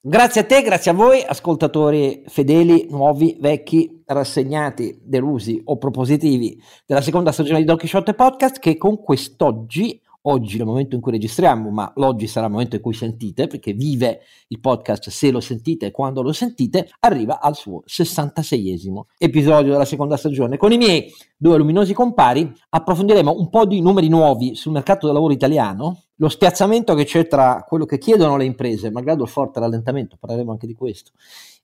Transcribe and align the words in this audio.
Grazie 0.00 0.42
a 0.42 0.44
te, 0.44 0.62
grazie 0.62 0.92
a 0.92 0.94
voi, 0.94 1.24
ascoltatori 1.26 2.22
fedeli, 2.28 2.86
nuovi, 2.88 3.36
vecchi, 3.40 4.00
rassegnati, 4.06 5.00
delusi 5.02 5.60
o 5.64 5.76
propositivi 5.76 6.56
della 6.86 7.00
seconda 7.00 7.32
stagione 7.32 7.58
di 7.58 7.64
Don 7.64 7.76
Quixote 7.76 8.14
Podcast 8.14 8.60
che 8.60 8.76
con 8.76 9.02
quest'oggi 9.02 10.00
oggi 10.22 10.56
il 10.56 10.64
momento 10.64 10.94
in 10.94 11.00
cui 11.00 11.10
registriamo, 11.10 11.70
ma 11.70 11.90
l'oggi 11.96 12.28
sarà 12.28 12.46
il 12.46 12.52
momento 12.52 12.76
in 12.76 12.82
cui 12.82 12.94
sentite, 12.94 13.48
perché 13.48 13.72
vive 13.72 14.20
il 14.48 14.60
podcast 14.60 15.10
se 15.10 15.32
lo 15.32 15.40
sentite 15.40 15.86
e 15.86 15.90
quando 15.90 16.22
lo 16.22 16.32
sentite, 16.32 16.90
arriva 17.00 17.40
al 17.40 17.56
suo 17.56 17.82
66esimo 17.84 19.02
episodio 19.18 19.72
della 19.72 19.84
seconda 19.84 20.16
stagione. 20.16 20.58
Con 20.58 20.70
i 20.70 20.76
miei 20.76 21.12
due 21.36 21.58
luminosi 21.58 21.92
compari 21.92 22.52
approfondiremo 22.68 23.34
un 23.36 23.48
po' 23.48 23.66
di 23.66 23.80
numeri 23.80 24.08
nuovi 24.08 24.54
sul 24.54 24.72
mercato 24.72 25.06
del 25.06 25.14
lavoro 25.14 25.32
italiano, 25.32 26.04
lo 26.18 26.28
spiazzamento 26.28 26.94
che 26.94 27.04
c'è 27.04 27.26
tra 27.26 27.64
quello 27.66 27.84
che 27.84 27.98
chiedono 27.98 28.36
le 28.36 28.44
imprese, 28.44 28.90
malgrado 28.90 29.24
il 29.24 29.28
forte 29.28 29.60
rallentamento, 29.60 30.16
parleremo 30.18 30.50
anche 30.50 30.66
di 30.66 30.74
questo, 30.74 31.12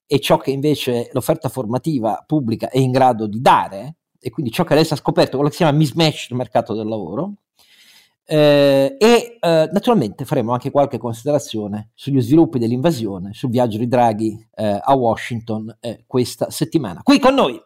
e 0.07 0.20
ciò 0.20 0.37
che 0.38 0.51
invece 0.51 1.11
l'offerta 1.12 1.48
formativa 1.48 2.23
pubblica 2.27 2.69
è 2.69 2.78
in 2.78 2.91
grado 2.91 3.27
di 3.27 3.41
dare, 3.41 3.97
e 4.19 4.30
quindi 4.30 4.52
ciò 4.52 4.64
che 4.64 4.73
adesso 4.73 4.95
ha 4.95 4.98
scoperto, 4.98 5.37
quello 5.37 5.48
che 5.48 5.56
si 5.56 5.62
chiama 5.62 5.77
mismatch 5.77 6.28
del 6.28 6.38
mercato 6.38 6.75
del 6.75 6.87
lavoro, 6.87 7.34
eh, 8.27 8.97
e 8.98 9.38
eh, 9.38 9.69
naturalmente 9.70 10.25
faremo 10.25 10.52
anche 10.52 10.70
qualche 10.70 10.98
considerazione 10.98 11.91
sugli 11.95 12.20
sviluppi 12.20 12.59
dell'invasione, 12.59 13.34
sul 13.34 13.50
viaggio 13.50 13.77
di 13.77 13.89
Draghi 13.89 14.48
eh, 14.55 14.78
a 14.83 14.95
Washington 14.95 15.77
eh, 15.80 16.05
questa 16.06 16.50
settimana. 16.50 17.00
Qui 17.02 17.19
con 17.19 17.34
noi. 17.34 17.61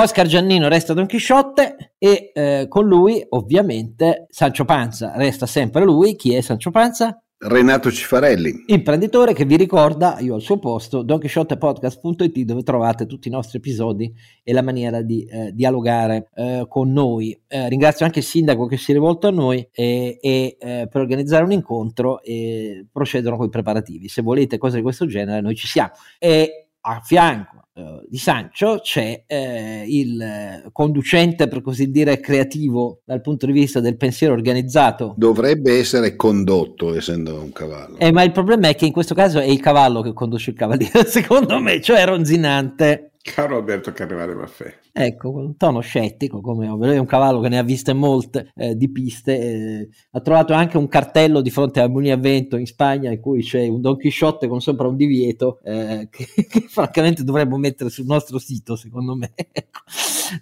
Oscar 0.00 0.28
Giannino 0.28 0.68
resta 0.68 0.94
Don 0.94 1.06
Chisciotte 1.06 1.94
e 1.98 2.30
eh, 2.32 2.66
con 2.68 2.86
lui 2.86 3.20
ovviamente 3.30 4.26
Sancio 4.28 4.64
Panza 4.64 5.12
resta 5.16 5.44
sempre 5.44 5.82
lui. 5.82 6.14
Chi 6.14 6.34
è 6.34 6.40
Sancio 6.40 6.70
Panza? 6.70 7.20
Renato 7.36 7.90
Cifarelli, 7.90 8.64
imprenditore 8.66 9.32
che 9.32 9.44
vi 9.44 9.56
ricorda, 9.56 10.18
io 10.20 10.36
al 10.36 10.40
suo 10.40 10.60
posto, 10.60 11.02
donchisciottepodcast.it 11.02 12.38
dove 12.42 12.62
trovate 12.62 13.06
tutti 13.06 13.26
i 13.26 13.30
nostri 13.32 13.58
episodi 13.58 14.12
e 14.44 14.52
la 14.52 14.62
maniera 14.62 15.02
di 15.02 15.24
eh, 15.24 15.50
dialogare 15.52 16.28
eh, 16.32 16.66
con 16.68 16.92
noi. 16.92 17.36
Eh, 17.48 17.68
ringrazio 17.68 18.06
anche 18.06 18.20
il 18.20 18.24
sindaco 18.24 18.66
che 18.66 18.76
si 18.76 18.92
è 18.92 18.94
rivolto 18.94 19.26
a 19.26 19.32
noi 19.32 19.68
e, 19.72 20.18
e 20.20 20.56
eh, 20.60 20.86
per 20.88 21.00
organizzare 21.00 21.42
un 21.42 21.50
incontro 21.50 22.22
e 22.22 22.86
procedono 22.92 23.36
con 23.36 23.46
i 23.46 23.50
preparativi. 23.50 24.06
Se 24.06 24.22
volete 24.22 24.58
cose 24.58 24.76
di 24.76 24.82
questo 24.82 25.06
genere 25.06 25.40
noi 25.40 25.56
ci 25.56 25.66
siamo. 25.66 25.90
E 26.20 26.68
a 26.82 27.00
fianco 27.02 27.57
eh, 27.78 28.06
di 28.08 28.18
Sancho 28.18 28.80
c'è 28.82 29.22
eh, 29.24 29.84
il 29.86 30.68
conducente, 30.72 31.46
per 31.46 31.62
così 31.62 31.90
dire, 31.90 32.18
creativo 32.18 33.02
dal 33.04 33.20
punto 33.20 33.46
di 33.46 33.52
vista 33.52 33.78
del 33.78 33.96
pensiero 33.96 34.32
organizzato. 34.32 35.14
Dovrebbe 35.16 35.78
essere 35.78 36.16
condotto, 36.16 36.96
essendo 36.96 37.40
un 37.40 37.52
cavallo. 37.52 37.96
Eh, 37.98 38.10
ma 38.10 38.24
il 38.24 38.32
problema 38.32 38.66
è 38.66 38.74
che 38.74 38.86
in 38.86 38.92
questo 38.92 39.14
caso 39.14 39.38
è 39.38 39.44
il 39.44 39.60
cavallo 39.60 40.02
che 40.02 40.12
conduce 40.12 40.50
il 40.50 40.56
cavaliere, 40.56 41.04
secondo 41.06 41.60
me, 41.60 41.80
cioè 41.80 42.04
ronzinante. 42.04 43.12
Caro 43.34 43.56
Alberto 43.56 43.92
Carnevale 43.92 44.34
Maffè. 44.34 44.78
Ecco, 44.92 45.32
con 45.32 45.44
un 45.44 45.56
tono 45.56 45.80
scettico, 45.80 46.40
come 46.40 46.68
ovvio. 46.68 46.90
È 46.90 46.98
un 46.98 47.06
cavallo 47.06 47.40
che 47.40 47.48
ne 47.48 47.58
ha 47.58 47.62
viste 47.62 47.92
molte 47.92 48.50
eh, 48.54 48.74
di 48.74 48.90
piste. 48.90 49.38
Eh, 49.38 49.88
ha 50.12 50.20
trovato 50.20 50.52
anche 50.52 50.76
un 50.76 50.88
cartello 50.88 51.40
di 51.40 51.50
fronte 51.50 51.80
a 51.80 51.88
Mulini 51.88 52.12
a 52.12 52.16
Vento 52.16 52.56
in 52.56 52.66
Spagna 52.66 53.10
in 53.10 53.20
cui 53.20 53.42
c'è 53.42 53.66
un 53.68 53.80
Don 53.80 53.96
Chisciotte 53.96 54.48
con 54.48 54.60
sopra 54.60 54.88
un 54.88 54.96
divieto 54.96 55.60
eh, 55.62 56.08
che, 56.10 56.26
che, 56.48 56.60
francamente 56.68 57.22
dovremmo 57.24 57.56
mettere 57.58 57.90
sul 57.90 58.06
nostro 58.06 58.38
sito, 58.38 58.76
secondo 58.76 59.14
me. 59.14 59.32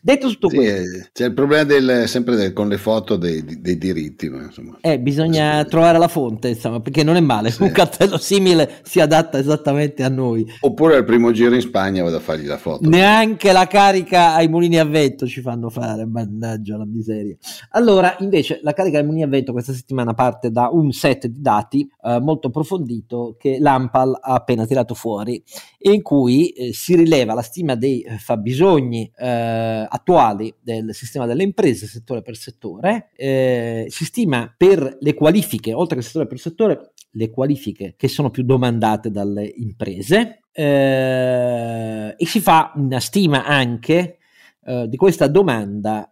Detto 0.01 0.29
tutto 0.29 0.49
sì, 0.49 0.57
questo, 0.57 0.97
eh, 0.97 1.09
c'è 1.13 1.27
il 1.27 1.35
problema 1.35 1.65
del, 1.65 2.05
sempre 2.07 2.37
del, 2.37 2.53
con 2.53 2.69
le 2.69 2.79
foto 2.79 3.17
dei, 3.17 3.45
dei 3.45 3.79
diritti. 3.79 4.29
Ma 4.29 4.45
insomma, 4.45 4.79
eh, 4.81 4.99
bisogna 4.99 5.63
sì. 5.63 5.69
trovare 5.69 5.99
la 5.99 6.09
fonte, 6.09 6.49
insomma, 6.49 6.81
perché 6.81 7.03
non 7.03 7.17
è 7.17 7.21
male. 7.21 7.51
Sì. 7.51 7.63
Un 7.63 7.71
cartello 7.71 8.19
simile 8.19 8.81
si 8.83 9.01
adatta 9.01 9.39
esattamente 9.39 10.03
a 10.03 10.09
noi. 10.09 10.47
Oppure 10.61 10.97
al 10.97 11.05
primo 11.05 11.33
giro 11.33 11.55
in 11.55 11.61
Spagna 11.61 12.03
vado 12.03 12.17
a 12.17 12.21
fargli 12.21 12.47
la 12.47 12.59
foto. 12.59 12.89
Neanche 12.89 13.53
la 13.53 13.67
carica 13.67 14.35
ai 14.35 14.49
mulini 14.49 14.79
a 14.79 14.85
vento 14.85 15.27
ci 15.27 15.41
fanno 15.41 15.71
fare, 15.71 16.07
mannaggia 16.07 16.77
la 16.77 16.87
miseria. 16.87 17.37
Allora, 17.71 18.17
invece, 18.21 18.61
la 18.63 18.73
carica 18.73 18.99
ai 18.99 19.05
mulini 19.05 19.23
a 19.23 19.29
vento 19.29 19.53
questa 19.53 19.73
settimana 19.73 20.15
parte 20.15 20.51
da 20.51 20.69
un 20.71 20.93
set 20.93 21.27
di 21.27 21.41
dati 21.41 21.89
eh, 22.03 22.21
molto 22.21 22.49
approfondito 22.49 23.37
che 23.39 23.59
l'AMPAL 23.59 24.19
ha 24.21 24.35
appena 24.35 24.67
tirato 24.67 24.95
fuori 24.95 25.43
in 25.93 26.03
cui 26.03 26.49
eh, 26.49 26.73
si 26.73 26.97
rileva 26.97 27.35
la 27.35 27.43
stima 27.43 27.75
dei 27.75 28.01
eh, 28.01 28.19
fabbisogni 28.19 29.11
eh, 29.17 29.87
attuali 29.89 30.53
del 30.61 30.95
sistema 30.95 31.27
delle 31.27 31.43
imprese 31.43 31.87
settore 31.87 32.23
per 32.23 32.37
settore. 32.37 33.11
Eh, 33.15 33.87
si 33.89 34.05
stima 34.05 34.53
per 34.57 34.97
le 35.01 35.15
qualifiche, 35.15 35.73
oltre 35.73 35.97
che 35.97 36.03
settore 36.03 36.27
per 36.27 36.39
settore, 36.39 36.93
le 37.11 37.31
qualifiche 37.31 37.95
che 37.97 38.09
sono 38.09 38.31
più 38.31 38.43
domandate 38.43 39.11
dalle 39.11 39.51
imprese 39.57 40.41
eh, 40.53 42.15
e 42.17 42.27
si 42.27 42.41
fa 42.41 42.73
una 42.75 43.01
stima 43.01 43.45
anche 43.45 44.19
eh, 44.65 44.87
di 44.89 44.97
questa 44.97 45.29
domanda 45.29 46.11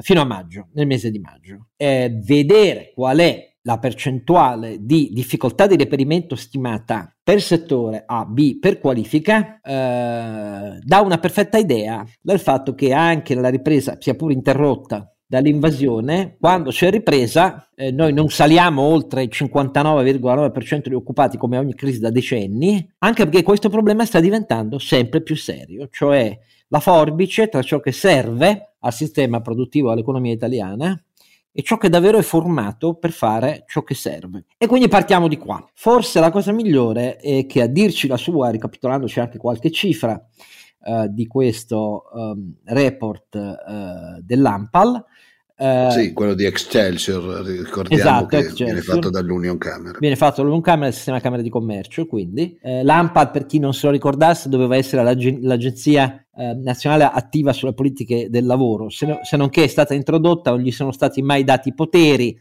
fino 0.00 0.22
a 0.22 0.24
maggio, 0.24 0.68
nel 0.72 0.86
mese 0.86 1.10
di 1.10 1.18
maggio. 1.18 1.68
vedere 1.76 2.92
qual 2.94 3.18
è 3.18 3.51
la 3.62 3.78
percentuale 3.78 4.78
di 4.80 5.10
difficoltà 5.12 5.66
di 5.66 5.76
reperimento 5.76 6.34
stimata 6.34 7.14
per 7.22 7.40
settore 7.40 8.02
A, 8.06 8.24
B 8.24 8.58
per 8.58 8.80
qualifica 8.80 9.60
eh, 9.60 10.78
dà 10.80 11.00
una 11.00 11.18
perfetta 11.18 11.58
idea 11.58 12.04
del 12.20 12.40
fatto 12.40 12.74
che 12.74 12.92
anche 12.92 13.34
la 13.34 13.48
ripresa 13.48 13.96
sia 14.00 14.14
pure 14.14 14.34
interrotta 14.34 15.06
dall'invasione, 15.32 16.36
quando 16.38 16.68
c'è 16.68 16.90
ripresa, 16.90 17.70
eh, 17.74 17.90
noi 17.90 18.12
non 18.12 18.28
saliamo 18.28 18.82
oltre 18.82 19.22
il 19.22 19.30
59,9% 19.32 20.88
di 20.88 20.94
occupati 20.94 21.38
come 21.38 21.56
ogni 21.56 21.74
crisi 21.74 22.00
da 22.00 22.10
decenni, 22.10 22.86
anche 22.98 23.24
perché 23.24 23.42
questo 23.42 23.70
problema 23.70 24.04
sta 24.04 24.20
diventando 24.20 24.78
sempre 24.78 25.22
più 25.22 25.34
serio, 25.34 25.88
cioè 25.90 26.38
la 26.68 26.80
forbice 26.80 27.48
tra 27.48 27.62
ciò 27.62 27.80
che 27.80 27.92
serve 27.92 28.74
al 28.80 28.92
sistema 28.92 29.40
produttivo 29.40 29.90
all'economia 29.90 30.34
italiana 30.34 31.02
e 31.52 31.62
ciò 31.62 31.76
che 31.76 31.88
davvero 31.88 32.18
è 32.18 32.22
formato 32.22 32.94
per 32.94 33.12
fare 33.12 33.64
ciò 33.66 33.82
che 33.82 33.94
serve. 33.94 34.46
E 34.56 34.66
quindi 34.66 34.88
partiamo 34.88 35.28
di 35.28 35.36
qua. 35.36 35.64
Forse 35.74 36.18
la 36.18 36.30
cosa 36.30 36.52
migliore 36.52 37.16
è 37.16 37.46
che 37.46 37.62
a 37.62 37.66
dirci 37.66 38.08
la 38.08 38.16
sua, 38.16 38.50
ricapitolandoci 38.50 39.20
anche 39.20 39.38
qualche 39.38 39.70
cifra 39.70 40.20
uh, 40.84 41.06
di 41.08 41.26
questo 41.26 42.04
um, 42.12 42.54
report 42.64 43.34
uh, 43.34 44.20
dell'Ampal, 44.22 45.04
Uh, 45.56 45.90
sì, 45.90 46.12
quello 46.12 46.34
di 46.34 46.44
Excelsior, 46.44 47.44
ricordiamo 47.44 48.02
esatto, 48.02 48.26
che 48.26 48.38
Excelsior. 48.38 48.68
viene 48.68 48.82
fatto 48.82 49.10
dall'Union 49.10 49.58
Camera. 49.58 49.98
Viene 50.00 50.16
fatto 50.16 50.36
dall'Union 50.36 50.62
Camera 50.62 50.86
del 50.86 50.94
sistema 50.94 51.20
Camera 51.20 51.42
di 51.42 51.50
Commercio, 51.50 52.06
quindi. 52.06 52.58
Eh, 52.60 52.82
L'AMPAL, 52.82 53.30
per 53.30 53.46
chi 53.46 53.58
non 53.58 53.72
se 53.72 53.86
lo 53.86 53.92
ricordasse, 53.92 54.48
doveva 54.48 54.76
essere 54.76 55.02
l'ag- 55.02 55.38
l'agenzia 55.42 56.24
eh, 56.34 56.54
nazionale 56.54 57.04
attiva 57.04 57.52
sulle 57.52 57.74
politiche 57.74 58.28
del 58.30 58.46
lavoro, 58.46 58.88
se, 58.88 59.06
no, 59.06 59.20
se 59.22 59.36
non 59.36 59.50
che 59.50 59.64
è 59.64 59.68
stata 59.68 59.94
introdotta, 59.94 60.50
non 60.50 60.60
gli 60.60 60.72
sono 60.72 60.90
stati 60.90 61.22
mai 61.22 61.44
dati 61.44 61.74
poteri, 61.74 62.36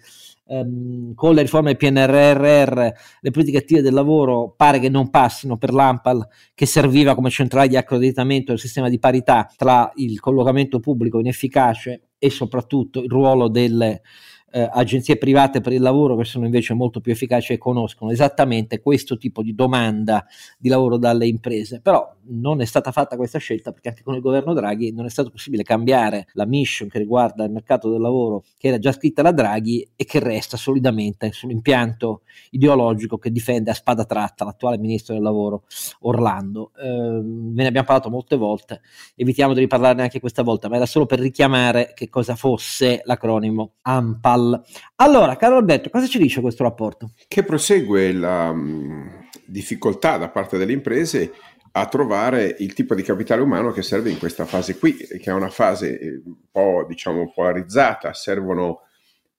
ehm, 0.48 1.14
con 1.14 1.34
le 1.34 1.42
riforme 1.42 1.76
del 1.76 1.78
PNRR 1.78 2.92
le 3.22 3.32
politiche 3.32 3.60
attive 3.60 3.82
del 3.82 3.94
lavoro 3.94 4.54
pare 4.56 4.80
che 4.80 4.90
non 4.90 5.10
passino 5.10 5.58
per 5.58 5.74
l'AMPAL 5.74 6.28
che 6.54 6.66
serviva 6.66 7.16
come 7.16 7.30
centrale 7.30 7.68
di 7.68 7.78
accreditamento 7.78 8.52
del 8.52 8.60
sistema 8.60 8.90
di 8.90 9.00
parità 9.00 9.50
tra 9.56 9.92
il 9.96 10.20
collocamento 10.20 10.80
pubblico 10.80 11.20
inefficace 11.20 12.02
e 12.24 12.30
soprattutto 12.30 13.02
il 13.02 13.10
ruolo 13.10 13.48
delle 13.48 14.04
eh, 14.52 14.70
agenzie 14.72 15.18
private 15.18 15.62
per 15.62 15.74
il 15.74 15.82
lavoro 15.82 16.16
che 16.16 16.26
sono 16.26 16.46
invece 16.46 16.74
molto 16.74 17.00
più 17.00 17.12
efficaci 17.12 17.54
e 17.54 17.58
conoscono 17.58 18.12
esattamente 18.12 18.82
questo 18.82 19.18
tipo 19.18 19.42
di 19.42 19.56
domanda 19.56 20.26
di 20.58 20.70
lavoro 20.70 20.98
dalle 20.98 21.28
imprese. 21.28 21.80
Però 21.82 22.16
non 22.24 22.62
è 22.62 22.66
stata 22.66 22.92
fatta 22.92 23.16
questa 23.16 23.40
scelta 23.40 23.72
perché 23.72 23.90
anche 23.90 24.04
con 24.04 24.16
il 24.16 24.22
governo 24.22 24.54
Draghi 24.54 24.92
non 24.94 25.06
è 25.06 25.10
stato 25.10 25.30
possibile 25.30 25.64
cambiare 25.64 26.28
la 26.34 26.46
mission 26.46 26.88
che 26.88 27.00
riguarda 27.00 27.44
il 27.44 27.52
mercato 27.52 27.90
del 27.90 28.00
lavoro 28.00 28.44
che 28.58 28.68
era 28.68 28.78
già 28.78 28.92
scritta 28.92 29.22
da 29.22 29.32
Draghi 29.32 29.88
e 29.96 30.06
che 30.06 30.20
resta 30.20 30.58
solidamente 30.58 31.32
sull'impianto 31.32 32.22
ideologico 32.52 33.18
che 33.18 33.32
difende 33.32 33.72
a 33.72 33.74
spada 33.74 34.06
tratta 34.06 34.46
l'attuale 34.46 34.78
ministro 34.78 35.14
del 35.14 35.24
lavoro 35.24 35.64
Orlando. 36.02 36.72
Eh, 36.78 36.84
ve 36.84 37.62
ne 37.62 37.68
abbiamo 37.68 37.88
parlato 37.88 38.10
molte 38.10 38.36
volte, 38.36 38.82
evitiamo 39.16 39.54
di 39.54 39.62
riparlarne 39.62 40.04
anche 40.04 40.20
questa 40.20 40.44
volta, 40.44 40.70
ma 40.70 40.76
era 40.76 40.86
solo 40.86 41.06
per 41.06 41.20
richiamare 41.20 41.94
che 41.96 42.10
cosa 42.10 42.36
fosse 42.36 43.02
l'acronimo 43.06 43.74
AMPAL. 43.82 44.41
Allora, 44.96 45.36
caro 45.36 45.58
Alberto, 45.58 45.90
cosa 45.90 46.08
ci 46.08 46.18
dice 46.18 46.42
questo 46.42 46.64
rapporto? 46.64 47.12
Che 47.28 47.44
prosegue 47.44 48.12
la 48.14 48.52
mh, 48.52 49.28
difficoltà 49.46 50.18
da 50.18 50.30
parte 50.30 50.58
delle 50.58 50.74
imprese 50.74 51.34
a 51.74 51.86
trovare 51.88 52.56
il 52.60 52.74
tipo 52.74 52.96
di 52.96 53.02
capitale 53.02 53.42
umano 53.42 53.72
che 53.72 53.82
serve 53.82 54.10
in 54.10 54.20
questa 54.20 54.46
fase 54.46 54.78
qui, 54.78 54.96
che 54.96 55.22
è 55.24 55.32
una 55.32 55.50
fase 55.50 56.00
eh, 56.00 56.22
un 56.26 56.36
po' 56.52 56.86
diciamo 56.88 57.32
polarizzata, 57.34 58.14
servono 58.14 58.82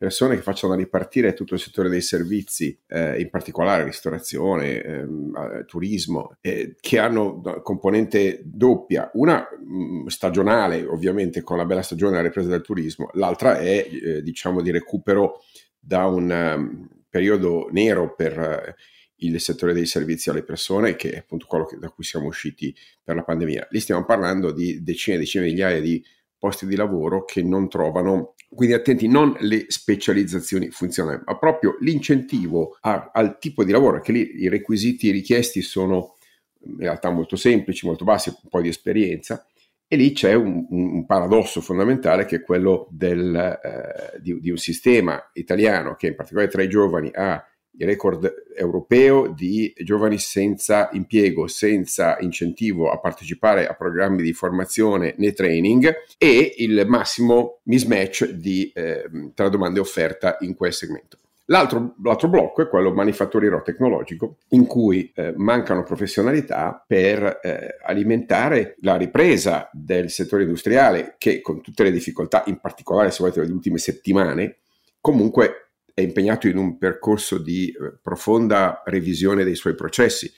persone 0.02 0.34
che 0.34 0.42
facciano 0.42 0.74
ripartire 0.74 1.32
tutto 1.32 1.54
il 1.54 1.60
settore 1.60 1.88
dei 1.88 2.00
servizi, 2.00 2.76
eh, 2.88 3.20
in 3.20 3.30
particolare 3.30 3.84
ristorazione, 3.84 4.82
ehm, 4.82 5.36
eh, 5.36 5.64
turismo, 5.64 6.38
eh, 6.40 6.74
che 6.80 6.98
hanno 6.98 7.40
componente 7.62 8.40
doppia, 8.42 9.08
una 9.14 9.46
mh, 9.48 10.02
mm, 10.02 10.06
stagionale 10.08 10.84
ovviamente 10.84 11.42
con 11.42 11.56
la 11.56 11.64
bella 11.64 11.82
stagione 11.82 12.16
la 12.16 12.22
ripresa 12.22 12.48
del 12.48 12.62
turismo, 12.62 13.10
l'altra 13.12 13.60
è 13.60 13.88
eh, 13.88 14.22
diciamo 14.22 14.60
di 14.60 14.72
recupero 14.72 15.44
da 15.78 16.06
un 16.06 16.56
um, 16.56 16.88
periodo 17.08 17.68
nero 17.70 18.12
per 18.16 18.36
uh, 18.36 19.24
il 19.24 19.40
settore 19.40 19.72
dei 19.72 19.86
servizi 19.86 20.30
alle 20.30 20.42
persone, 20.42 20.96
che 20.96 21.12
è 21.12 21.18
appunto 21.18 21.46
quello 21.46 21.64
che, 21.64 21.78
da 21.78 21.90
cui 21.90 22.02
siamo 22.02 22.26
usciti 22.26 22.74
per 23.04 23.14
la 23.14 23.22
pandemia. 23.22 23.68
Lì 23.70 23.78
stiamo 23.78 24.04
parlando 24.04 24.50
di 24.50 24.82
decine 24.82 25.14
e 25.14 25.20
decine 25.20 25.44
di 25.44 25.50
migliaia 25.50 25.80
di 25.80 26.04
posti 26.42 26.66
di 26.66 26.74
lavoro 26.74 27.24
che 27.24 27.40
non 27.40 27.68
trovano 27.68 28.31
quindi 28.54 28.74
attenti, 28.74 29.08
non 29.08 29.34
le 29.40 29.66
specializzazioni 29.68 30.70
funzionali, 30.70 31.22
ma 31.24 31.38
proprio 31.38 31.76
l'incentivo 31.80 32.76
a, 32.80 33.10
al 33.12 33.38
tipo 33.38 33.64
di 33.64 33.72
lavoro, 33.72 34.00
che 34.00 34.12
lì 34.12 34.42
i 34.42 34.48
requisiti 34.48 35.10
richiesti 35.10 35.62
sono 35.62 36.16
in 36.64 36.78
realtà 36.78 37.10
molto 37.10 37.36
semplici, 37.36 37.86
molto 37.86 38.04
bassi, 38.04 38.28
un 38.28 38.48
po' 38.48 38.60
di 38.60 38.68
esperienza, 38.68 39.46
e 39.88 39.96
lì 39.96 40.12
c'è 40.12 40.32
un, 40.32 40.66
un 40.70 41.04
paradosso 41.04 41.60
fondamentale 41.60 42.24
che 42.24 42.36
è 42.36 42.42
quello 42.42 42.88
del, 42.90 43.34
eh, 43.34 44.20
di, 44.20 44.40
di, 44.40 44.50
un 44.50 44.56
sistema 44.56 45.30
italiano 45.34 45.96
che 45.96 46.06
in 46.06 46.14
particolare 46.14 46.50
tra 46.50 46.62
i 46.62 46.68
giovani 46.68 47.10
ha 47.12 47.44
il 47.78 47.86
record 47.86 48.44
europeo 48.54 49.28
di 49.28 49.72
giovani 49.78 50.18
senza 50.18 50.88
impiego, 50.92 51.46
senza 51.46 52.18
incentivo 52.20 52.90
a 52.90 52.98
partecipare 52.98 53.66
a 53.66 53.74
programmi 53.74 54.22
di 54.22 54.32
formazione 54.32 55.14
né 55.16 55.32
training 55.32 55.92
e 56.18 56.54
il 56.58 56.84
massimo 56.86 57.60
mismatch 57.64 58.30
di, 58.30 58.70
eh, 58.74 59.08
tra 59.34 59.48
domanda 59.48 59.78
e 59.78 59.82
offerta 59.82 60.36
in 60.40 60.54
quel 60.54 60.72
segmento. 60.72 61.18
L'altro, 61.46 61.96
l'altro, 62.02 62.28
blocco 62.28 62.62
è 62.62 62.68
quello 62.68 62.92
manifatturiero 62.92 63.62
tecnologico, 63.62 64.36
in 64.50 64.64
cui 64.66 65.10
eh, 65.14 65.34
mancano 65.36 65.82
professionalità 65.82 66.82
per 66.86 67.40
eh, 67.42 67.76
alimentare 67.82 68.76
la 68.80 68.96
ripresa 68.96 69.68
del 69.72 70.08
settore 70.08 70.44
industriale, 70.44 71.16
che 71.18 71.40
con 71.40 71.60
tutte 71.60 71.82
le 71.82 71.90
difficoltà, 71.90 72.44
in 72.46 72.58
particolare 72.58 73.10
se 73.10 73.18
volete 73.20 73.40
delle 73.40 73.52
ultime 73.52 73.78
settimane, 73.78 74.58
comunque 75.00 75.61
è 75.94 76.00
impegnato 76.00 76.48
in 76.48 76.56
un 76.56 76.78
percorso 76.78 77.38
di 77.38 77.68
eh, 77.68 77.94
profonda 78.00 78.82
revisione 78.84 79.44
dei 79.44 79.54
suoi 79.54 79.74
processi. 79.74 80.30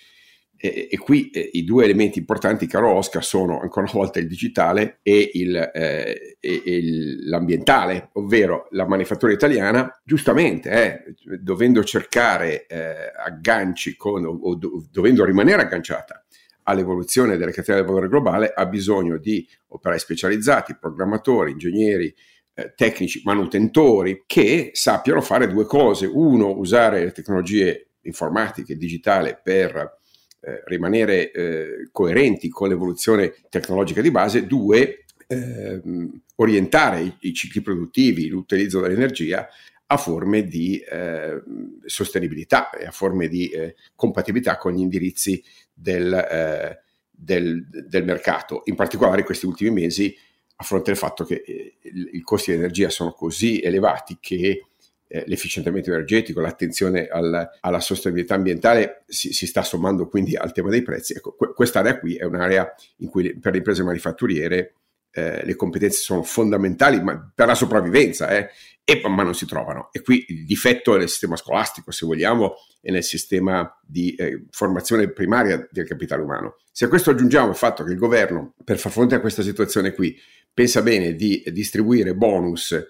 E, 0.56 0.88
e 0.90 0.96
qui 0.96 1.30
eh, 1.30 1.50
i 1.52 1.64
due 1.64 1.84
elementi 1.84 2.18
importanti, 2.18 2.66
caro 2.66 2.90
Oscar, 2.92 3.24
sono 3.24 3.60
ancora 3.60 3.86
una 3.90 4.00
volta 4.00 4.18
il 4.18 4.26
digitale 4.26 5.00
e, 5.02 5.30
il, 5.34 5.56
eh, 5.56 6.36
e, 6.40 6.62
e 6.64 6.80
l'ambientale, 7.26 8.10
ovvero 8.14 8.68
la 8.70 8.86
manifattura 8.86 9.32
italiana, 9.32 10.00
giustamente, 10.04 10.70
eh, 10.70 11.14
dovendo 11.40 11.84
cercare 11.84 12.66
eh, 12.66 13.12
agganci 13.14 13.96
con, 13.96 14.24
o, 14.24 14.30
o 14.30 14.54
do, 14.54 14.86
dovendo 14.90 15.24
rimanere 15.24 15.62
agganciata 15.62 16.24
all'evoluzione 16.64 17.36
delle 17.36 17.52
catene 17.52 17.78
del 17.78 17.86
valore 17.86 18.08
globale, 18.08 18.52
ha 18.54 18.64
bisogno 18.66 19.18
di 19.18 19.46
operai 19.68 19.98
specializzati, 19.98 20.76
programmatori, 20.78 21.52
ingegneri, 21.52 22.14
eh, 22.54 22.72
tecnici 22.76 23.20
manutentori 23.24 24.22
che 24.26 24.70
sappiano 24.72 25.20
fare 25.20 25.48
due 25.48 25.64
cose. 25.66 26.06
Uno, 26.06 26.56
usare 26.56 27.04
le 27.04 27.12
tecnologie 27.12 27.88
informatiche 28.02 28.74
e 28.74 28.76
digitali 28.76 29.36
per 29.42 29.98
eh, 30.40 30.62
rimanere 30.66 31.30
eh, 31.32 31.88
coerenti 31.90 32.48
con 32.48 32.68
l'evoluzione 32.68 33.34
tecnologica 33.48 34.00
di 34.00 34.10
base. 34.10 34.46
Due, 34.46 35.04
ehm, 35.26 36.22
orientare 36.36 37.00
i, 37.00 37.14
i, 37.20 37.32
cicli 37.32 37.60
produttivi, 37.60 38.28
l'utilizzo 38.28 38.80
dell'energia 38.80 39.48
a 39.86 39.96
forme 39.96 40.44
di 40.44 40.78
eh, 40.78 41.42
sostenibilità 41.84 42.70
e 42.70 42.86
a 42.86 42.90
forme 42.90 43.28
di 43.28 43.48
eh, 43.48 43.74
compatibilità 43.94 44.56
con 44.56 44.72
gli 44.72 44.80
indirizzi 44.80 45.42
del, 45.72 46.12
eh, 46.12 46.78
del, 47.10 47.66
del 47.68 48.04
mercato. 48.04 48.62
In 48.64 48.74
particolare 48.74 49.20
in 49.20 49.26
questi 49.26 49.46
ultimi 49.46 49.70
mesi 49.70 50.16
a 50.56 50.64
fronte 50.64 50.90
del 50.90 50.98
fatto 50.98 51.24
che 51.24 51.42
eh, 51.46 51.78
i 52.12 52.20
costi 52.20 52.52
di 52.52 52.58
energia 52.58 52.88
sono 52.90 53.12
così 53.12 53.60
elevati 53.60 54.18
che 54.20 54.66
eh, 55.06 55.24
l'efficientamento 55.26 55.90
energetico, 55.90 56.40
l'attenzione 56.40 57.06
al, 57.06 57.50
alla 57.60 57.80
sostenibilità 57.80 58.34
ambientale 58.34 59.04
si, 59.06 59.32
si, 59.32 59.46
sta 59.46 59.62
sommando 59.62 60.08
quindi 60.08 60.36
al 60.36 60.52
tema 60.52 60.70
dei 60.70 60.82
prezzi. 60.82 61.14
Ecco, 61.14 61.34
que- 61.34 61.52
quest'area 61.52 61.98
qui 61.98 62.16
è 62.16 62.24
un'area 62.24 62.72
in 62.98 63.08
cui 63.08 63.38
per 63.38 63.52
le 63.52 63.58
imprese 63.58 63.82
manifatturiere 63.82 64.74
eh, 65.16 65.44
le 65.44 65.54
competenze 65.54 65.98
sono 65.98 66.24
fondamentali 66.24 67.00
per 67.32 67.46
la 67.46 67.54
sopravvivenza, 67.54 68.28
eh, 68.30 68.48
e, 68.82 69.00
ma 69.08 69.22
non 69.22 69.34
si 69.34 69.46
trovano. 69.46 69.88
E 69.92 70.02
qui 70.02 70.24
il 70.28 70.44
difetto 70.44 70.94
è 70.94 70.98
nel 70.98 71.08
sistema 71.08 71.36
scolastico, 71.36 71.90
se 71.90 72.04
vogliamo, 72.04 72.54
e 72.80 72.90
nel 72.90 73.04
sistema 73.04 73.80
di 73.80 74.14
eh, 74.14 74.44
formazione 74.50 75.10
primaria 75.10 75.66
del 75.70 75.86
capitale 75.86 76.22
umano. 76.22 76.56
Se 76.70 76.84
a 76.84 76.88
questo 76.88 77.10
aggiungiamo 77.10 77.50
il 77.50 77.54
fatto 77.54 77.84
che 77.84 77.92
il 77.92 77.98
governo, 77.98 78.54
per 78.62 78.78
far 78.78 78.92
fronte 78.92 79.14
a 79.14 79.20
questa 79.20 79.42
situazione 79.42 79.94
qui, 79.94 80.18
pensa 80.54 80.82
bene 80.82 81.14
di 81.14 81.42
distribuire 81.48 82.14
bonus 82.14 82.86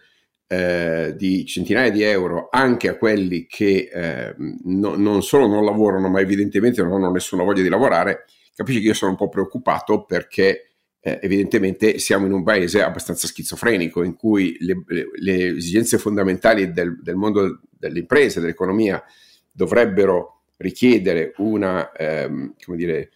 eh, 0.46 1.14
di 1.16 1.46
centinaia 1.46 1.90
di 1.90 2.02
euro 2.02 2.48
anche 2.50 2.88
a 2.88 2.96
quelli 2.96 3.46
che 3.46 3.88
eh, 3.92 4.34
no, 4.64 4.94
non 4.94 5.22
solo 5.22 5.46
non 5.46 5.64
lavorano, 5.64 6.08
ma 6.10 6.20
evidentemente 6.20 6.82
non 6.82 6.92
hanno 6.92 7.10
nessuna 7.10 7.42
voglia 7.42 7.62
di 7.62 7.68
lavorare, 7.70 8.26
capisci 8.54 8.80
che 8.80 8.88
io 8.88 8.94
sono 8.94 9.12
un 9.12 9.16
po' 9.16 9.30
preoccupato 9.30 10.04
perché 10.04 10.68
eh, 11.00 11.18
evidentemente 11.22 11.98
siamo 11.98 12.26
in 12.26 12.32
un 12.32 12.44
paese 12.44 12.82
abbastanza 12.82 13.26
schizofrenico 13.26 14.02
in 14.02 14.14
cui 14.14 14.56
le, 14.60 14.84
le, 14.86 15.08
le 15.14 15.56
esigenze 15.56 15.98
fondamentali 15.98 16.72
del, 16.72 17.00
del, 17.02 17.16
mondo 17.16 17.60
delle 17.70 17.98
imprese, 18.00 18.40
dell'economia, 18.40 19.02
dovrebbero 19.50 20.42
richiedere 20.58 21.32
una, 21.38 21.92
ehm, 21.92 22.54
come 22.64 22.76
dire, 22.76 23.10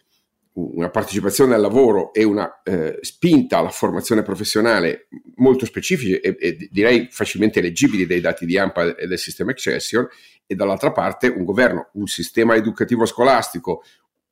una 0.53 0.89
partecipazione 0.89 1.53
al 1.53 1.61
lavoro 1.61 2.13
e 2.13 2.23
una 2.23 2.61
eh, 2.63 2.97
spinta 3.01 3.57
alla 3.57 3.69
formazione 3.69 4.23
professionale 4.23 5.07
molto 5.35 5.65
specifici 5.65 6.17
e, 6.17 6.35
e, 6.39 6.69
direi 6.69 7.07
facilmente 7.11 7.61
leggibili 7.61 8.05
dai 8.05 8.19
dati 8.19 8.45
di 8.45 8.57
AMPA 8.57 8.95
e 8.95 9.07
del 9.07 9.19
sistema 9.19 9.51
Excelsior 9.51 10.09
e 10.45 10.55
dall'altra 10.55 10.91
parte 10.91 11.27
un 11.27 11.43
governo, 11.43 11.89
un 11.93 12.07
sistema 12.07 12.55
educativo 12.55 13.05
scolastico, 13.05 13.83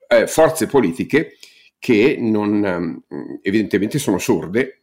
eh, 0.08 0.28
forze 0.28 0.66
politiche 0.66 1.38
che 1.80 2.18
non, 2.20 2.66
ehm, 2.66 3.04
evidentemente 3.42 4.00
sono 4.00 4.18
sorde 4.18 4.82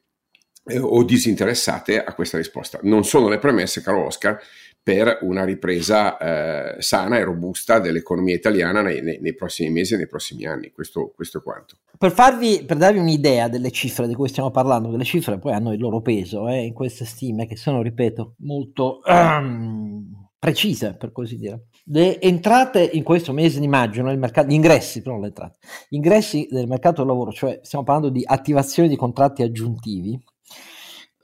eh, 0.67 0.79
o 0.79 1.03
disinteressate 1.03 2.03
a 2.03 2.15
questa 2.15 2.37
risposta. 2.37 2.79
Non 2.83 3.05
sono 3.05 3.29
le 3.29 3.39
premesse, 3.39 3.83
caro 3.83 4.07
Oscar, 4.07 4.41
per 4.85 5.21
una 5.23 5.45
ripresa 5.45 6.19
eh, 6.19 6.83
sana 6.83 7.17
e 7.17 7.25
robusta 7.25 7.79
dell'economia 7.79 8.35
italiana 8.35 8.83
nei, 8.83 9.01
nei, 9.01 9.19
nei, 9.19 9.35
prossimi 9.35 9.71
mesi 9.71 9.95
e 9.95 9.97
nei 9.97 10.07
prossimi 10.07 10.45
anni. 10.45 10.73
Questo, 10.73 11.11
questo, 11.17 11.39
è 11.39 11.43
quanto. 11.43 11.79
Per, 11.97 12.13
farvi, 12.13 12.63
per 12.67 12.77
darvi 12.77 12.99
un'idea 12.99 13.49
delle 13.49 13.71
cifre 13.71 14.07
di 14.07 14.15
cui 14.15 14.29
stiamo 14.29 14.51
parlando, 14.51 14.91
che 14.91 14.99
le 14.99 15.05
cifre 15.05 15.39
poi 15.39 15.55
hanno 15.55 15.73
il 15.73 15.81
loro 15.81 16.03
peso 16.03 16.49
eh, 16.49 16.67
in 16.67 16.75
queste 16.75 17.07
stime 17.07 17.47
che 17.47 17.57
sono, 17.57 17.81
ripeto, 17.81 18.35
molto 18.41 19.01
um, 19.07 20.29
precise, 20.39 20.95
per 20.99 21.13
così 21.13 21.39
dire. 21.39 21.69
Le 21.87 22.21
entrate 22.21 22.83
in 22.83 23.05
questo 23.05 23.33
mese 23.33 23.61
di 23.61 23.69
maggio 23.69 24.03
nel 24.03 24.19
mercato, 24.19 24.49
gli 24.49 24.53
ingressi, 24.53 25.01
però 25.01 25.19
le 25.19 25.29
entrate, 25.29 25.57
gli 25.89 25.97
ingressi 25.97 26.47
del 26.51 26.69
mercato 26.69 26.97
del 26.97 27.07
lavoro, 27.07 27.33
cioè 27.33 27.59
stiamo 27.63 27.87
parlando 27.87 28.11
di 28.11 28.23
attivazione 28.23 28.91
di 28.91 28.97
contratti 28.97 29.43
aggiuntivi, 29.43 30.23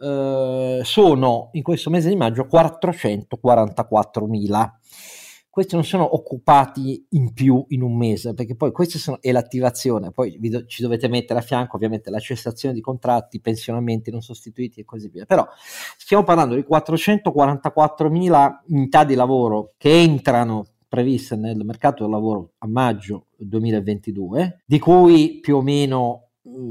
eh, 0.00 0.80
sono 0.82 1.50
in 1.52 1.62
questo 1.62 1.90
mese 1.90 2.08
di 2.08 2.16
maggio 2.16 2.46
444 2.46 4.26
mila. 4.26 4.72
Questi 5.50 5.74
non 5.74 5.84
sono 5.84 6.14
occupati 6.14 7.06
in 7.10 7.32
più 7.32 7.64
in 7.68 7.82
un 7.82 7.96
mese, 7.96 8.34
perché 8.34 8.54
poi 8.54 8.70
questa 8.70 9.18
è 9.20 9.32
l'attivazione, 9.32 10.12
poi 10.12 10.38
do, 10.38 10.64
ci 10.64 10.80
dovete 10.80 11.08
mettere 11.08 11.40
a 11.40 11.42
fianco 11.42 11.74
ovviamente 11.74 12.08
la 12.08 12.20
cessazione 12.20 12.72
di 12.72 12.80
contratti, 12.80 13.40
pensionamenti 13.40 14.12
non 14.12 14.22
sostituiti 14.22 14.80
e 14.80 14.84
così 14.84 15.08
via. 15.08 15.26
Però 15.26 15.46
stiamo 15.98 16.22
parlando 16.22 16.54
di 16.54 16.62
444 16.62 18.10
mila 18.10 18.62
unità 18.68 19.02
di 19.02 19.14
lavoro 19.14 19.74
che 19.76 20.00
entrano 20.00 20.66
previste 20.88 21.36
nel 21.36 21.64
mercato 21.64 22.04
del 22.04 22.12
lavoro 22.12 22.52
a 22.58 22.68
maggio 22.68 23.26
2022, 23.36 24.62
di 24.64 24.78
cui 24.78 25.40
più 25.40 25.56
o 25.56 25.62
meno 25.62 26.29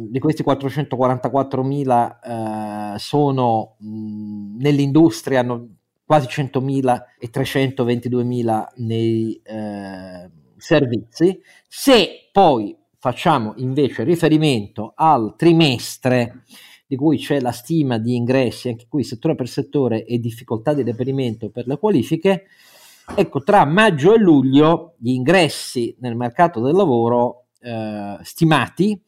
di 0.09 0.19
questi 0.19 0.43
444.000 0.43 2.95
eh, 2.95 2.99
sono 2.99 3.75
mh, 3.79 4.57
nell'industria, 4.57 5.39
hanno 5.39 5.75
quasi 6.05 6.27
100.000 6.27 7.01
e 7.19 7.29
322.000 7.29 8.67
nei 8.77 9.39
eh, 9.43 10.29
servizi. 10.57 11.39
Se 11.67 12.29
poi 12.31 12.75
facciamo 12.97 13.53
invece 13.57 14.03
riferimento 14.03 14.93
al 14.95 15.35
trimestre 15.37 16.43
di 16.85 16.95
cui 16.95 17.17
c'è 17.17 17.39
la 17.39 17.51
stima 17.51 17.99
di 17.99 18.15
ingressi, 18.15 18.69
anche 18.69 18.87
qui 18.89 19.03
settore 19.03 19.35
per 19.35 19.47
settore 19.47 20.05
e 20.05 20.17
difficoltà 20.17 20.73
di 20.73 20.81
reperimento 20.81 21.51
per 21.51 21.67
le 21.67 21.77
qualifiche, 21.77 22.45
ecco 23.15 23.43
tra 23.43 23.63
maggio 23.65 24.15
e 24.15 24.17
luglio 24.17 24.95
gli 24.97 25.11
ingressi 25.11 25.95
nel 25.99 26.15
mercato 26.15 26.59
del 26.59 26.73
lavoro 26.73 27.45
eh, 27.61 28.17
stimati 28.23 28.99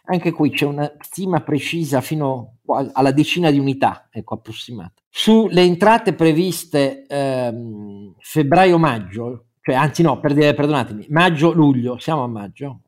anche 0.04 0.32
qui 0.32 0.50
c'è 0.50 0.66
una 0.66 0.92
stima 1.00 1.42
precisa 1.42 2.00
fino 2.00 2.56
alla 2.92 3.12
decina 3.12 3.50
di 3.50 3.58
unità, 3.58 4.08
ecco, 4.10 4.34
approssimata. 4.34 5.02
Sulle 5.08 5.62
entrate 5.62 6.14
previste 6.14 7.06
ehm, 7.06 8.14
febbraio-maggio, 8.18 9.46
cioè 9.60 9.74
anzi 9.74 10.02
no, 10.02 10.18
per 10.18 10.34
dire, 10.34 10.54
perdonatemi, 10.54 11.06
maggio-luglio, 11.10 11.98
siamo 11.98 12.22
a 12.22 12.28
maggio, 12.28 12.80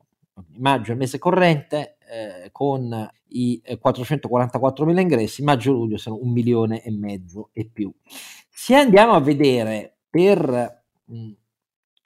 maggio 0.57 0.89
è 0.89 0.93
il 0.93 0.99
mese 0.99 1.17
corrente, 1.19 1.97
eh, 2.07 2.49
con 2.51 3.09
i 3.29 3.61
444 3.79 4.99
ingressi, 4.99 5.43
maggio-luglio 5.43 5.97
sono 5.97 6.19
un 6.21 6.31
milione 6.31 6.81
e 6.83 6.91
mezzo 6.91 7.49
e 7.53 7.69
più. 7.71 7.91
Se 8.49 8.75
andiamo 8.75 9.13
a 9.13 9.19
vedere 9.19 9.97
per 10.09 10.83
mh, 11.05 11.31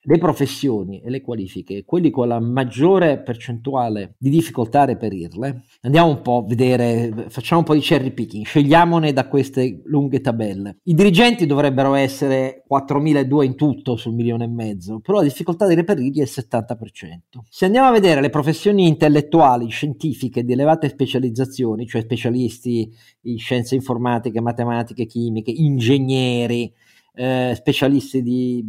le 0.01 0.17
professioni 0.17 1.01
e 1.01 1.09
le 1.09 1.21
qualifiche, 1.21 1.83
quelli 1.83 2.09
con 2.09 2.27
la 2.27 2.39
maggiore 2.39 3.21
percentuale 3.21 4.15
di 4.17 4.29
difficoltà 4.29 4.81
a 4.81 4.85
reperirle, 4.85 5.63
andiamo 5.81 6.09
un 6.09 6.21
po' 6.21 6.37
a 6.37 6.47
vedere, 6.47 7.25
facciamo 7.27 7.59
un 7.61 7.65
po' 7.65 7.73
di 7.73 7.81
cherry 7.81 8.11
picking, 8.11 8.45
scegliamone 8.45 9.11
da 9.11 9.27
queste 9.27 9.81
lunghe 9.85 10.21
tabelle. 10.21 10.77
I 10.83 10.93
dirigenti 10.93 11.45
dovrebbero 11.45 11.95
essere 11.95 12.63
4.002 12.69 13.43
in 13.43 13.55
tutto 13.55 13.97
sul 13.97 14.13
milione 14.13 14.45
e 14.45 14.47
mezzo, 14.47 14.99
però 14.99 15.17
la 15.17 15.23
difficoltà 15.23 15.67
di 15.67 15.75
reperirli 15.75 16.19
è 16.19 16.23
il 16.23 16.29
70%. 16.31 17.41
Se 17.49 17.65
andiamo 17.65 17.87
a 17.87 17.91
vedere 17.91 18.21
le 18.21 18.29
professioni 18.29 18.87
intellettuali, 18.87 19.67
scientifiche 19.69 20.45
di 20.45 20.53
elevate 20.53 20.87
specializzazioni, 20.87 21.85
cioè 21.85 22.01
specialisti 22.01 22.89
in 23.23 23.37
scienze 23.37 23.75
informatiche, 23.75 24.39
matematiche, 24.39 25.05
chimiche, 25.05 25.51
ingegneri, 25.51 26.73
eh, 27.19 27.53
specialisti 27.53 28.21
di, 28.23 28.63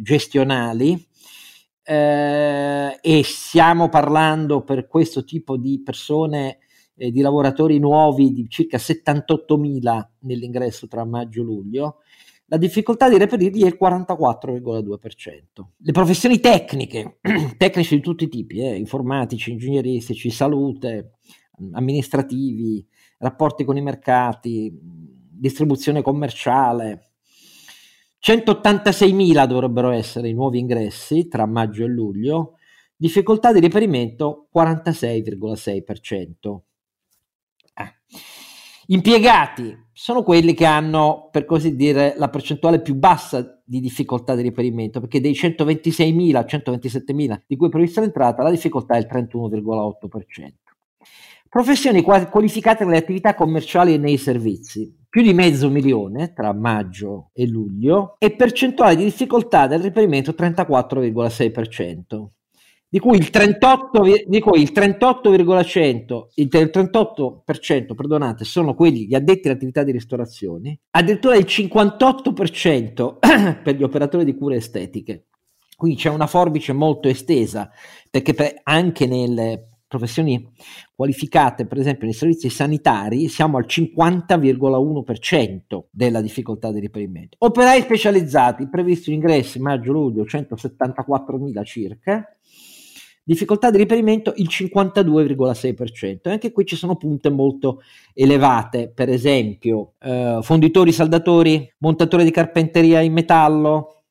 gestionali 0.00 1.04
eh, 1.82 2.96
e 3.00 3.22
stiamo 3.24 3.88
parlando 3.88 4.62
per 4.62 4.86
questo 4.86 5.24
tipo 5.24 5.56
di 5.56 5.82
persone, 5.84 6.58
eh, 6.94 7.10
di 7.10 7.20
lavoratori 7.20 7.80
nuovi 7.80 8.32
di 8.32 8.48
circa 8.48 8.78
78.000 8.78 10.08
nell'ingresso 10.20 10.86
tra 10.86 11.04
maggio 11.04 11.40
e 11.40 11.44
luglio, 11.44 11.96
la 12.46 12.56
difficoltà 12.56 13.08
di 13.08 13.18
reperirli 13.18 13.62
è 13.62 13.66
il 13.66 13.78
44,2%. 13.80 15.40
Le 15.78 15.92
professioni 15.92 16.38
tecniche, 16.38 17.18
tecnici 17.58 17.96
di 17.96 18.00
tutti 18.00 18.24
i 18.24 18.28
tipi, 18.28 18.60
eh, 18.60 18.76
informatici, 18.76 19.50
ingegneristici, 19.50 20.30
salute, 20.30 21.14
amministrativi, 21.72 22.86
rapporti 23.18 23.64
con 23.64 23.76
i 23.76 23.82
mercati, 23.82 24.72
distribuzione 24.80 26.00
commerciale, 26.02 27.11
186.000 28.24 29.46
dovrebbero 29.46 29.90
essere 29.90 30.28
i 30.28 30.32
nuovi 30.32 30.60
ingressi 30.60 31.26
tra 31.26 31.44
maggio 31.44 31.82
e 31.82 31.88
luglio, 31.88 32.58
difficoltà 32.94 33.52
di 33.52 33.58
riperimento 33.58 34.46
46,6%. 34.54 36.60
Eh. 37.74 37.94
Impiegati 38.86 39.76
sono 39.92 40.22
quelli 40.22 40.54
che 40.54 40.64
hanno, 40.64 41.30
per 41.32 41.44
così 41.44 41.74
dire, 41.74 42.14
la 42.16 42.28
percentuale 42.28 42.80
più 42.80 42.94
bassa 42.94 43.60
di 43.64 43.80
difficoltà 43.80 44.36
di 44.36 44.42
riperimento, 44.42 45.00
perché 45.00 45.20
dei 45.20 45.32
126.000 45.32 46.36
a 46.36 46.42
127.000 46.42 47.40
di 47.44 47.56
cui 47.56 47.66
è 47.66 47.70
prevista 47.70 48.00
l'entrata, 48.00 48.44
la 48.44 48.50
difficoltà 48.50 48.94
è 48.94 48.98
il 48.98 49.08
31,8%. 49.10 50.52
Professioni 51.48 52.02
qualificate 52.02 52.84
nelle 52.84 52.98
attività 52.98 53.34
commerciali 53.34 53.94
e 53.94 53.98
nei 53.98 54.16
servizi 54.16 55.00
più 55.12 55.20
di 55.20 55.34
mezzo 55.34 55.68
milione 55.68 56.32
tra 56.32 56.54
maggio 56.54 57.32
e 57.34 57.46
luglio 57.46 58.16
e 58.18 58.34
percentuale 58.34 58.96
di 58.96 59.04
difficoltà 59.04 59.66
del 59.66 59.80
riperimento 59.80 60.32
34,6%. 60.32 62.28
Di 62.88 62.98
cui 62.98 63.18
il 63.18 63.28
38, 63.28 64.04
di 64.26 64.40
cui 64.40 64.62
il 64.62 64.72
38,100, 64.72 66.30
il 66.36 66.48
38% 66.50 67.94
perdonate, 67.94 68.44
sono 68.44 68.72
quelli 68.72 69.06
gli 69.06 69.14
addetti 69.14 69.48
all'attività 69.48 69.82
di 69.82 69.92
ristorazione, 69.92 70.78
addirittura 70.92 71.36
il 71.36 71.44
58% 71.46 73.18
per 73.62 73.74
gli 73.74 73.82
operatori 73.82 74.24
di 74.24 74.34
cure 74.34 74.56
estetiche. 74.56 75.26
Quindi 75.76 75.98
c'è 75.98 76.08
una 76.08 76.26
forbice 76.26 76.72
molto 76.72 77.08
estesa, 77.08 77.70
perché 78.10 78.32
per, 78.32 78.60
anche 78.62 79.06
nelle 79.06 79.71
professioni 79.92 80.50
qualificate, 80.94 81.66
per 81.66 81.78
esempio 81.78 82.06
nei 82.06 82.14
servizi 82.14 82.48
sanitari, 82.48 83.28
siamo 83.28 83.58
al 83.58 83.66
50,1% 83.68 85.82
della 85.90 86.22
difficoltà 86.22 86.72
di 86.72 86.80
riperimento. 86.80 87.36
Operai 87.40 87.82
specializzati, 87.82 88.70
previsti 88.70 89.12
ingressi 89.12 89.58
maggio-luglio 89.58 90.22
174.000 90.22 91.64
circa, 91.64 92.26
difficoltà 93.22 93.70
di 93.70 93.76
riperimento 93.76 94.32
il 94.36 94.48
52,6%. 94.50 96.20
E 96.22 96.30
anche 96.30 96.52
qui 96.52 96.64
ci 96.64 96.76
sono 96.76 96.96
punte 96.96 97.28
molto 97.28 97.82
elevate, 98.14 98.88
per 98.88 99.10
esempio 99.10 99.92
eh, 100.00 100.38
fonditori, 100.40 100.90
saldatori, 100.90 101.70
montatori 101.78 102.24
di 102.24 102.30
carpenteria 102.30 103.00
in 103.00 103.12
metallo, 103.12 104.01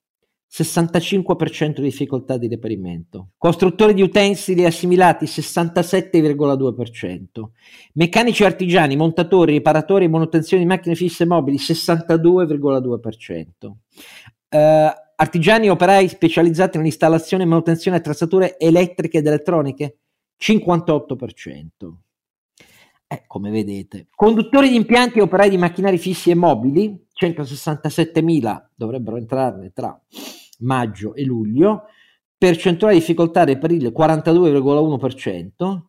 65% 0.51 1.75
di 1.75 1.83
difficoltà 1.83 2.35
di 2.35 2.49
reperimento. 2.49 3.29
Costruttori 3.37 3.93
di 3.93 4.01
utensili 4.01 4.65
assimilati 4.65 5.23
67,2%. 5.25 7.43
Meccanici 7.93 8.43
artigiani, 8.43 8.97
montatori, 8.97 9.53
riparatori 9.53 10.03
e 10.05 10.09
manutenzione 10.09 10.63
di 10.63 10.67
macchine 10.67 10.95
fisse 10.95 11.25
mobili 11.25 11.57
62,2%. 11.57 13.71
Uh, 14.49 14.89
artigiani 15.15 15.67
e 15.67 15.69
operai 15.69 16.09
specializzati 16.09 16.75
nell'installazione 16.77 17.43
e 17.43 17.45
manutenzione 17.45 17.95
di 17.95 18.03
attrezzature 18.03 18.59
elettriche 18.59 19.19
ed 19.19 19.27
elettroniche 19.27 19.99
58%. 20.37 21.69
Eh, 23.07 23.23
come 23.27 23.51
vedete. 23.51 24.07
Conduttori 24.15 24.67
di 24.69 24.75
impianti 24.75 25.19
e 25.19 25.21
operai 25.21 25.49
di 25.49 25.57
macchinari 25.57 25.97
fissi 25.97 26.29
e 26.29 26.35
mobili 26.35 27.07
167.000 27.21 28.69
dovrebbero 28.73 29.17
entrarne 29.17 29.71
tra 29.71 29.95
maggio 30.59 31.13
e 31.13 31.23
luglio, 31.23 31.83
percentuale 32.37 32.95
di 32.95 32.99
difficoltà 32.99 33.43
reperibile 33.43 33.91
42,1% 33.91 35.81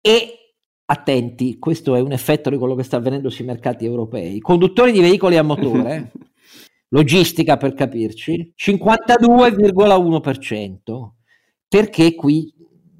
e 0.00 0.38
attenti, 0.86 1.58
questo 1.58 1.94
è 1.94 2.00
un 2.00 2.12
effetto 2.12 2.50
di 2.50 2.58
quello 2.58 2.74
che 2.74 2.82
sta 2.82 2.98
avvenendo 2.98 3.30
sui 3.30 3.46
mercati 3.46 3.86
europei, 3.86 4.38
conduttori 4.40 4.92
di 4.92 5.00
veicoli 5.00 5.38
a 5.38 5.42
motore, 5.42 6.12
logistica 6.90 7.56
per 7.56 7.72
capirci, 7.72 8.52
52,1%, 8.54 11.10
perché 11.66 12.14
qui 12.14 12.52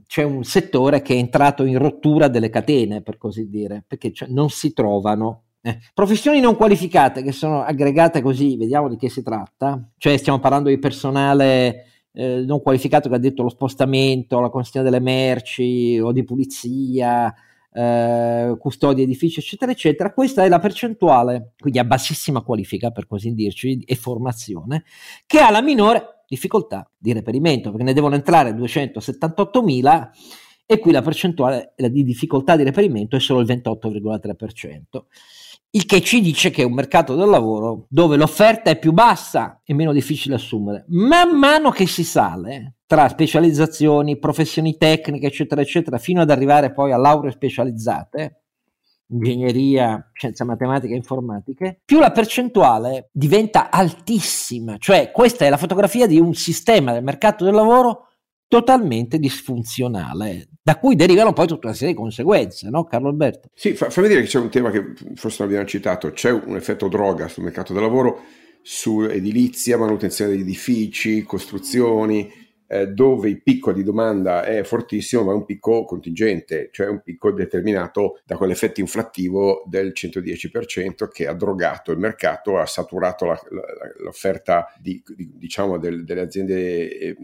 c'è 0.06 0.22
un 0.22 0.44
settore 0.44 1.02
che 1.02 1.12
è 1.14 1.18
entrato 1.18 1.64
in 1.64 1.76
rottura 1.76 2.28
delle 2.28 2.48
catene, 2.48 3.02
per 3.02 3.18
così 3.18 3.46
dire, 3.48 3.84
perché 3.86 4.10
cioè, 4.12 4.28
non 4.28 4.48
si 4.48 4.72
trovano 4.72 5.43
eh, 5.66 5.78
professioni 5.94 6.40
non 6.40 6.56
qualificate 6.56 7.22
che 7.22 7.32
sono 7.32 7.62
aggregate 7.62 8.20
così, 8.20 8.54
vediamo 8.58 8.86
di 8.86 8.98
che 8.98 9.08
si 9.08 9.22
tratta, 9.22 9.82
cioè 9.96 10.18
stiamo 10.18 10.38
parlando 10.38 10.68
di 10.68 10.78
personale 10.78 11.86
eh, 12.12 12.44
non 12.46 12.60
qualificato 12.60 13.08
che 13.08 13.14
ha 13.14 13.18
detto 13.18 13.42
lo 13.42 13.48
spostamento, 13.48 14.40
la 14.40 14.50
consegna 14.50 14.84
delle 14.84 15.00
merci 15.00 15.98
o 15.98 16.12
di 16.12 16.22
pulizia, 16.22 17.34
eh, 17.72 18.54
custodia 18.58 19.04
edifici, 19.04 19.40
eccetera, 19.40 19.72
eccetera. 19.72 20.12
Questa 20.12 20.44
è 20.44 20.48
la 20.50 20.58
percentuale, 20.58 21.54
quindi 21.58 21.78
a 21.78 21.84
bassissima 21.84 22.42
qualifica, 22.42 22.90
per 22.90 23.06
così 23.06 23.32
dirci, 23.32 23.80
e 23.86 23.94
formazione, 23.94 24.84
che 25.24 25.38
ha 25.38 25.50
la 25.50 25.62
minore 25.62 26.24
difficoltà 26.28 26.86
di 26.98 27.14
reperimento, 27.14 27.70
perché 27.70 27.84
ne 27.84 27.94
devono 27.94 28.16
entrare 28.16 28.50
278.000 28.50 30.10
e 30.66 30.78
qui 30.78 30.92
la 30.92 31.00
percentuale 31.00 31.72
di 31.74 32.04
difficoltà 32.04 32.54
di 32.54 32.64
reperimento 32.64 33.16
è 33.16 33.20
solo 33.20 33.40
il 33.40 33.46
28,3% 33.46 35.04
il 35.74 35.86
che 35.86 36.00
ci 36.00 36.20
dice 36.20 36.50
che 36.50 36.62
è 36.62 36.64
un 36.64 36.72
mercato 36.72 37.16
del 37.16 37.28
lavoro 37.28 37.86
dove 37.88 38.16
l'offerta 38.16 38.70
è 38.70 38.78
più 38.78 38.92
bassa 38.92 39.60
e 39.64 39.74
meno 39.74 39.92
difficile 39.92 40.36
assumere. 40.36 40.84
Man 40.88 41.36
mano 41.36 41.70
che 41.70 41.86
si 41.86 42.04
sale 42.04 42.76
tra 42.86 43.08
specializzazioni, 43.08 44.18
professioni 44.18 44.76
tecniche, 44.76 45.26
eccetera, 45.26 45.60
eccetera, 45.60 45.98
fino 45.98 46.20
ad 46.20 46.30
arrivare 46.30 46.72
poi 46.72 46.92
a 46.92 46.96
lauree 46.96 47.32
specializzate, 47.32 48.42
ingegneria, 49.08 50.10
scienze 50.12 50.44
matematiche 50.44 50.92
e 50.92 50.96
informatiche, 50.96 51.80
più 51.84 51.98
la 51.98 52.12
percentuale 52.12 53.08
diventa 53.10 53.68
altissima. 53.68 54.76
Cioè, 54.78 55.10
questa 55.10 55.44
è 55.44 55.50
la 55.50 55.56
fotografia 55.56 56.06
di 56.06 56.20
un 56.20 56.34
sistema 56.34 56.92
del 56.92 57.02
mercato 57.02 57.44
del 57.44 57.54
lavoro 57.54 58.10
totalmente 58.54 59.18
disfunzionale, 59.18 60.46
da 60.62 60.78
cui 60.78 60.94
derivano 60.94 61.32
poi 61.32 61.48
tutta 61.48 61.66
una 61.66 61.74
serie 61.74 61.92
di 61.92 61.98
conseguenze, 61.98 62.70
no 62.70 62.84
Carlo 62.84 63.08
Alberto? 63.08 63.48
Sì, 63.52 63.74
fa, 63.74 63.90
fammi 63.90 64.06
dire 64.06 64.20
che 64.20 64.28
c'è 64.28 64.38
un 64.38 64.48
tema 64.48 64.70
che 64.70 64.92
forse 65.16 65.38
non 65.40 65.48
abbiamo 65.48 65.66
citato, 65.66 66.12
c'è 66.12 66.30
un 66.30 66.54
effetto 66.54 66.86
droga 66.86 67.26
sul 67.26 67.42
mercato 67.42 67.72
del 67.72 67.82
lavoro 67.82 68.22
su 68.62 69.02
edilizia, 69.02 69.76
manutenzione 69.76 70.30
degli 70.30 70.42
edifici, 70.42 71.24
costruzioni, 71.24 72.30
eh, 72.66 72.88
dove 72.88 73.28
il 73.28 73.42
picco 73.42 73.72
di 73.72 73.82
domanda 73.82 74.44
è 74.44 74.62
fortissimo, 74.62 75.24
ma 75.24 75.32
è 75.32 75.34
un 75.34 75.44
picco 75.44 75.84
contingente, 75.84 76.70
cioè 76.72 76.88
un 76.88 77.02
picco 77.02 77.30
determinato 77.32 78.20
da 78.24 78.36
quell'effetto 78.36 78.80
inflattivo 78.80 79.64
del 79.66 79.92
110% 79.94 81.08
che 81.08 81.26
ha 81.26 81.34
drogato 81.34 81.92
il 81.92 81.98
mercato, 81.98 82.58
ha 82.58 82.66
saturato 82.66 83.26
la, 83.26 83.40
la, 83.50 83.62
l'offerta 83.98 84.72
di, 84.80 85.02
di, 85.14 85.32
diciamo 85.34 85.78
del, 85.78 86.04
delle 86.04 86.22
aziende 86.22 86.98
eh, 86.98 87.16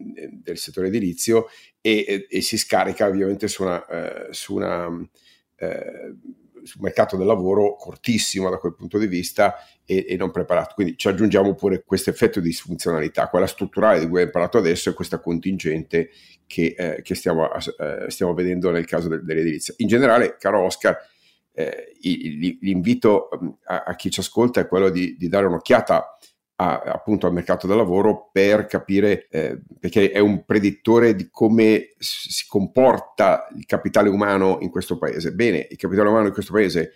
del 0.43 0.59
settore 0.59 0.89
edilizio 0.89 1.49
e, 1.81 2.05
e, 2.07 2.27
e, 2.29 2.41
si 2.43 2.59
scarica 2.59 3.07
ovviamente 3.07 3.49
su 3.49 3.63
una, 3.63 3.87
eh, 3.87 4.33
su 4.33 4.55
una 4.55 4.89
eh, 5.57 6.15
sul 6.71 6.83
mercato 6.83 7.17
del 7.17 7.27
lavoro 7.27 7.75
cortissimo 7.75 8.49
da 8.49 8.59
quel 8.59 8.75
punto 8.75 8.97
di 8.97 9.09
vista 9.09 9.57
e, 9.85 10.07
e, 10.09 10.17
non 10.17 10.31
preparato. 10.31 10.75
Quindi 10.75 10.97
ci 10.97 11.09
aggiungiamo 11.09 11.55
pure 11.55 11.83
questo 11.85 12.11
effetto 12.11 12.39
di 12.39 12.49
disfunzionalità, 12.49 13.29
quella 13.29 13.49
strutturale 13.49 13.99
di 13.99 14.05
cui 14.05 14.21
abbiamo 14.21 14.31
parlato 14.31 14.59
adesso 14.59 14.89
e 14.89 14.95
questa 14.95 15.19
contingente 15.19 16.11
che, 16.47 16.75
eh, 16.79 17.03
che 17.03 17.15
stiamo, 17.17 17.49
eh, 17.53 18.09
stiamo, 18.09 18.35
vedendo 18.35 18.71
nel 18.71 18.87
caso 18.87 19.09
del, 19.09 19.25
dell'edilizia. 19.25 19.75
In 19.79 19.89
generale, 19.89 20.37
caro 20.39 20.63
Oscar, 20.63 20.97
eh, 21.53 21.93
l'invito 22.61 23.29
a, 23.65 23.83
a, 23.83 23.97
chi 23.97 24.11
ci 24.11 24.21
ascolta 24.21 24.61
è 24.61 24.69
quello 24.69 24.91
di, 24.91 25.17
di 25.19 25.29
dare 25.29 25.47
un'occhiata 25.47 25.97
a, 25.97 26.19
appunto 26.61 27.27
al 27.27 27.33
mercato 27.33 27.67
del 27.67 27.77
lavoro 27.77 28.29
per 28.31 28.67
capire, 28.67 29.29
eh, 29.31 29.61
perché 29.79 30.11
è 30.11 30.19
un 30.19 30.45
predittore 30.45 31.15
di 31.15 31.29
come 31.31 31.95
si 31.99 32.47
comporta 32.47 33.49
il 33.57 33.65
capitale 33.65 34.11
umano 34.11 34.59
in 34.61 34.69
questo 34.69 34.99
paese. 34.99 35.33
Bene, 35.33 35.67
il 35.71 35.79
capitale 35.79 36.09
umano 36.09 36.27
in 36.27 36.33
questo 36.33 36.53
paese 36.53 36.93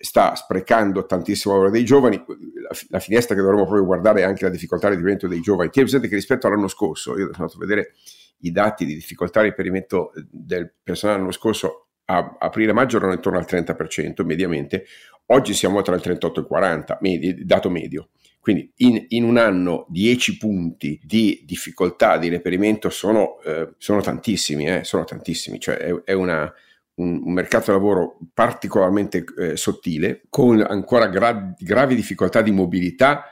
sta 0.00 0.36
sprecando 0.36 1.04
tantissimo 1.06 1.54
lavoro 1.54 1.72
dei 1.72 1.84
giovani, 1.84 2.16
la, 2.16 2.70
la, 2.90 3.00
finestra 3.00 3.34
che 3.34 3.40
dovremmo 3.40 3.64
proprio 3.64 3.84
guardare 3.84 4.20
è 4.20 4.24
anche 4.24 4.44
la 4.44 4.50
difficoltà 4.50 4.86
di 4.86 4.94
riferimento 4.94 5.26
dei 5.26 5.40
giovani. 5.40 5.70
Tieni 5.70 5.88
presente 5.88 6.08
che 6.08 6.14
rispetto 6.14 6.46
all'anno 6.46 6.68
scorso, 6.68 7.18
io 7.18 7.32
sono 7.32 7.34
andato 7.38 7.56
a 7.56 7.66
vedere 7.66 7.94
i 8.42 8.52
dati 8.52 8.84
di 8.84 8.94
difficoltà 8.94 9.42
di 9.42 9.48
riferimento 9.48 10.12
del 10.30 10.72
personale 10.80 11.18
l'anno 11.18 11.32
scorso, 11.32 11.88
a 12.04 12.36
aprile-maggio 12.38 12.98
erano 12.98 13.14
intorno 13.14 13.38
al 13.38 13.46
30% 13.48 14.24
mediamente, 14.24 14.84
oggi 15.26 15.54
siamo 15.54 15.82
tra 15.82 15.96
il 15.96 16.00
38 16.00 16.38
e 16.38 16.42
il 16.42 16.48
40, 16.48 16.98
medi, 17.00 17.44
dato 17.44 17.68
medio. 17.68 18.10
Quindi 18.48 18.72
in, 18.76 19.04
in, 19.08 19.24
un 19.24 19.36
anno 19.36 19.84
10 19.90 20.38
punti 20.38 20.98
di 21.04 21.42
difficoltà 21.44 22.16
di 22.16 22.30
reperimento 22.30 22.88
sono, 22.88 23.42
eh, 23.42 23.74
sono 23.76 24.00
tantissimi, 24.00 24.66
eh, 24.66 24.84
sono 24.84 25.04
tantissimi, 25.04 25.60
cioè 25.60 25.76
è, 25.76 25.94
è 26.04 26.12
una, 26.14 26.50
un, 26.94 27.20
un, 27.24 27.32
mercato 27.34 27.72
lavoro 27.72 28.16
particolarmente 28.32 29.22
eh, 29.38 29.56
sottile, 29.58 30.22
con 30.30 30.64
ancora 30.66 31.08
gra- 31.08 31.54
gravi 31.58 31.94
difficoltà 31.94 32.40
di 32.40 32.50
mobilità 32.50 33.24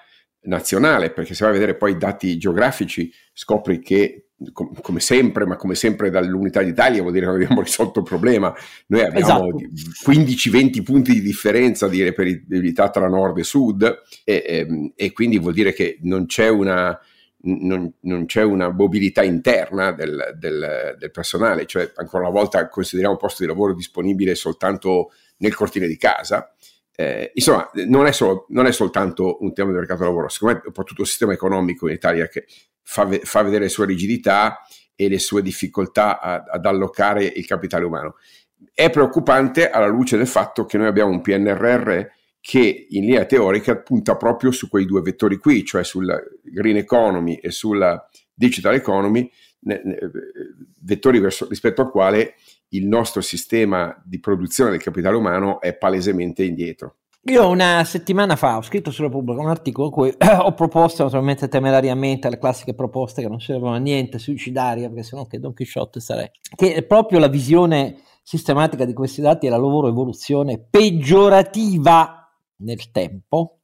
nazionale, 0.42 1.10
perché 1.10 1.32
se 1.32 1.44
vai 1.44 1.54
a 1.54 1.58
vedere 1.58 1.78
poi 1.78 1.92
i 1.92 1.96
dati 1.96 2.36
geografici 2.36 3.10
scopri 3.32 3.80
che 3.80 4.25
com- 4.52 4.80
come 4.80 5.00
sempre, 5.00 5.46
ma 5.46 5.56
come 5.56 5.74
sempre 5.74 6.10
dall'Unità 6.10 6.62
d'Italia 6.62 7.00
vuol 7.00 7.12
dire 7.12 7.26
che 7.26 7.32
abbiamo 7.32 7.62
risolto 7.62 8.00
il 8.00 8.04
problema. 8.04 8.54
Noi 8.88 9.02
abbiamo 9.02 9.48
esatto. 9.48 10.10
15-20 10.10 10.82
punti 10.82 11.12
di 11.12 11.20
differenza 11.20 11.88
di 11.88 12.02
reperibilità 12.02 12.90
tra 12.90 13.08
nord 13.08 13.38
e 13.38 13.44
sud 13.44 13.82
e, 14.24 14.44
e, 14.46 14.56
ehm, 14.58 14.92
e 14.94 15.12
quindi 15.12 15.38
vuol 15.38 15.54
dire 15.54 15.72
che 15.72 15.98
non 16.02 16.26
c'è 16.26 16.48
una, 16.48 16.98
non, 17.42 17.92
non, 18.00 18.26
c'è 18.26 18.42
una 18.42 18.70
mobilità 18.70 19.22
interna 19.22 19.92
del, 19.92 20.34
del, 20.38 20.96
del, 20.98 21.10
personale, 21.10 21.66
cioè 21.66 21.92
ancora 21.96 22.24
una 22.24 22.32
volta 22.32 22.68
consideriamo 22.68 23.14
un 23.14 23.20
posto 23.20 23.42
di 23.42 23.48
lavoro 23.48 23.74
disponibile 23.74 24.34
soltanto 24.34 25.12
nel 25.38 25.54
cortile 25.54 25.86
di 25.86 25.96
casa. 25.96 26.52
Eh, 26.98 27.30
insomma, 27.34 27.70
non 27.86 28.06
è, 28.06 28.12
solo, 28.12 28.46
non 28.48 28.64
è, 28.64 28.72
soltanto 28.72 29.36
un 29.40 29.52
tema 29.52 29.68
del 29.68 29.80
mercato 29.80 30.00
del 30.00 30.08
lavoro, 30.08 30.28
secondo 30.28 30.54
me 30.54 30.60
è 30.62 30.66
un 30.68 30.72
po' 30.72 30.82
tutto 30.82 31.02
il 31.02 31.06
sistema 31.06 31.34
economico 31.34 31.88
in 31.88 31.94
Italia 31.94 32.26
che 32.26 32.46
fa, 32.82 33.06
fa 33.22 33.42
vedere 33.42 33.64
le 33.64 33.68
sue 33.68 33.84
rigidità 33.84 34.60
e 34.94 35.08
le 35.10 35.18
sue 35.18 35.42
difficoltà 35.42 36.18
a, 36.18 36.44
ad 36.48 36.64
allocare 36.64 37.24
il 37.24 37.44
capitale 37.44 37.84
umano. 37.84 38.16
È 38.72 38.88
preoccupante 38.88 39.68
alla 39.68 39.86
luce 39.86 40.16
del 40.16 40.26
fatto 40.26 40.64
che 40.64 40.78
noi 40.78 40.86
abbiamo 40.86 41.10
un 41.10 41.20
PNRR 41.20 42.00
che 42.40 42.86
in 42.88 43.04
linea 43.04 43.26
teorica 43.26 43.76
punta 43.76 44.16
proprio 44.16 44.50
su 44.50 44.70
quei 44.70 44.86
due 44.86 45.02
vettori 45.02 45.36
qui, 45.36 45.64
cioè 45.64 45.84
sulla 45.84 46.18
green 46.42 46.76
economy 46.76 47.34
e 47.34 47.50
sulla 47.50 48.08
digital 48.32 48.74
economy, 48.74 49.30
vettori 50.80 51.18
verso, 51.18 51.46
rispetto 51.48 51.82
al 51.82 51.90
quale 51.90 52.36
il 52.70 52.86
nostro 52.86 53.20
sistema 53.20 54.00
di 54.04 54.18
produzione 54.18 54.70
del 54.70 54.82
capitale 54.82 55.16
umano 55.16 55.60
è 55.60 55.76
palesemente 55.76 56.44
indietro. 56.44 56.96
Io 57.28 57.48
una 57.48 57.82
settimana 57.82 58.36
fa 58.36 58.56
ho 58.56 58.62
scritto 58.62 58.92
sulla 58.92 59.08
Repubblica 59.08 59.40
un 59.40 59.48
articolo 59.48 59.86
in 59.86 59.92
cui 59.92 60.14
ho 60.38 60.54
proposto 60.54 61.02
naturalmente 61.02 61.48
temerariamente 61.48 62.30
le 62.30 62.38
classiche 62.38 62.72
proposte 62.72 63.20
che 63.20 63.28
non 63.28 63.40
servono 63.40 63.74
a 63.74 63.78
niente, 63.78 64.18
suicidarie, 64.18 64.86
perché 64.86 65.02
sennò 65.02 65.26
che 65.26 65.40
Don 65.40 65.52
Quixote 65.52 65.98
sarei, 65.98 66.30
che 66.54 66.84
proprio 66.84 67.18
la 67.18 67.26
visione 67.26 67.96
sistematica 68.22 68.84
di 68.84 68.92
questi 68.92 69.20
dati 69.20 69.46
e 69.46 69.50
la 69.50 69.56
loro 69.56 69.88
evoluzione 69.88 70.58
peggiorativa 70.58 72.30
nel 72.58 72.90
tempo, 72.92 73.55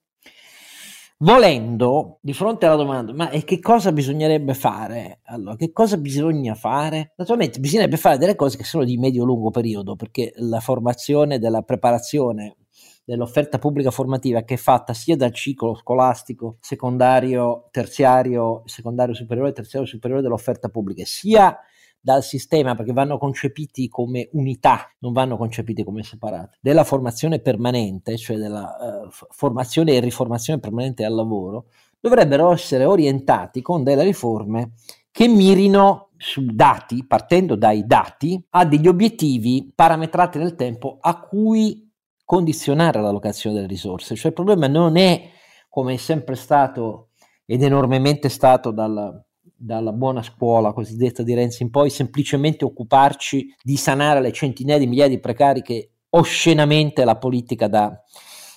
volendo, 1.23 2.19
di 2.21 2.33
fronte 2.33 2.67
alla 2.67 2.77
domanda, 2.77 3.13
ma 3.13 3.29
che 3.29 3.61
cosa 3.61 3.93
bisognerebbe 3.93 4.55
fare? 4.55 5.21
Allora, 5.27 5.57
che 5.57 5.73
cosa 5.73 5.97
bisogna 5.97 6.55
fare? 6.55 7.13
Naturalmente 7.17 7.61
bisognerebbe 7.61 7.97
fare 7.97 8.19
delle 8.19 8.35
cose 8.35 8.57
che 8.57 8.65
sono 8.65 8.85
di 8.85 8.97
medio-lungo 8.99 9.51
periodo, 9.51 9.95
perché 9.95 10.33
la 10.37 10.61
formazione 10.61 11.39
della 11.39 11.63
preparazione 11.63 12.57
dell'offerta 13.05 13.59
pubblica 13.59 13.91
formativa 13.91 14.43
che 14.43 14.55
è 14.55 14.57
fatta 14.57 14.95
sia 14.95 15.17
dal 15.17 15.33
ciclo 15.33 15.75
scolastico 15.75 16.59
secondario, 16.61 17.69
terziario, 17.71 18.63
secondario 18.65 19.15
superiore 19.15 19.53
terziario 19.53 19.89
superiore 19.89 20.23
dell'offerta 20.23 20.69
pubblica, 20.69 21.05
sia 21.05 21.57
dal 22.05 22.25
sistema 22.25 22.75
perché 22.75 22.93
vanno 22.93 23.17
concepiti 23.17 23.89
come 23.89 24.29
unità, 24.33 24.91
non 24.99 25.13
vanno 25.13 25.37
concepiti 25.37 25.85
come 25.85 26.03
separati, 26.03 26.59
della 26.61 26.83
formazione 26.83 27.39
permanente, 27.39 28.19
cioè 28.19 28.37
della 28.39 29.05
uh, 29.07 29.09
formazione 29.31 29.93
e 29.93 30.01
riformazione 30.01 30.59
permanente 30.59 31.05
al 31.05 31.15
lavoro, 31.15 31.67
dovrebbero 32.01 32.53
essere 32.53 32.85
orientati 32.85 33.63
con 33.63 33.85
delle 33.85 34.03
riforme 34.03 34.73
che 35.13 35.29
mirino 35.29 36.09
su 36.17 36.45
dati, 36.45 37.07
partendo 37.07 37.55
dai 37.55 37.87
dati, 37.87 38.45
a 38.51 38.65
degli 38.65 38.89
obiettivi 38.89 39.71
parametrati 39.73 40.39
nel 40.39 40.57
tempo 40.57 40.99
a 41.01 41.21
cui 41.21 41.89
condizionare 42.25 43.01
l'allocazione 43.01 43.55
delle 43.55 43.69
risorse. 43.69 44.17
Cioè 44.17 44.29
il 44.29 44.35
problema 44.35 44.67
non 44.67 44.97
è, 44.97 45.31
come 45.69 45.95
è 45.95 45.97
sempre 45.99 46.35
stato 46.35 47.11
ed 47.45 47.63
enormemente 47.63 48.29
stato 48.29 48.73
dalla, 48.73 49.23
dalla 49.63 49.93
buona 49.93 50.23
scuola 50.23 50.73
cosiddetta 50.73 51.23
di 51.23 51.35
Renzi 51.35 51.63
in 51.63 51.71
poi, 51.71 51.89
semplicemente 51.89 52.65
occuparci 52.65 53.55
di 53.63 53.77
sanare 53.77 54.21
le 54.21 54.33
centinaia 54.33 54.79
di 54.79 54.89
migliaia 54.89 55.09
di 55.09 55.21
precari 55.21 55.63
che 55.63 55.91
oscenamente 56.11 57.05
la 57.05 57.17
politica 57.17 57.69
da 57.69 57.97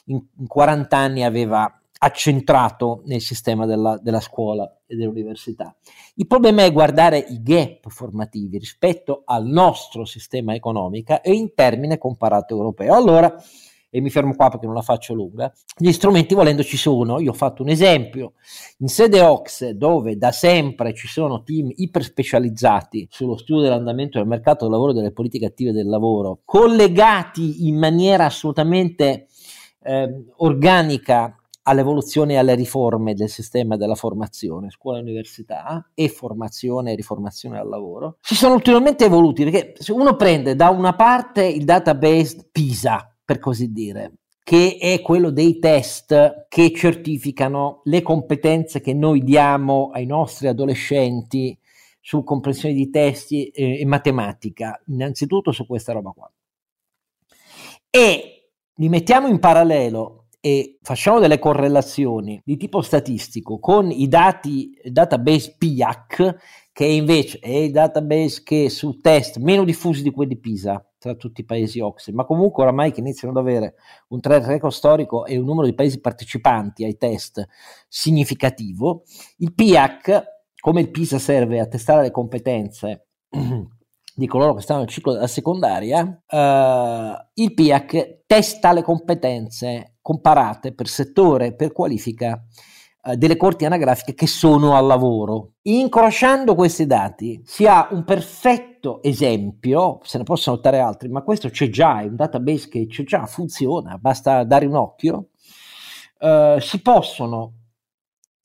in, 0.05 0.19
in 0.37 0.47
40 0.47 0.97
anni 0.97 1.23
aveva 1.23 1.71
accentrato 1.97 3.03
nel 3.05 3.21
sistema 3.21 3.65
della, 3.65 3.97
della, 4.01 4.19
scuola 4.19 4.69
e 4.85 4.95
dell'università. 4.95 5.75
Il 6.15 6.27
problema 6.27 6.63
è 6.63 6.71
guardare 6.71 7.17
i 7.17 7.41
gap 7.41 7.87
formativi 7.89 8.57
rispetto 8.57 9.21
al 9.25 9.45
nostro 9.45 10.05
sistema 10.05 10.53
economico 10.53 11.21
e 11.21 11.33
in 11.33 11.53
termine 11.53 11.97
comparato 11.97 12.55
europeo. 12.55 12.93
Allora, 12.93 13.35
e 13.95 14.01
mi 14.01 14.10
fermo 14.10 14.36
qua 14.36 14.49
perché 14.49 14.65
non 14.65 14.75
la 14.75 14.81
faccio 14.81 15.13
lunga, 15.13 15.49
gli 15.77 15.93
strumenti 15.93 16.36
volendo 16.36 16.63
ci 16.63 16.75
sono, 16.75 17.21
io 17.21 17.29
ho 17.31 17.34
fatto 17.34 17.63
un 17.63 17.69
esempio, 17.69 18.34
in 18.79 18.89
sede 18.89 19.21
OX 19.21 19.69
dove 19.69 20.17
da 20.17 20.34
sempre 20.34 20.93
ci 20.93 21.08
sono 21.08 21.43
team 21.43 21.71
iper 21.73 22.03
specializzati 22.03 23.08
sullo 23.10 23.38
studio 23.38 23.62
dell'andamento 23.62 24.17
del 24.17 24.27
mercato 24.27 24.65
del 24.65 24.73
lavoro 24.73 24.91
e 24.91 24.95
delle 24.95 25.13
politiche 25.13 25.45
attive 25.45 25.71
del 25.71 25.88
lavoro, 25.88 26.41
collegati 26.43 27.69
in 27.69 27.77
maniera 27.77 28.25
assolutamente 28.25 29.27
eh, 29.84 30.25
organica 30.39 31.34
all'evoluzione 31.63 32.34
e 32.34 32.38
alle 32.38 32.55
riforme 32.55 33.13
del 33.13 33.29
sistema 33.29 33.77
della 33.77 33.95
formazione, 33.95 34.71
scuola 34.71 34.97
e 34.97 35.03
università 35.03 35.89
e 35.93 36.10
formazione 36.10 36.91
e 36.91 36.95
riformazione 36.95 37.58
al 37.58 37.69
lavoro, 37.69 38.17
si 38.19 38.36
sono 38.36 38.55
ulteriormente 38.55 39.05
evoluti 39.05 39.45
perché 39.45 39.73
se 39.77 39.93
uno 39.93 40.17
prende 40.17 40.53
da 40.53 40.67
una 40.69 40.95
parte 40.95 41.45
il 41.45 41.63
database 41.63 42.49
PISA, 42.51 43.14
per 43.25 43.39
così 43.39 43.71
dire, 43.71 44.19
che 44.43 44.77
è 44.79 45.01
quello 45.01 45.31
dei 45.31 45.57
test 45.57 46.45
che 46.47 46.71
certificano 46.71 47.81
le 47.85 48.03
competenze 48.03 48.79
che 48.79 48.93
noi 48.93 49.23
diamo 49.23 49.89
ai 49.91 50.05
nostri 50.05 50.47
adolescenti 50.47 51.57
su 51.99 52.23
comprensione 52.23 52.75
di 52.75 52.91
testi 52.91 53.47
e, 53.47 53.79
e 53.79 53.85
matematica, 53.85 54.79
innanzitutto 54.85 55.51
su 55.51 55.65
questa 55.65 55.93
roba 55.93 56.11
qua. 56.11 56.31
E 57.89 58.51
li 58.75 58.89
mettiamo 58.89 59.27
in 59.27 59.39
parallelo 59.39 60.27
e 60.39 60.77
facciamo 60.83 61.19
delle 61.19 61.39
correlazioni 61.39 62.39
di 62.45 62.55
tipo 62.55 62.81
statistico 62.81 63.57
con 63.57 63.89
i 63.89 64.07
dati 64.07 64.79
database 64.83 65.55
PIAC, 65.57 66.35
che 66.75 66.83
invece 66.83 67.39
è 67.39 67.55
il 67.55 67.71
database 67.71 68.43
che 68.43 68.69
su 68.69 68.99
test 68.99 69.38
meno 69.38 69.63
diffusi 69.63 70.03
di 70.03 70.11
quelli 70.11 70.33
di 70.33 70.41
PISA 70.41 70.85
tra 70.97 71.15
tutti 71.15 71.39
i 71.39 71.45
paesi 71.45 71.79
OXE, 71.79 72.11
ma 72.11 72.25
comunque 72.25 72.63
oramai 72.63 72.91
che 72.91 72.99
iniziano 72.99 73.33
ad 73.33 73.41
avere 73.41 73.75
un 74.09 74.19
track 74.19 74.45
record 74.45 74.73
storico 74.73 75.25
e 75.25 75.38
un 75.38 75.45
numero 75.45 75.67
di 75.67 75.73
paesi 75.73 76.01
partecipanti 76.01 76.83
ai 76.83 76.97
test 76.97 77.47
significativo, 77.88 79.03
il 79.38 79.53
PIAC, 79.53 80.23
come 80.59 80.81
il 80.81 80.91
PISA 80.91 81.17
serve 81.17 81.61
a 81.61 81.67
testare 81.67 82.01
le 82.01 82.11
competenze 82.11 83.07
di 84.13 84.27
coloro 84.27 84.55
che 84.55 84.61
stanno 84.61 84.81
nel 84.81 84.89
ciclo 84.89 85.13
della 85.13 85.27
secondaria, 85.27 86.23
eh, 86.27 87.29
il 87.35 87.53
PIAC 87.53 88.23
testa 88.25 88.73
le 88.73 88.81
competenze 88.81 89.95
comparate 90.01 90.73
per 90.73 90.89
settore, 90.89 91.55
per 91.55 91.71
qualifica 91.71 92.45
delle 93.13 93.37
corti 93.37 93.65
anagrafiche 93.65 94.15
che 94.15 94.25
sono 94.25 94.75
al 94.75 94.87
lavoro. 94.87 95.53
Incrociando 95.63 96.55
questi 96.55 96.87
dati 96.87 97.41
si 97.45 97.67
ha 97.67 97.87
un 97.91 98.03
perfetto 98.03 99.03
esempio, 99.03 99.99
se 100.03 100.17
ne 100.17 100.23
possono 100.23 100.55
notare 100.55 100.79
altri, 100.79 101.09
ma 101.09 101.21
questo 101.21 101.49
c'è 101.49 101.69
già, 101.69 102.01
è 102.01 102.05
un 102.05 102.15
database 102.15 102.67
che 102.67 102.87
c'è 102.87 103.03
già, 103.03 103.25
funziona, 103.27 103.97
basta 103.97 104.43
dare 104.43 104.65
un 104.65 104.75
occhio. 104.75 105.29
Eh, 106.19 106.57
si 106.59 106.81
possono 106.81 107.53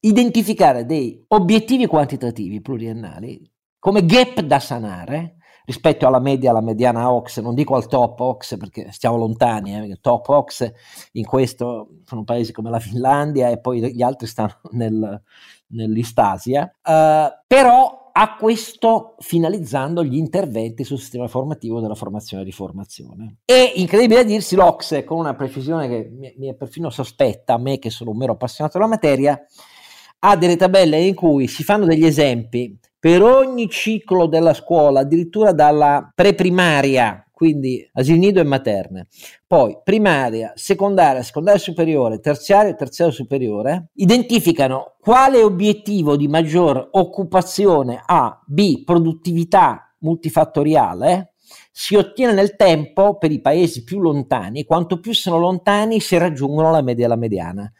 identificare 0.00 0.84
dei 0.84 1.24
obiettivi 1.28 1.86
quantitativi 1.86 2.60
pluriennali 2.60 3.50
come 3.78 4.04
gap 4.04 4.40
da 4.40 4.60
sanare 4.60 5.36
rispetto 5.64 6.06
alla 6.06 6.20
media, 6.20 6.50
alla 6.50 6.60
mediana 6.60 7.12
OX, 7.12 7.40
non 7.40 7.54
dico 7.54 7.76
al 7.76 7.86
top 7.86 8.18
OX 8.20 8.56
perché 8.56 8.90
stiamo 8.90 9.16
lontani, 9.16 9.90
eh, 9.90 9.98
top 10.00 10.28
OX 10.28 10.70
in 11.12 11.24
questo 11.24 11.99
sono 12.10 12.24
paesi 12.24 12.52
come 12.52 12.70
la 12.70 12.80
Finlandia 12.80 13.48
e 13.48 13.58
poi 13.58 13.94
gli 13.94 14.02
altri 14.02 14.26
stanno 14.26 14.58
nel, 14.72 15.22
nell'Istasia, 15.68 16.62
uh, 16.64 17.30
però 17.46 18.10
a 18.12 18.36
questo 18.36 19.14
finalizzando 19.20 20.02
gli 20.02 20.16
interventi 20.16 20.82
sul 20.82 20.98
sistema 20.98 21.28
formativo 21.28 21.80
della 21.80 21.94
formazione 21.94 22.42
e 22.42 22.46
riformazione. 22.46 23.36
E 23.44 23.72
incredibile 23.76 24.20
a 24.20 24.24
dirsi, 24.24 24.56
l'Ox, 24.56 25.04
con 25.04 25.18
una 25.18 25.34
precisione 25.34 25.88
che 25.88 26.10
mi, 26.12 26.34
mi 26.36 26.48
è 26.48 26.54
perfino 26.54 26.90
sospetta, 26.90 27.54
a 27.54 27.58
me 27.58 27.78
che 27.78 27.90
sono 27.90 28.10
un 28.10 28.16
mero 28.16 28.32
appassionato 28.32 28.78
della 28.78 28.90
materia, 28.90 29.40
ha 30.22 30.36
delle 30.36 30.56
tabelle 30.56 30.98
in 30.98 31.14
cui 31.14 31.46
si 31.46 31.62
fanno 31.62 31.86
degli 31.86 32.04
esempi 32.04 32.76
per 32.98 33.22
ogni 33.22 33.70
ciclo 33.70 34.26
della 34.26 34.52
scuola, 34.52 35.00
addirittura 35.00 35.52
dalla 35.52 36.12
preprimaria, 36.14 37.24
quindi 37.40 37.88
asili 37.94 38.18
nido 38.18 38.38
e 38.38 38.44
materne, 38.44 39.07
poi 39.46 39.79
primaria, 39.83 40.53
secondaria, 40.57 41.22
secondaria 41.22 41.59
superiore, 41.59 42.20
terziaria 42.20 42.70
e 42.70 42.74
terziario 42.74 43.14
superiore, 43.14 43.88
identificano 43.94 44.96
quale 45.00 45.42
obiettivo 45.42 46.18
di 46.18 46.29
maggior 46.29 46.90
occupazione 46.90 48.03
A, 48.05 48.38
B, 48.46 48.85
produttività 48.85 49.90
multifattoriale 50.00 51.33
si 51.72 51.96
ottiene 51.96 52.35
nel 52.35 52.57
tempo 52.57 53.16
per 53.16 53.33
i 53.33 53.40
paesi 53.40 53.85
più 53.85 54.00
lontani, 54.00 54.64
quanto 54.64 55.00
più 55.00 55.14
sono 55.14 55.38
lontani 55.38 55.98
si 55.98 56.18
raggiungono 56.18 56.70
la 56.70 56.83
media 56.83 57.07
e 57.07 57.09
la 57.09 57.16
mediana. 57.16 57.72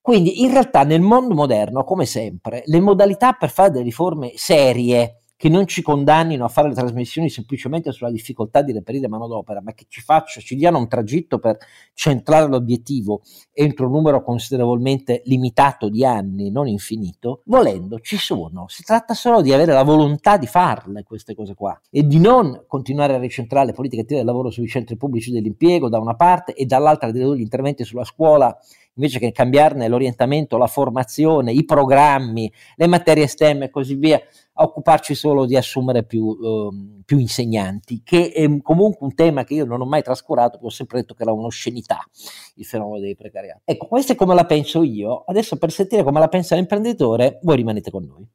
Quindi 0.00 0.42
in 0.42 0.50
realtà 0.50 0.82
nel 0.82 1.02
mondo 1.02 1.34
moderno, 1.34 1.84
come 1.84 2.04
sempre, 2.04 2.64
le 2.66 2.80
modalità 2.80 3.34
per 3.34 3.50
fare 3.50 3.70
delle 3.70 3.84
riforme 3.84 4.32
serie 4.34 5.20
che 5.36 5.48
non 5.48 5.66
ci 5.66 5.82
condannino 5.82 6.44
a 6.44 6.48
fare 6.48 6.68
le 6.68 6.74
trasmissioni 6.74 7.28
semplicemente 7.28 7.92
sulla 7.92 8.10
difficoltà 8.10 8.62
di 8.62 8.72
reperire 8.72 9.08
manodopera, 9.08 9.60
ma 9.60 9.72
che 9.72 9.86
ci, 9.88 10.00
faccia, 10.00 10.40
ci 10.40 10.54
diano 10.54 10.78
un 10.78 10.88
tragitto 10.88 11.38
per 11.38 11.58
centrare 11.92 12.48
l'obiettivo 12.48 13.22
entro 13.52 13.86
un 13.86 13.92
numero 13.92 14.22
considerevolmente 14.22 15.22
limitato 15.24 15.88
di 15.88 16.04
anni, 16.04 16.50
non 16.50 16.68
infinito, 16.68 17.42
volendo 17.46 17.98
ci 17.98 18.16
sono. 18.16 18.66
Si 18.68 18.82
tratta 18.82 19.14
solo 19.14 19.42
di 19.42 19.52
avere 19.52 19.72
la 19.72 19.82
volontà 19.82 20.36
di 20.36 20.46
farle 20.46 21.02
queste 21.02 21.34
cose 21.34 21.54
qua 21.54 21.78
e 21.90 22.06
di 22.06 22.18
non 22.18 22.64
continuare 22.66 23.14
a 23.14 23.18
ricentrare 23.18 23.66
le 23.66 23.72
politiche 23.72 24.02
attive 24.02 24.18
del 24.18 24.26
lavoro 24.26 24.50
sui 24.50 24.68
centri 24.68 24.96
pubblici 24.96 25.30
dell'impiego 25.30 25.88
da 25.88 25.98
una 25.98 26.14
parte 26.14 26.54
e 26.54 26.64
dall'altra 26.64 27.10
gli 27.10 27.40
interventi 27.40 27.84
sulla 27.84 28.04
scuola 28.04 28.56
invece 28.96 29.18
che 29.18 29.32
cambiarne 29.32 29.88
l'orientamento, 29.88 30.56
la 30.56 30.66
formazione, 30.66 31.52
i 31.52 31.64
programmi, 31.64 32.52
le 32.76 32.86
materie 32.86 33.26
STEM 33.26 33.64
e 33.64 33.70
così 33.70 33.94
via, 33.94 34.20
a 34.56 34.62
occuparci 34.62 35.14
solo 35.14 35.46
di 35.46 35.56
assumere 35.56 36.04
più, 36.04 36.30
eh, 36.30 37.02
più, 37.04 37.18
insegnanti, 37.18 38.02
che 38.04 38.30
è 38.30 38.60
comunque 38.62 39.06
un 39.06 39.14
tema 39.14 39.44
che 39.44 39.54
io 39.54 39.64
non 39.64 39.80
ho 39.80 39.86
mai 39.86 40.02
trascurato, 40.02 40.52
perché 40.52 40.66
ho 40.66 40.70
sempre 40.70 41.00
detto 41.00 41.14
che 41.14 41.22
era 41.22 41.32
un'oscenità 41.32 42.04
il 42.56 42.64
fenomeno 42.64 43.00
dei 43.00 43.16
precariati. 43.16 43.62
Ecco, 43.64 43.86
questo 43.86 44.12
è 44.12 44.14
come 44.14 44.34
la 44.34 44.46
penso 44.46 44.82
io, 44.82 45.24
adesso 45.26 45.56
per 45.56 45.72
sentire 45.72 46.02
come 46.02 46.20
la 46.20 46.28
pensa 46.28 46.54
l'imprenditore, 46.54 47.40
voi 47.42 47.56
rimanete 47.56 47.90
con 47.90 48.04
noi. 48.04 48.28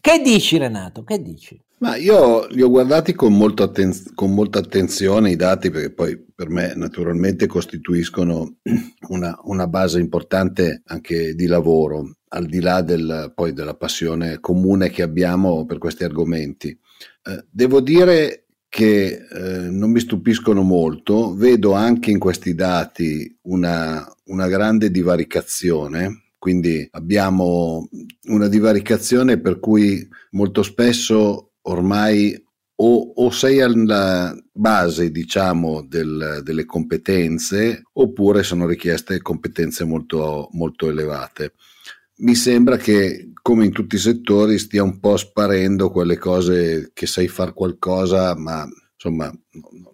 Che 0.00 0.18
dici 0.22 0.58
Renato? 0.58 1.02
Che 1.02 1.20
dici? 1.20 1.58
Ma 1.84 1.96
io 1.96 2.46
li 2.46 2.62
ho 2.62 2.70
guardati 2.70 3.12
con, 3.12 3.38
atten- 3.58 4.14
con, 4.14 4.32
molta 4.32 4.58
attenzione 4.58 5.30
i 5.30 5.36
dati 5.36 5.68
perché 5.68 5.92
poi 5.92 6.18
per 6.34 6.48
me 6.48 6.72
naturalmente 6.74 7.46
costituiscono 7.46 8.56
una, 9.08 9.38
una 9.42 9.66
base 9.66 10.00
importante 10.00 10.80
anche 10.86 11.34
di 11.34 11.46
lavoro, 11.46 12.16
al 12.28 12.46
di 12.46 12.60
là 12.60 12.80
del, 12.80 13.30
poi 13.34 13.52
della 13.52 13.74
passione 13.74 14.40
comune 14.40 14.88
che 14.88 15.02
abbiamo 15.02 15.66
per 15.66 15.76
questi 15.76 16.04
argomenti. 16.04 16.68
Eh, 16.70 17.44
devo 17.50 17.82
dire 17.82 18.46
che 18.70 19.26
eh, 19.30 19.68
non 19.68 19.90
mi 19.90 20.00
stupiscono 20.00 20.62
molto, 20.62 21.34
vedo 21.34 21.72
anche 21.72 22.10
in 22.10 22.18
questi 22.18 22.54
dati 22.54 23.40
una, 23.42 24.10
una 24.28 24.48
grande 24.48 24.90
divaricazione 24.90 26.20
quindi 26.44 26.86
abbiamo 26.90 27.88
una 28.24 28.48
divaricazione 28.48 29.40
per 29.40 29.58
cui 29.60 30.06
molto 30.32 30.62
spesso 30.62 31.53
ormai 31.64 32.42
o, 32.76 33.12
o 33.14 33.30
sei 33.30 33.60
alla 33.60 34.34
base, 34.52 35.10
diciamo, 35.10 35.84
del, 35.86 36.40
delle 36.42 36.64
competenze 36.64 37.82
oppure 37.92 38.42
sono 38.42 38.66
richieste 38.66 39.20
competenze 39.22 39.84
molto, 39.84 40.48
molto 40.52 40.88
elevate. 40.88 41.54
Mi 42.16 42.34
sembra 42.34 42.76
che, 42.76 43.30
come 43.42 43.64
in 43.64 43.72
tutti 43.72 43.96
i 43.96 43.98
settori, 43.98 44.58
stia 44.58 44.82
un 44.82 45.00
po' 45.00 45.16
sparendo 45.16 45.90
quelle 45.90 46.16
cose 46.16 46.90
che 46.92 47.06
sai 47.06 47.28
fare 47.28 47.52
qualcosa, 47.52 48.36
ma 48.36 48.66
insomma 48.94 49.32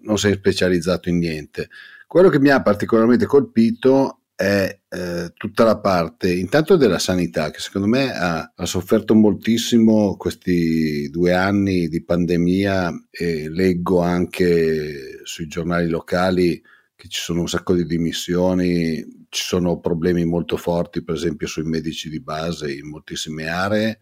non 0.03 0.19
sei 0.19 0.35
specializzato 0.35 1.09
in 1.09 1.19
niente. 1.19 1.69
Quello 2.07 2.29
che 2.29 2.41
mi 2.41 2.51
ha 2.51 2.61
particolarmente 2.63 3.27
colpito 3.27 4.20
è 4.41 4.81
eh, 4.89 5.33
tutta 5.37 5.65
la 5.65 5.79
parte 5.81 6.33
intanto 6.33 6.77
della 6.77 6.99
sanità 6.99 7.51
che 7.51 7.59
secondo 7.59 7.87
me 7.87 8.11
ha, 8.11 8.51
ha, 8.57 8.65
sofferto 8.65 9.15
moltissimo 9.15 10.17
questi 10.17 11.11
due 11.11 11.35
anni 11.35 11.89
di 11.89 12.03
pandemia 12.03 13.09
e 13.11 13.51
leggo 13.51 14.01
anche 14.01 15.21
sui 15.25 15.47
giornali 15.47 15.91
locali 15.91 16.59
che 16.97 17.09
ci 17.09 17.21
sono 17.21 17.41
un 17.41 17.49
sacco 17.51 17.75
di 17.75 17.85
dimissioni, 17.85 19.27
ci 19.29 19.45
sono 19.45 19.79
problemi 19.79 20.25
molto 20.25 20.57
forti 20.57 21.05
per 21.05 21.17
esempio 21.17 21.47
sui 21.47 21.65
medici 21.65 22.09
di 22.09 22.23
base 22.23 22.73
in 22.73 22.89
moltissime 22.89 23.47
aree 23.47 23.99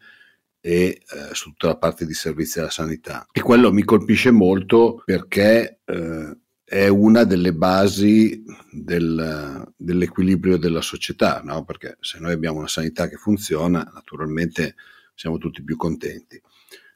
e 0.61 1.01
eh, 1.01 1.35
su 1.35 1.51
tutta 1.51 1.67
la 1.67 1.79
parte 1.79 2.07
di 2.07 2.15
servizi 2.15 2.61
della 2.61 2.71
sanità. 2.71 3.27
E 3.33 3.41
quello 3.41 3.73
mi 3.73 3.83
colpisce 3.83 4.31
molto 4.31 5.03
perché 5.05 5.81
eh, 5.85 6.37
è 6.69 6.87
una 6.87 7.25
delle 7.25 7.55
basi 7.55 8.45
del, 8.71 9.73
dell'equilibrio 9.75 10.59
della 10.59 10.83
società, 10.83 11.41
no? 11.43 11.65
perché 11.65 11.97
se 12.01 12.19
noi 12.19 12.33
abbiamo 12.33 12.59
una 12.59 12.69
sanità 12.69 13.09
che 13.09 13.17
funziona, 13.17 13.91
naturalmente 13.95 14.75
siamo 15.15 15.39
tutti 15.39 15.63
più 15.63 15.77
contenti. 15.77 16.39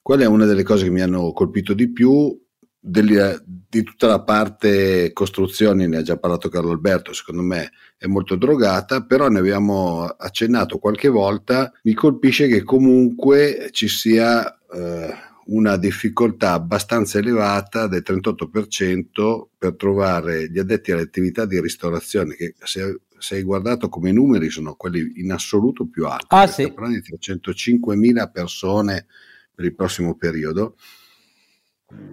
Quella 0.03 0.25
è 0.25 0.27
una 0.27 0.45
delle 0.45 0.63
cose 0.63 0.85
che 0.85 0.91
mi 0.91 1.01
hanno 1.01 1.33
colpito 1.33 1.73
di 1.73 1.91
più, 1.91 2.39
degli, 2.79 3.17
di 3.47 3.83
tutta 3.83 4.09
la 4.09 4.23
parte 4.23 5.11
costruzioni, 5.15 5.89
ne 5.89 5.97
ha 5.97 6.03
già 6.03 6.19
parlato 6.19 6.51
Carlo 6.51 6.73
Alberto, 6.73 7.15
secondo 7.15 7.41
me 7.41 7.71
è 7.97 8.07
molto 8.07 8.37
drogata, 8.37 9.07
però 9.07 9.29
ne 9.29 9.39
abbiamo 9.39 10.05
accennato 10.05 10.77
qualche 10.77 11.09
volta, 11.09 11.73
mi 11.85 11.95
colpisce 11.95 12.47
che 12.47 12.63
comunque 12.63 13.69
ci 13.71 13.89
sia... 13.89 14.55
Eh, 14.71 15.31
una 15.47 15.77
difficoltà 15.77 16.53
abbastanza 16.53 17.19
elevata 17.19 17.87
del 17.87 18.03
38% 18.07 19.47
per 19.59 19.75
trovare 19.77 20.51
gli 20.51 20.59
addetti 20.59 20.93
alle 20.93 21.03
attività 21.03 21.45
di 21.47 21.61
ristorazione 21.61 22.35
che 22.35 22.55
se, 22.63 23.01
se 23.19 23.37
hai 23.37 23.43
guardato 23.43 23.89
come 23.89 24.13
numeri 24.13 24.51
sono 24.51 24.75
quelli 24.75 25.15
in 25.17 25.33
assoluto 25.33 25.87
più 25.87 26.07
alti. 26.07 26.27
Ah, 26.29 26.47
sì. 26.47 26.73
Parliamo 26.73 27.01
di 27.01 27.19
305.000 27.21 28.31
persone 28.31 29.07
per 29.55 29.65
il 29.65 29.75
prossimo 29.75 30.15
periodo 30.15 30.77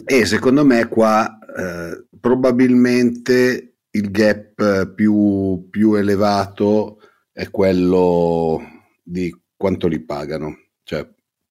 e 0.06 0.26
secondo 0.26 0.66
me 0.66 0.88
qua 0.88 1.40
eh, 1.40 2.06
probabilmente 2.20 3.76
il 3.92 4.12
gap 4.12 4.94
più, 4.94 5.68
più 5.70 5.94
elevato 5.96 7.00
è 7.32 7.50
quello 7.50 8.62
di 9.04 9.36
quanto 9.56 9.88
li 9.88 10.00
pagano, 10.00 10.58
cioè 10.84 11.08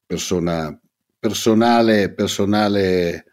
persona 0.07 0.79
personale, 1.19 2.13
personale 2.13 3.25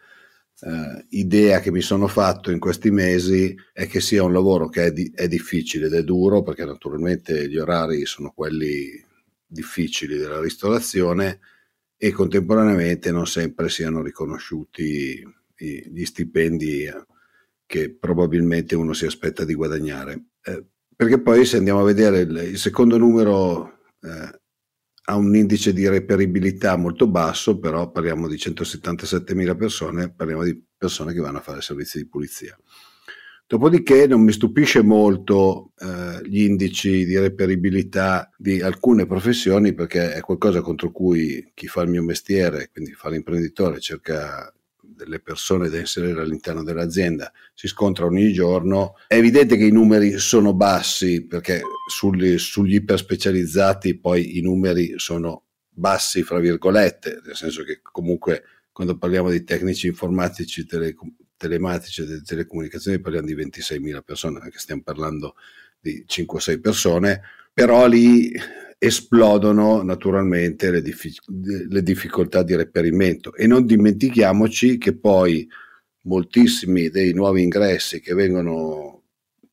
eh, 0.61 1.05
idea 1.09 1.59
che 1.59 1.71
mi 1.71 1.81
sono 1.81 2.07
fatto 2.07 2.51
in 2.51 2.59
questi 2.59 2.91
mesi 2.91 3.55
è 3.73 3.87
che 3.87 4.01
sia 4.01 4.23
un 4.23 4.33
lavoro 4.33 4.69
che 4.69 4.85
è, 4.85 4.91
di, 4.91 5.11
è 5.13 5.27
difficile 5.27 5.87
ed 5.87 5.93
è 5.93 6.03
duro 6.03 6.41
perché 6.41 6.65
naturalmente 6.65 7.47
gli 7.49 7.57
orari 7.57 8.05
sono 8.05 8.31
quelli 8.31 9.03
difficili 9.45 10.17
della 10.17 10.41
ristorazione 10.41 11.39
e 11.97 12.11
contemporaneamente 12.11 13.11
non 13.11 13.27
sempre 13.27 13.69
siano 13.69 14.01
riconosciuti 14.01 15.23
gli 15.57 16.03
stipendi 16.03 16.89
che 17.65 17.95
probabilmente 17.95 18.75
uno 18.75 18.93
si 18.93 19.05
aspetta 19.05 19.45
di 19.45 19.53
guadagnare. 19.53 20.25
Eh, 20.43 20.65
perché 20.95 21.19
poi 21.19 21.45
se 21.45 21.57
andiamo 21.57 21.81
a 21.81 21.85
vedere 21.85 22.19
il, 22.19 22.35
il 22.35 22.57
secondo 22.57 22.97
numero 22.97 23.79
eh, 24.01 24.39
ha 25.05 25.15
un 25.15 25.35
indice 25.35 25.71
di 25.73 25.87
reperibilità 25.87 26.75
molto 26.75 27.07
basso, 27.07 27.59
però 27.59 27.91
parliamo 27.91 28.27
di 28.27 28.35
177.000 28.35 29.55
persone, 29.55 30.11
parliamo 30.11 30.43
di 30.43 30.59
persone 30.77 31.13
che 31.13 31.19
vanno 31.19 31.37
a 31.37 31.41
fare 31.41 31.61
servizi 31.61 31.99
di 31.99 32.07
pulizia. 32.07 32.57
Dopodiché 33.47 34.07
non 34.07 34.21
mi 34.21 34.31
stupisce 34.31 34.81
molto 34.81 35.73
eh, 35.77 36.27
gli 36.27 36.41
indici 36.41 37.05
di 37.05 37.15
reperibilità 37.19 38.31
di 38.35 38.59
alcune 38.59 39.05
professioni 39.05 39.75
perché 39.75 40.13
è 40.13 40.21
qualcosa 40.21 40.61
contro 40.61 40.89
cui 40.89 41.51
chi 41.53 41.67
fa 41.67 41.83
il 41.83 41.89
mio 41.89 42.01
mestiere, 42.01 42.69
quindi 42.71 42.93
fa 42.93 43.09
l'imprenditore, 43.09 43.79
cerca 43.79 44.51
delle 44.95 45.19
persone 45.19 45.69
da 45.69 45.77
inserire 45.77 46.21
all'interno 46.21 46.63
dell'azienda 46.63 47.31
si 47.53 47.67
scontra 47.67 48.05
ogni 48.05 48.31
giorno. 48.33 48.95
È 49.07 49.15
evidente 49.15 49.57
che 49.57 49.65
i 49.65 49.71
numeri 49.71 50.17
sono 50.17 50.53
bassi 50.53 51.25
perché 51.25 51.61
sugli, 51.87 52.37
sugli 52.37 52.75
iperspecializzati 52.75 53.97
poi 53.97 54.37
i 54.37 54.41
numeri 54.41 54.93
sono 54.97 55.43
bassi, 55.69 56.23
fra 56.23 56.39
virgolette, 56.39 57.21
nel 57.25 57.35
senso 57.35 57.63
che 57.63 57.79
comunque 57.81 58.43
quando 58.71 58.97
parliamo 58.97 59.29
di 59.29 59.43
tecnici 59.43 59.87
informatici, 59.87 60.65
tele, 60.65 60.95
telematici 61.37 62.05
delle 62.05 62.21
telecomunicazioni 62.21 62.99
parliamo 62.99 63.27
di 63.27 63.35
26.000 63.35 64.01
persone, 64.03 64.39
anche 64.39 64.59
stiamo 64.59 64.81
parlando 64.83 65.35
di 65.79 66.05
5-6 66.07 66.59
persone, 66.59 67.21
però 67.53 67.87
lì 67.87 68.33
esplodono 68.85 69.81
naturalmente 69.81 70.71
le, 70.71 70.81
diffic- 70.81 71.23
le 71.27 71.81
difficoltà 71.81 72.43
di 72.43 72.55
reperimento. 72.55 73.33
E 73.33 73.47
non 73.47 73.65
dimentichiamoci 73.65 74.77
che 74.77 74.95
poi 74.95 75.47
moltissimi 76.01 76.89
dei 76.89 77.13
nuovi 77.13 77.41
ingressi 77.41 77.99
che 77.99 78.13
vengono 78.13 79.01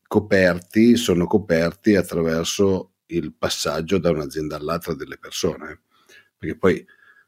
coperti 0.07 0.97
sono 0.97 1.27
coperti 1.27 1.95
attraverso 1.95 2.93
il 3.07 3.33
passaggio 3.33 3.99
da 3.99 4.11
un'azienda 4.11 4.57
all'altra 4.57 4.95
delle 4.95 5.19
persone. 5.19 5.81
Perché 6.37 6.57
poi 6.57 6.85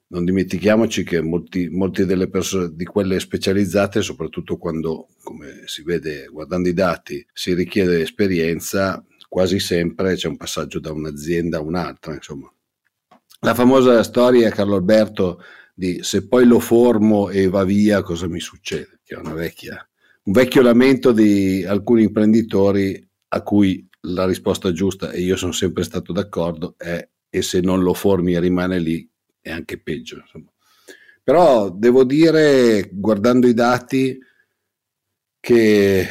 non 0.08 0.24
dimentichiamoci 0.24 1.02
che 1.02 1.20
molti, 1.22 1.68
molte 1.68 2.04
delle 2.04 2.28
persone 2.28 2.74
di 2.74 2.84
quelle 2.84 3.18
specializzate, 3.18 4.02
soprattutto 4.02 4.58
quando, 4.58 5.08
come 5.22 5.62
si 5.64 5.82
vede 5.82 6.26
guardando 6.26 6.68
i 6.68 6.74
dati, 6.74 7.26
si 7.32 7.54
richiede 7.54 8.02
esperienza, 8.02 9.04
quasi 9.34 9.58
sempre 9.58 10.14
c'è 10.14 10.28
un 10.28 10.36
passaggio 10.36 10.78
da 10.78 10.92
un'azienda 10.92 11.58
a 11.58 11.60
un'altra, 11.60 12.14
insomma. 12.14 12.48
La 13.40 13.52
famosa 13.52 14.00
storia, 14.04 14.48
Carlo 14.50 14.76
Alberto, 14.76 15.42
di 15.74 16.04
se 16.04 16.28
poi 16.28 16.46
lo 16.46 16.60
formo 16.60 17.30
e 17.30 17.48
va 17.48 17.64
via, 17.64 18.00
cosa 18.02 18.28
mi 18.28 18.38
succede? 18.38 19.00
Che 19.02 19.16
è 19.16 19.18
una 19.18 19.34
vecchia, 19.34 19.84
un 20.22 20.32
vecchio 20.32 20.62
lamento 20.62 21.10
di 21.10 21.64
alcuni 21.64 22.04
imprenditori 22.04 23.04
a 23.30 23.42
cui 23.42 23.84
la 24.02 24.24
risposta 24.24 24.70
giusta, 24.70 25.10
e 25.10 25.22
io 25.22 25.34
sono 25.34 25.50
sempre 25.50 25.82
stato 25.82 26.12
d'accordo, 26.12 26.76
è 26.78 27.04
e 27.28 27.42
se 27.42 27.58
non 27.58 27.82
lo 27.82 27.92
formi 27.92 28.34
e 28.34 28.38
rimane 28.38 28.78
lì, 28.78 29.10
è 29.40 29.50
anche 29.50 29.80
peggio. 29.80 30.18
Insomma. 30.18 30.52
Però 31.24 31.70
devo 31.70 32.04
dire, 32.04 32.88
guardando 32.92 33.48
i 33.48 33.54
dati, 33.54 34.16
che 35.40 36.06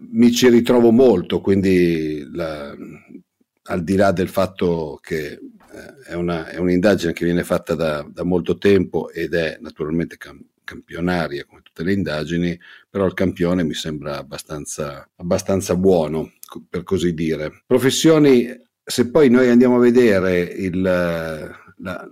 mi 0.00 0.32
ci 0.32 0.48
ritrovo 0.48 0.90
molto, 0.90 1.40
quindi 1.40 2.26
la, 2.32 2.74
al 3.64 3.84
di 3.84 3.96
là 3.96 4.12
del 4.12 4.28
fatto 4.28 4.98
che 5.00 5.32
eh, 5.32 5.40
è, 6.08 6.14
una, 6.14 6.48
è, 6.48 6.58
un'indagine 6.58 7.12
che 7.12 7.24
viene 7.24 7.44
fatta 7.44 7.74
da, 7.74 8.06
da, 8.10 8.24
molto 8.24 8.58
tempo 8.58 9.10
ed 9.10 9.34
è 9.34 9.58
naturalmente 9.60 10.16
cam- 10.16 10.44
campionaria 10.64 11.44
come 11.44 11.62
tutte 11.62 11.82
le 11.82 11.92
indagini, 11.92 12.58
però 12.88 13.06
il 13.06 13.14
campione 13.14 13.62
mi 13.62 13.74
sembra 13.74 14.18
abbastanza, 14.18 15.08
abbastanza 15.16 15.76
buono, 15.76 16.32
per 16.68 16.82
così 16.82 17.14
dire. 17.14 17.62
Professioni, 17.66 18.48
se 18.82 19.10
poi 19.10 19.30
noi 19.30 19.48
andiamo 19.48 19.76
a 19.76 19.80
vedere 19.80 20.40
il, 20.40 20.80
la, 20.80 22.10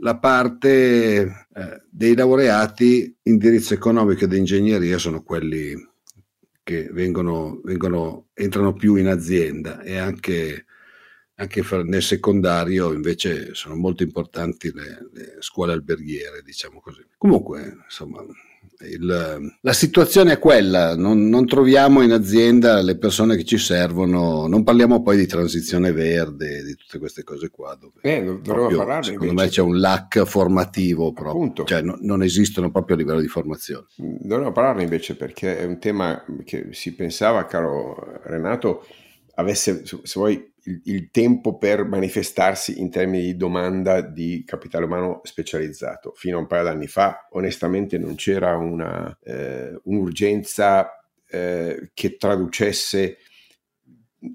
la 0.00 0.18
parte 0.18 1.46
eh, 1.54 1.82
dei 1.88 2.14
laureati 2.14 3.16
indirizzo 3.22 3.74
economico 3.74 4.24
ed 4.24 4.32
ingegneria 4.32 4.98
sono 4.98 5.22
quelli 5.22 5.74
che 6.72 6.88
vengono, 6.92 7.60
vengono, 7.62 8.28
entrano 8.32 8.72
più 8.72 8.94
in 8.94 9.08
azienda 9.08 9.82
e 9.82 9.98
anche, 9.98 10.64
anche 11.34 11.62
nel 11.84 12.02
secondario 12.02 12.92
invece 12.92 13.54
sono 13.54 13.74
molto 13.74 14.02
importanti 14.02 14.72
le, 14.72 15.08
le 15.12 15.36
scuole 15.40 15.72
alberghiere, 15.72 16.42
diciamo 16.42 16.80
così. 16.80 17.06
Comunque, 17.18 17.76
insomma, 17.84 18.24
il, 18.84 19.52
la 19.60 19.72
situazione 19.72 20.32
è 20.32 20.38
quella, 20.38 20.96
non, 20.96 21.28
non, 21.28 21.46
troviamo 21.46 22.02
in 22.02 22.12
azienda 22.12 22.80
le 22.82 22.96
persone 22.96 23.36
che 23.36 23.44
ci 23.44 23.58
servono, 23.58 24.46
non 24.46 24.64
parliamo 24.64 25.02
poi 25.02 25.16
di 25.16 25.26
transizione 25.26 25.92
verde, 25.92 26.62
di 26.62 26.74
tutte 26.74 26.98
queste 26.98 27.22
cose 27.24 27.50
qua. 27.50 27.76
Dove 27.78 27.94
eh, 28.02 28.40
proprio, 28.42 28.84
secondo 29.02 29.26
invece. 29.26 29.32
me 29.34 29.48
c'è 29.48 29.60
un 29.62 29.78
lack 29.78 30.24
formativo 30.24 31.12
proprio, 31.12 31.64
cioè 31.64 31.82
no, 31.82 31.96
non 32.00 32.22
esistono 32.22 32.70
proprio 32.70 32.96
a 32.96 32.98
livello 32.98 33.20
di 33.20 33.28
formazione. 33.28 33.86
Dovremmo 33.96 34.52
parlarne 34.52 34.82
invece 34.82 35.16
perché 35.16 35.58
è 35.58 35.64
un 35.64 35.78
tema 35.78 36.24
che 36.44 36.68
si 36.72 36.94
pensava, 36.94 37.46
caro 37.46 38.20
Renato, 38.24 38.84
avesse, 39.34 39.82
se 39.84 39.98
vuoi, 40.14 40.52
il, 40.64 40.80
il, 40.84 41.10
tempo 41.10 41.56
per 41.56 41.84
manifestarsi 41.84 42.80
in 42.80 42.90
termini 42.90 43.24
di 43.24 43.36
domanda 43.36 44.00
di 44.00 44.44
capitale 44.46 44.84
umano 44.84 45.20
specializzato. 45.24 46.12
Fino 46.14 46.36
a 46.36 46.40
un 46.40 46.46
paio 46.46 46.64
d'anni 46.64 46.86
fa, 46.86 47.28
onestamente, 47.32 47.98
non 47.98 48.14
c'era 48.14 48.56
una, 48.56 49.16
eh, 49.24 49.78
un'urgenza 49.84 50.88
eh, 51.28 51.90
che 51.94 52.16
traducesse 52.16 53.18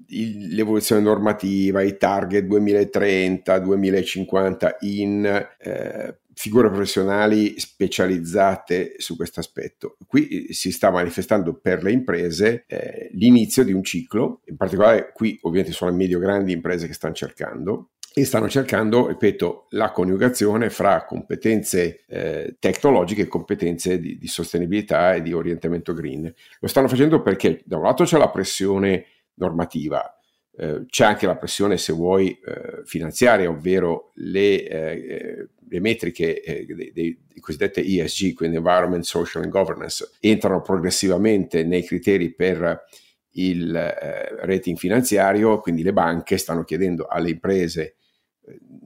il, 0.08 0.54
l'evoluzione 0.54 1.00
normativa, 1.00 1.82
i 1.82 1.96
target 1.96 2.44
2030, 2.44 3.58
2050 3.60 4.76
in 4.80 5.48
eh, 5.58 6.18
figure 6.38 6.70
professionali 6.70 7.58
specializzate 7.58 8.94
su 8.98 9.16
questo 9.16 9.40
aspetto. 9.40 9.96
Qui 10.06 10.28
eh, 10.28 10.52
si 10.52 10.70
sta 10.70 10.88
manifestando 10.88 11.54
per 11.54 11.82
le 11.82 11.90
imprese 11.90 12.62
eh, 12.68 13.10
l'inizio 13.14 13.64
di 13.64 13.72
un 13.72 13.82
ciclo, 13.82 14.42
in 14.44 14.56
particolare 14.56 15.10
qui 15.12 15.36
ovviamente 15.42 15.74
sono 15.74 15.90
le 15.90 15.96
medio-grandi 15.96 16.52
imprese 16.52 16.86
che 16.86 16.92
stanno 16.92 17.14
cercando 17.14 17.88
e 18.14 18.24
stanno 18.24 18.48
cercando, 18.48 19.08
ripeto, 19.08 19.66
la 19.70 19.90
coniugazione 19.90 20.70
fra 20.70 21.04
competenze 21.04 22.04
eh, 22.06 22.54
tecnologiche 22.60 23.22
e 23.22 23.26
competenze 23.26 23.98
di, 23.98 24.16
di, 24.16 24.28
sostenibilità 24.28 25.14
e 25.14 25.22
di 25.22 25.32
orientamento 25.32 25.92
green. 25.92 26.32
Lo 26.60 26.68
stanno 26.68 26.86
facendo 26.86 27.20
perché 27.20 27.62
da 27.64 27.78
un 27.78 27.82
lato 27.82 28.04
c'è 28.04 28.16
la 28.16 28.30
pressione 28.30 29.06
normativa, 29.34 30.17
eh, 30.60 30.86
c'è 30.88 31.04
anche 31.04 31.26
la 31.26 31.36
pressione, 31.36 31.78
se 31.78 31.92
vuoi, 31.92 32.30
eh, 32.30 32.82
finanziaria, 32.84 33.48
ovvero 33.48 34.10
le, 34.14 34.66
eh, 34.66 35.48
le 35.68 35.80
metriche 35.80 36.42
eh, 36.42 36.66
dei, 36.66 36.92
dei, 36.92 37.18
cosiddette 37.38 37.80
ESG, 37.80 38.34
quindi 38.34 38.56
Environment, 38.56 39.04
Social 39.04 39.44
and 39.44 39.52
Governance, 39.52 40.10
entrano 40.18 40.60
progressivamente 40.60 41.62
nei 41.62 41.84
criteri 41.84 42.34
per 42.34 42.84
il 43.32 43.74
eh, 43.74 44.44
rating 44.44 44.76
finanziario, 44.76 45.60
quindi 45.60 45.84
le 45.84 45.92
banche 45.92 46.36
stanno 46.36 46.64
chiedendo 46.64 47.06
alle 47.06 47.30
imprese 47.30 47.97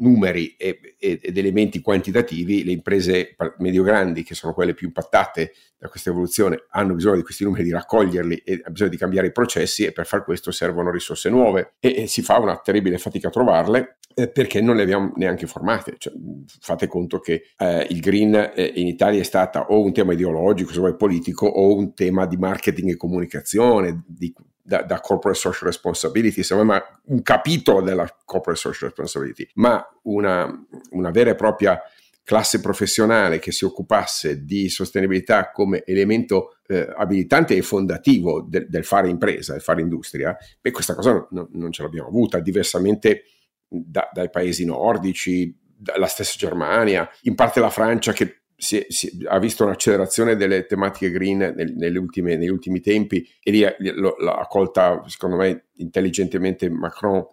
numeri 0.03 0.55
ed 0.57 1.37
elementi 1.37 1.81
quantitativi, 1.81 2.65
le 2.65 2.73
imprese 2.73 3.35
medio-grandi, 3.59 4.23
che 4.23 4.35
sono 4.35 4.53
quelle 4.53 4.75
più 4.75 4.89
impattate 4.89 5.53
da 5.79 5.89
questa 5.89 6.11
evoluzione, 6.11 6.65
hanno 6.71 6.95
bisogno 6.95 7.17
di 7.17 7.23
questi 7.23 7.45
numeri, 7.45 7.65
di 7.65 7.71
raccoglierli 7.71 8.43
e 8.45 8.53
hanno 8.63 8.73
bisogno 8.73 8.91
di 8.91 8.97
cambiare 8.97 9.29
i 9.29 9.33
processi 9.33 9.85
e 9.85 9.93
per 9.93 10.07
far 10.07 10.25
questo 10.25 10.51
servono 10.51 10.91
risorse 10.91 11.29
nuove 11.31 11.75
e, 11.81 12.03
e 12.03 12.07
si 12.07 12.23
fa 12.23 12.39
una 12.39 12.57
terribile 12.59 12.99
fatica 12.99 13.29
a 13.29 13.31
trovarle 13.31 13.97
eh, 14.15 14.29
perché 14.29 14.61
non 14.61 14.77
le 14.77 14.83
abbiamo 14.83 15.13
neanche 15.17 15.47
formate. 15.47 15.95
Cioè, 15.99 16.13
fate 16.61 16.87
conto 16.87 17.19
che 17.19 17.43
eh, 17.57 17.87
il 17.91 18.01
green 18.01 18.53
eh, 18.55 18.73
in 18.77 18.87
Italia 18.87 19.21
è 19.21 19.25
stata 19.25 19.67
o 19.69 19.81
un 19.83 19.93
tema 19.93 20.13
ideologico, 20.13 20.73
se 20.73 20.79
vuoi 20.79 20.97
politico, 20.97 21.47
o 21.47 21.75
un 21.75 21.95
tema 21.95 22.27
di 22.27 22.37
marketing 22.37 22.91
e 22.91 22.97
comunicazione, 22.97 24.05
di 24.07 24.33
da, 24.63 24.83
da, 24.83 25.01
corporate 25.01 25.39
social 25.39 25.67
responsibility, 25.69 26.43
se 26.43 26.55
ma 26.63 26.83
un 27.07 27.23
capitolo 27.23 27.83
della 27.83 28.09
corporate 28.25 28.61
social 28.61 28.89
responsibility, 28.89 29.49
ma 29.55 29.85
una, 30.03 30.51
una 30.91 31.11
vera 31.11 31.31
e 31.31 31.35
propria 31.35 31.81
classe 32.25 32.61
professionale 32.61 33.41
che 33.41 33.51
si 33.51 33.65
occupasse 33.65 34.45
di 34.45 34.69
sostenibilità 34.69 35.51
come 35.51 35.83
elemento 35.85 36.59
eh, 36.69 36.89
abilitante 36.97 37.57
e 37.57 37.63
fondativo 37.63 38.43
de, 38.43 38.67
del 38.69 38.85
fare 38.85 39.09
impresa, 39.09 39.53
del 39.53 39.61
fare 39.61 39.81
industria, 39.81 40.37
beh, 40.61 40.71
questa 40.71 40.95
cosa 40.95 41.27
no, 41.31 41.49
non 41.53 41.73
ce 41.73 41.83
l'abbiamo 41.83 42.09
avuta, 42.09 42.39
diversamente 42.39 43.25
da, 43.67 44.09
dai 44.13 44.31
paesi 44.31 44.65
nordici, 44.65 45.59
dalla 45.83 46.07
stessa 46.07 46.37
Germania, 46.37 47.09
in 47.23 47.35
parte 47.35 47.59
la 47.59 47.71
Francia 47.71 48.13
che 48.13 48.42
si, 48.63 48.87
si, 48.89 49.25
ha 49.27 49.41
visto 49.41 49.65
un'accelerazione 49.65 50.37
delle 50.37 50.67
tematiche 50.67 51.11
green 51.11 51.53
nel, 51.57 51.75
nelle 51.75 51.99
ultime, 51.99 52.37
negli 52.37 52.49
ultimi 52.49 52.81
tempi 52.81 53.29
e 53.43 53.51
lì 53.51 53.61
l'ha 53.61 54.47
colta, 54.49 55.03
secondo 55.09 55.35
me, 55.35 55.65
intelligentemente 55.79 56.71
Macron. 56.71 57.27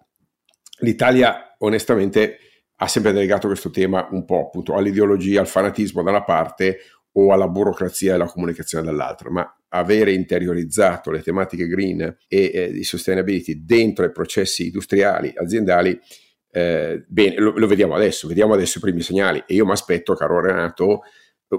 L'Italia, 0.80 1.54
onestamente, 1.58 2.38
ha 2.74 2.88
sempre 2.88 3.12
delegato 3.12 3.46
questo 3.46 3.70
tema 3.70 4.08
un 4.10 4.24
po' 4.24 4.46
appunto 4.46 4.74
all'ideologia, 4.74 5.38
al 5.38 5.46
fanatismo 5.46 6.02
da 6.02 6.10
una 6.10 6.24
parte 6.24 6.78
o 7.12 7.32
alla 7.32 7.46
burocrazia 7.46 8.10
e 8.10 8.14
alla 8.16 8.26
comunicazione 8.26 8.84
dall'altra, 8.84 9.30
ma 9.30 9.56
avere 9.68 10.12
interiorizzato 10.12 11.12
le 11.12 11.22
tematiche 11.22 11.68
green 11.68 12.00
e 12.26 12.50
eh, 12.52 12.72
di 12.72 12.82
sustainability 12.82 13.64
dentro 13.64 14.04
i 14.04 14.10
processi 14.10 14.66
industriali, 14.66 15.32
aziendali, 15.36 15.96
eh, 16.50 17.04
bene, 17.06 17.36
lo, 17.36 17.52
lo, 17.56 17.66
vediamo 17.66 17.94
adesso, 17.94 18.26
vediamo 18.26 18.54
adesso 18.54 18.78
i 18.78 18.80
primi 18.80 19.02
segnali. 19.02 19.42
E 19.46 19.54
io 19.54 19.64
mi 19.64 19.72
aspetto, 19.72 20.14
caro 20.14 20.40
Renato, 20.40 21.02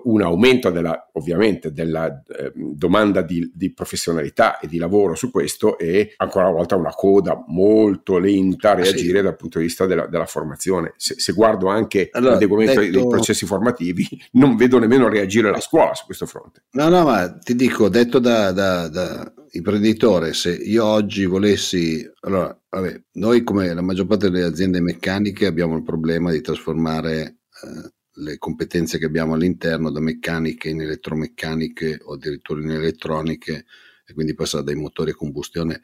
un 0.04 0.22
aumento 0.22 0.70
della, 0.70 1.10
ovviamente 1.14 1.72
della 1.72 2.08
eh, 2.08 2.52
domanda 2.56 3.22
di, 3.22 3.52
di, 3.54 3.74
professionalità 3.74 4.60
e 4.60 4.68
di 4.68 4.78
lavoro 4.78 5.16
su 5.16 5.32
questo 5.32 5.78
e 5.78 6.14
ancora 6.18 6.48
una 6.48 6.58
volta 6.58 6.76
una 6.76 6.94
coda 6.94 7.44
molto 7.48 8.18
lenta 8.18 8.72
a 8.72 8.76
reagire 8.76 9.18
sì. 9.18 9.24
dal 9.24 9.36
punto 9.36 9.58
di 9.60 9.66
vista 9.66 9.86
della, 9.86 10.08
della 10.08 10.26
formazione. 10.26 10.94
Se, 10.96 11.16
se, 11.18 11.34
guardo 11.34 11.68
anche 11.68 12.10
allora, 12.12 12.34
l'adeguamento 12.34 12.80
detto... 12.80 13.00
dei 13.00 13.08
processi 13.08 13.46
formativi, 13.46 14.08
non 14.34 14.56
vedo 14.56 14.80
nemmeno 14.80 15.10
reagire 15.10 15.52
la 15.52 15.60
scuola 15.60 15.94
su 15.94 16.06
questo 16.06 16.26
fronte. 16.26 16.64
No, 16.72 16.88
no, 16.88 17.04
ma 17.04 17.38
ti 17.38 17.56
dico, 17.56 17.90
detto 17.90 18.20
da, 18.20 18.52
da, 18.52 18.88
da 18.88 19.34
imprenditore, 19.52 20.34
se 20.34 20.54
io 20.54 20.86
oggi 20.86 21.26
volessi, 21.26 22.10
allora, 22.22 22.58
vabbè, 22.70 23.02
noi 23.14 23.44
come 23.44 23.74
la 23.74 23.82
maggior 23.82 24.08
parte 24.08 24.30
delle 24.30 24.46
aziende 24.46 24.80
meccaniche 24.80 25.46
abbiamo 25.46 25.76
il 25.76 25.84
problema 25.84 26.32
di 26.32 26.42
trasformare 26.42 27.40
eh, 27.64 27.92
le 28.16 28.38
competenze 28.38 28.98
che 28.98 29.06
abbiamo 29.06 29.34
all'interno 29.34 29.92
da 29.92 30.00
meccaniche 30.00 30.70
in 30.70 30.82
elettromeccaniche 30.82 32.00
o 32.04 32.14
addirittura 32.14 32.62
in 32.62 32.72
elettroniche 32.72 33.66
e 34.06 34.14
quindi 34.14 34.34
passare 34.34 34.64
dai 34.64 34.76
motori 34.76 35.12
a 35.12 35.16
combustione 35.16 35.82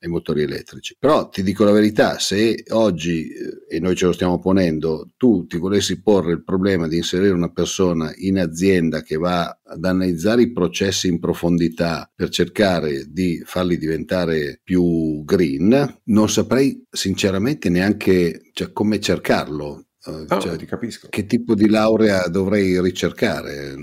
ai 0.00 0.08
motori 0.08 0.42
elettrici. 0.42 0.96
Però 0.98 1.28
ti 1.28 1.42
dico 1.42 1.64
la 1.64 1.72
verità, 1.72 2.18
se 2.18 2.64
oggi, 2.68 3.28
eh, 3.30 3.76
e 3.76 3.80
noi 3.80 3.96
ce 3.96 4.06
lo 4.06 4.12
stiamo 4.12 4.38
ponendo, 4.38 5.10
tu 5.16 5.46
ti 5.46 5.56
volessi 5.56 6.00
porre 6.00 6.32
il 6.32 6.44
problema 6.44 6.86
di 6.86 6.96
inserire 6.96 7.32
una 7.32 7.50
persona 7.50 8.12
in 8.16 8.38
azienda 8.38 9.02
che 9.02 9.16
va 9.16 9.58
ad 9.64 9.84
analizzare 9.84 10.42
i 10.42 10.52
processi 10.52 11.08
in 11.08 11.18
profondità 11.18 12.10
per 12.14 12.28
cercare 12.28 13.06
di 13.08 13.42
farli 13.44 13.76
diventare 13.76 14.60
più 14.62 15.24
green, 15.24 16.00
non 16.04 16.28
saprei 16.28 16.84
sinceramente 16.90 17.68
neanche 17.68 18.50
cioè, 18.52 18.72
come 18.72 19.00
cercarlo 19.00 19.87
Oh, 20.08 20.40
cioè, 20.40 20.56
ti 20.56 20.66
capisco. 20.66 21.08
Che 21.10 21.26
tipo 21.26 21.54
di 21.54 21.68
laurea 21.68 22.28
dovrei 22.28 22.80
ricercare? 22.80 23.74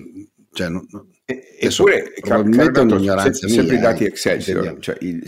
Cioè, 0.52 0.70
no, 0.70 0.86
no. 0.90 1.08
Eppure, 1.28 2.14
probabilmente 2.22 2.80
è 2.80 2.84
un'ignoranza 2.84 3.34
se, 3.34 3.46
mia. 3.48 3.56
Sempre 3.56 3.76
i 3.76 3.80
dati 3.80 4.04
Excelsior, 4.06 4.78
cioè 4.80 4.96
il, 5.00 5.24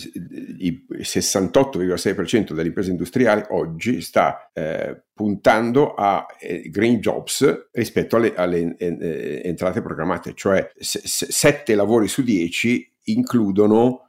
il, 0.60 0.86
68,6% 1.00 2.54
delle 2.54 2.68
imprese 2.68 2.92
industriali 2.92 3.44
oggi 3.50 4.02
sta 4.02 4.52
eh, 4.54 5.06
puntando 5.12 5.96
a 5.96 6.28
eh, 6.40 6.70
green 6.70 7.00
jobs 7.00 7.70
rispetto 7.72 8.16
alle, 8.16 8.36
alle 8.36 8.76
eh, 8.78 9.42
entrate 9.44 9.82
programmate, 9.82 10.34
cioè 10.36 10.72
7 10.78 11.74
lavori 11.74 12.08
su 12.08 12.22
10 12.22 12.94
includono 13.06 14.07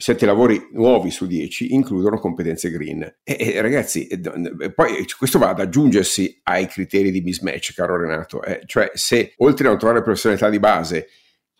sette 0.00 0.24
lavori 0.24 0.68
nuovi 0.72 1.10
su 1.10 1.26
dieci 1.26 1.74
includono 1.74 2.18
competenze 2.18 2.70
green. 2.70 3.02
E, 3.22 3.36
e 3.38 3.60
ragazzi, 3.60 4.06
e, 4.06 4.72
poi 4.72 5.04
questo 5.18 5.38
va 5.38 5.50
ad 5.50 5.60
aggiungersi 5.60 6.40
ai 6.44 6.66
criteri 6.66 7.10
di 7.10 7.20
mismatch, 7.20 7.74
caro 7.74 7.98
Renato. 7.98 8.42
Eh, 8.42 8.62
cioè, 8.64 8.90
se 8.94 9.34
oltre 9.36 9.66
a 9.66 9.68
non 9.68 9.78
trovare 9.78 10.02
professionalità 10.02 10.48
di 10.48 10.58
base 10.58 11.08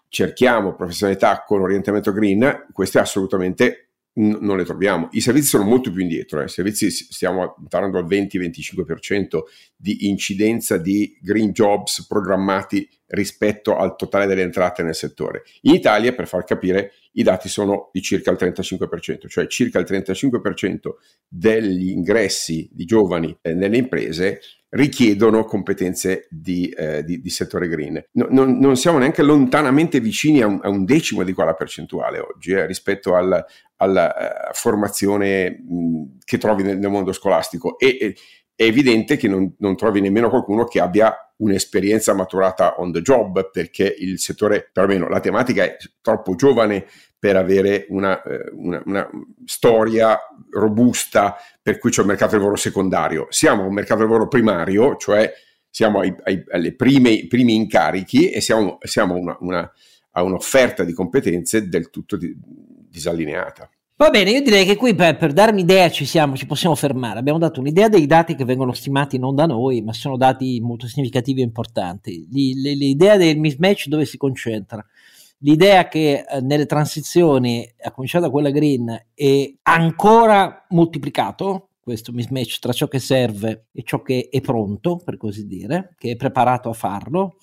cerchiamo 0.09 0.75
professionalità 0.75 1.45
con 1.47 1.61
orientamento 1.61 2.13
green, 2.13 2.69
queste 2.73 2.99
assolutamente 2.99 3.90
non 4.21 4.57
le 4.57 4.65
troviamo. 4.65 5.09
I 5.13 5.21
servizi 5.21 5.49
sono 5.49 5.65
molto 5.65 5.91
più 5.91 6.03
indietro, 6.03 6.41
eh. 6.41 6.45
i 6.45 6.49
servizi 6.49 6.91
stiamo 6.91 7.57
parlando 7.69 7.99
al 7.99 8.07
20-25% 8.07 9.41
di 9.77 10.09
incidenza 10.09 10.77
di 10.77 11.19
green 11.21 11.53
jobs 11.53 12.07
programmati 12.07 12.89
rispetto 13.07 13.77
al 13.77 13.97
totale 13.97 14.27
delle 14.27 14.43
entrate 14.43 14.83
nel 14.83 14.95
settore. 14.95 15.43
In 15.63 15.75
Italia, 15.75 16.13
per 16.13 16.29
far 16.29 16.45
capire, 16.45 16.93
i 17.13 17.23
dati 17.23 17.49
sono 17.49 17.91
di 17.93 18.03
circa 18.03 18.31
il 18.31 18.37
35%, 18.41 19.27
cioè 19.27 19.47
circa 19.47 19.79
il 19.79 19.87
35% 19.89 20.91
degli 21.27 21.91
ingressi 21.91 22.69
di 22.73 22.85
giovani 22.85 23.37
eh, 23.43 23.55
nelle 23.55 23.79
imprese 23.79 24.41
richiedono 24.71 25.45
competenze 25.45 26.27
di, 26.31 26.69
eh, 26.69 27.03
di, 27.05 27.21
di 27.21 27.31
settore 27.31 27.69
green. 27.69 28.03
No, 28.13 28.27
non, 28.31 28.59
non, 28.59 28.77
siamo 28.77 28.99
neanche 28.99 29.23
lontanamente 29.23 30.01
vicini 30.01 30.43
a 30.43 30.47
un, 30.47 30.61
a 30.63 30.69
un, 30.69 30.85
decimo 30.85 31.23
di 31.23 31.33
quella 31.33 31.55
percentuale 31.55 32.21
oggi 32.21 32.53
eh, 32.53 32.67
rispetto 32.67 33.15
al, 33.15 33.45
alla 33.77 34.49
uh, 34.49 34.55
formazione 34.55 35.51
mh, 35.51 36.19
che 36.25 36.39
trovi 36.39 36.63
nel, 36.63 36.79
nel, 36.79 36.91
mondo 36.91 37.13
scolastico 37.13 37.79
e 37.79 38.15
è 38.55 38.63
evidente 38.65 39.17
che 39.17 39.27
non, 39.27 39.55
non, 39.59 39.77
trovi 39.77 40.01
nemmeno 40.01 40.29
qualcuno 40.29 40.65
che 40.65 40.81
abbia 40.81 41.15
un'esperienza 41.41 42.15
maturata 42.15 42.81
on 42.81 42.93
the 42.93 43.03
job 43.03 43.51
perché 43.51 43.95
il 43.99 44.19
settore, 44.19 44.71
perlomeno 44.73 45.09
la 45.09 45.21
tematica 45.21 45.65
è 45.65 45.77
troppo 46.01 46.35
giovane 46.35 46.87
per 47.19 47.37
avere 47.37 47.87
una, 47.91 48.23
eh, 48.23 48.51
una, 48.53 48.83
una, 48.87 49.11
storia 49.45 50.19
robusta 50.53 51.37
per 51.61 51.79
cui 51.79 51.91
c'è 51.91 52.01
un 52.01 52.07
mercato 52.07 52.33
di 52.33 52.39
lavoro 52.39 52.57
secondario. 52.57 53.27
Siamo 53.29 53.67
un 53.67 53.75
mercato 53.75 54.01
di 54.01 54.07
lavoro 54.07 54.29
primario, 54.29 54.97
cioè 54.97 55.31
siamo 55.69 56.01
ai, 56.01 56.15
ai, 56.25 56.43
alle 56.51 56.75
prime, 56.75 57.27
primi 57.27 57.55
incarichi 57.55 58.31
e 58.31 58.41
siamo, 58.41 58.79
siamo 58.81 59.15
una, 59.41 59.71
a 60.13 60.23
un'offerta 60.23 60.83
di 60.85 60.93
competenze 60.93 61.69
del 61.69 61.91
tutto 61.91 62.17
di, 62.17 62.35
disallineata. 62.37 63.71
Va 64.01 64.09
bene, 64.09 64.31
io 64.31 64.41
direi 64.41 64.65
che 64.65 64.77
qui 64.77 64.95
per, 64.95 65.19
per 65.19 65.35
dare 65.35 65.53
un'idea 65.53 65.91
ci, 65.91 66.07
siamo, 66.07 66.35
ci 66.35 66.47
possiamo 66.47 66.75
fermare. 66.75 67.19
Abbiamo 67.19 67.39
dato 67.39 67.61
un'idea 67.61 67.91
dei 67.91 68.07
dati 68.07 68.35
che 68.35 68.47
vengono 68.47 68.73
stimati 68.73 69.19
non 69.19 69.35
da 69.35 69.45
noi, 69.45 69.83
ma 69.83 69.93
sono 69.93 70.17
dati 70.17 70.59
molto 70.63 70.87
significativi 70.87 71.43
e 71.43 71.45
importanti. 71.45 72.27
L'idea 72.31 73.19
del 73.19 73.37
mismatch 73.37 73.89
dove 73.89 74.07
si 74.07 74.17
concentra? 74.17 74.83
L'idea 75.41 75.87
che 75.89 76.25
eh, 76.27 76.41
nelle 76.41 76.65
transizioni, 76.65 77.71
a 77.79 77.91
cominciare 77.91 78.25
da 78.25 78.31
quella 78.31 78.49
green, 78.49 78.89
è 79.13 79.53
ancora 79.65 80.65
moltiplicato 80.71 81.73
questo 81.83 82.11
mismatch 82.11 82.59
tra 82.59 82.73
ciò 82.73 82.89
che 82.89 83.01
serve 83.01 83.67
e 83.71 83.83
ciò 83.83 84.01
che 84.01 84.29
è 84.31 84.41
pronto, 84.41 84.97
per 85.05 85.19
così 85.19 85.47
dire, 85.47 85.95
che 85.99 86.13
è 86.13 86.17
preparato 86.17 86.71
a 86.71 86.73
farlo 86.73 87.37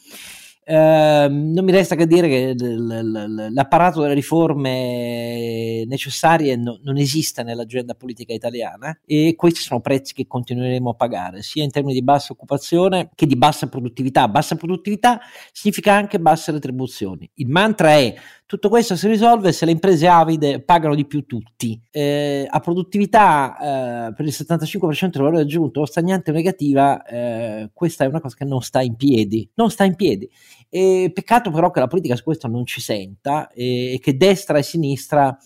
Uh, 0.69 1.31
non 1.31 1.63
mi 1.63 1.71
resta 1.71 1.95
che 1.95 2.05
dire 2.05 2.27
che 2.27 2.53
l'apparato 2.57 4.01
delle 4.01 4.13
riforme 4.13 5.85
necessarie 5.85 6.57
no, 6.57 6.77
non 6.83 6.97
esiste 6.97 7.41
nell'agenda 7.41 7.93
politica 7.93 8.33
italiana 8.33 8.99
e 9.05 9.35
questi 9.37 9.61
sono 9.61 9.79
prezzi 9.79 10.13
che 10.13 10.27
continueremo 10.27 10.89
a 10.89 10.93
pagare, 10.93 11.41
sia 11.41 11.63
in 11.63 11.71
termini 11.71 11.93
di 11.93 12.03
bassa 12.03 12.33
occupazione 12.33 13.11
che 13.15 13.25
di 13.25 13.37
bassa 13.37 13.69
produttività. 13.69 14.27
Bassa 14.27 14.57
produttività 14.57 15.21
significa 15.53 15.93
anche 15.93 16.19
basse 16.19 16.51
retribuzioni. 16.51 17.29
Il 17.35 17.47
mantra 17.47 17.91
è 17.91 18.13
tutto 18.47 18.69
questo 18.69 18.95
si 18.95 19.09
risolve 19.09 19.51
se 19.51 19.65
le 19.65 19.71
imprese 19.71 20.07
avide 20.07 20.61
pagano 20.61 20.95
di 20.95 21.05
più 21.05 21.25
tutti. 21.25 21.79
Eh, 21.91 22.47
a 22.49 22.59
produttività 22.61 24.07
eh, 24.07 24.13
per 24.13 24.25
il 24.25 24.33
75% 24.33 25.09
del 25.09 25.21
valore 25.21 25.41
aggiunto 25.41 25.81
o 25.81 25.85
stagnante 25.85 26.31
o 26.31 26.33
negativa, 26.33 27.03
eh, 27.03 27.69
questa 27.73 28.05
è 28.05 28.07
una 28.07 28.21
cosa 28.21 28.37
che 28.37 28.45
non 28.45 28.61
sta 28.61 28.81
in 28.81 28.95
piedi. 28.95 29.49
Non 29.55 29.69
sta 29.69 29.83
in 29.83 29.95
piedi. 29.95 30.29
E 30.69 31.11
peccato 31.13 31.51
però 31.51 31.71
che 31.71 31.81
la 31.81 31.87
politica 31.87 32.15
su 32.15 32.23
questo 32.23 32.47
non 32.47 32.65
ci 32.65 32.79
senta 32.79 33.49
e, 33.49 33.95
e 33.95 33.99
che 33.99 34.15
destra 34.15 34.57
e 34.57 34.63
sinistra 34.63 35.37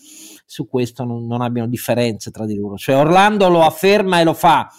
su 0.46 0.68
questo 0.68 1.02
non, 1.02 1.26
non 1.26 1.40
abbiano 1.42 1.68
differenze 1.68 2.30
tra 2.30 2.46
di 2.46 2.54
loro. 2.54 2.76
Cioè 2.76 2.96
Orlando 2.96 3.48
lo 3.48 3.62
afferma 3.62 4.20
e 4.20 4.24
lo 4.24 4.34
fa 4.34 4.70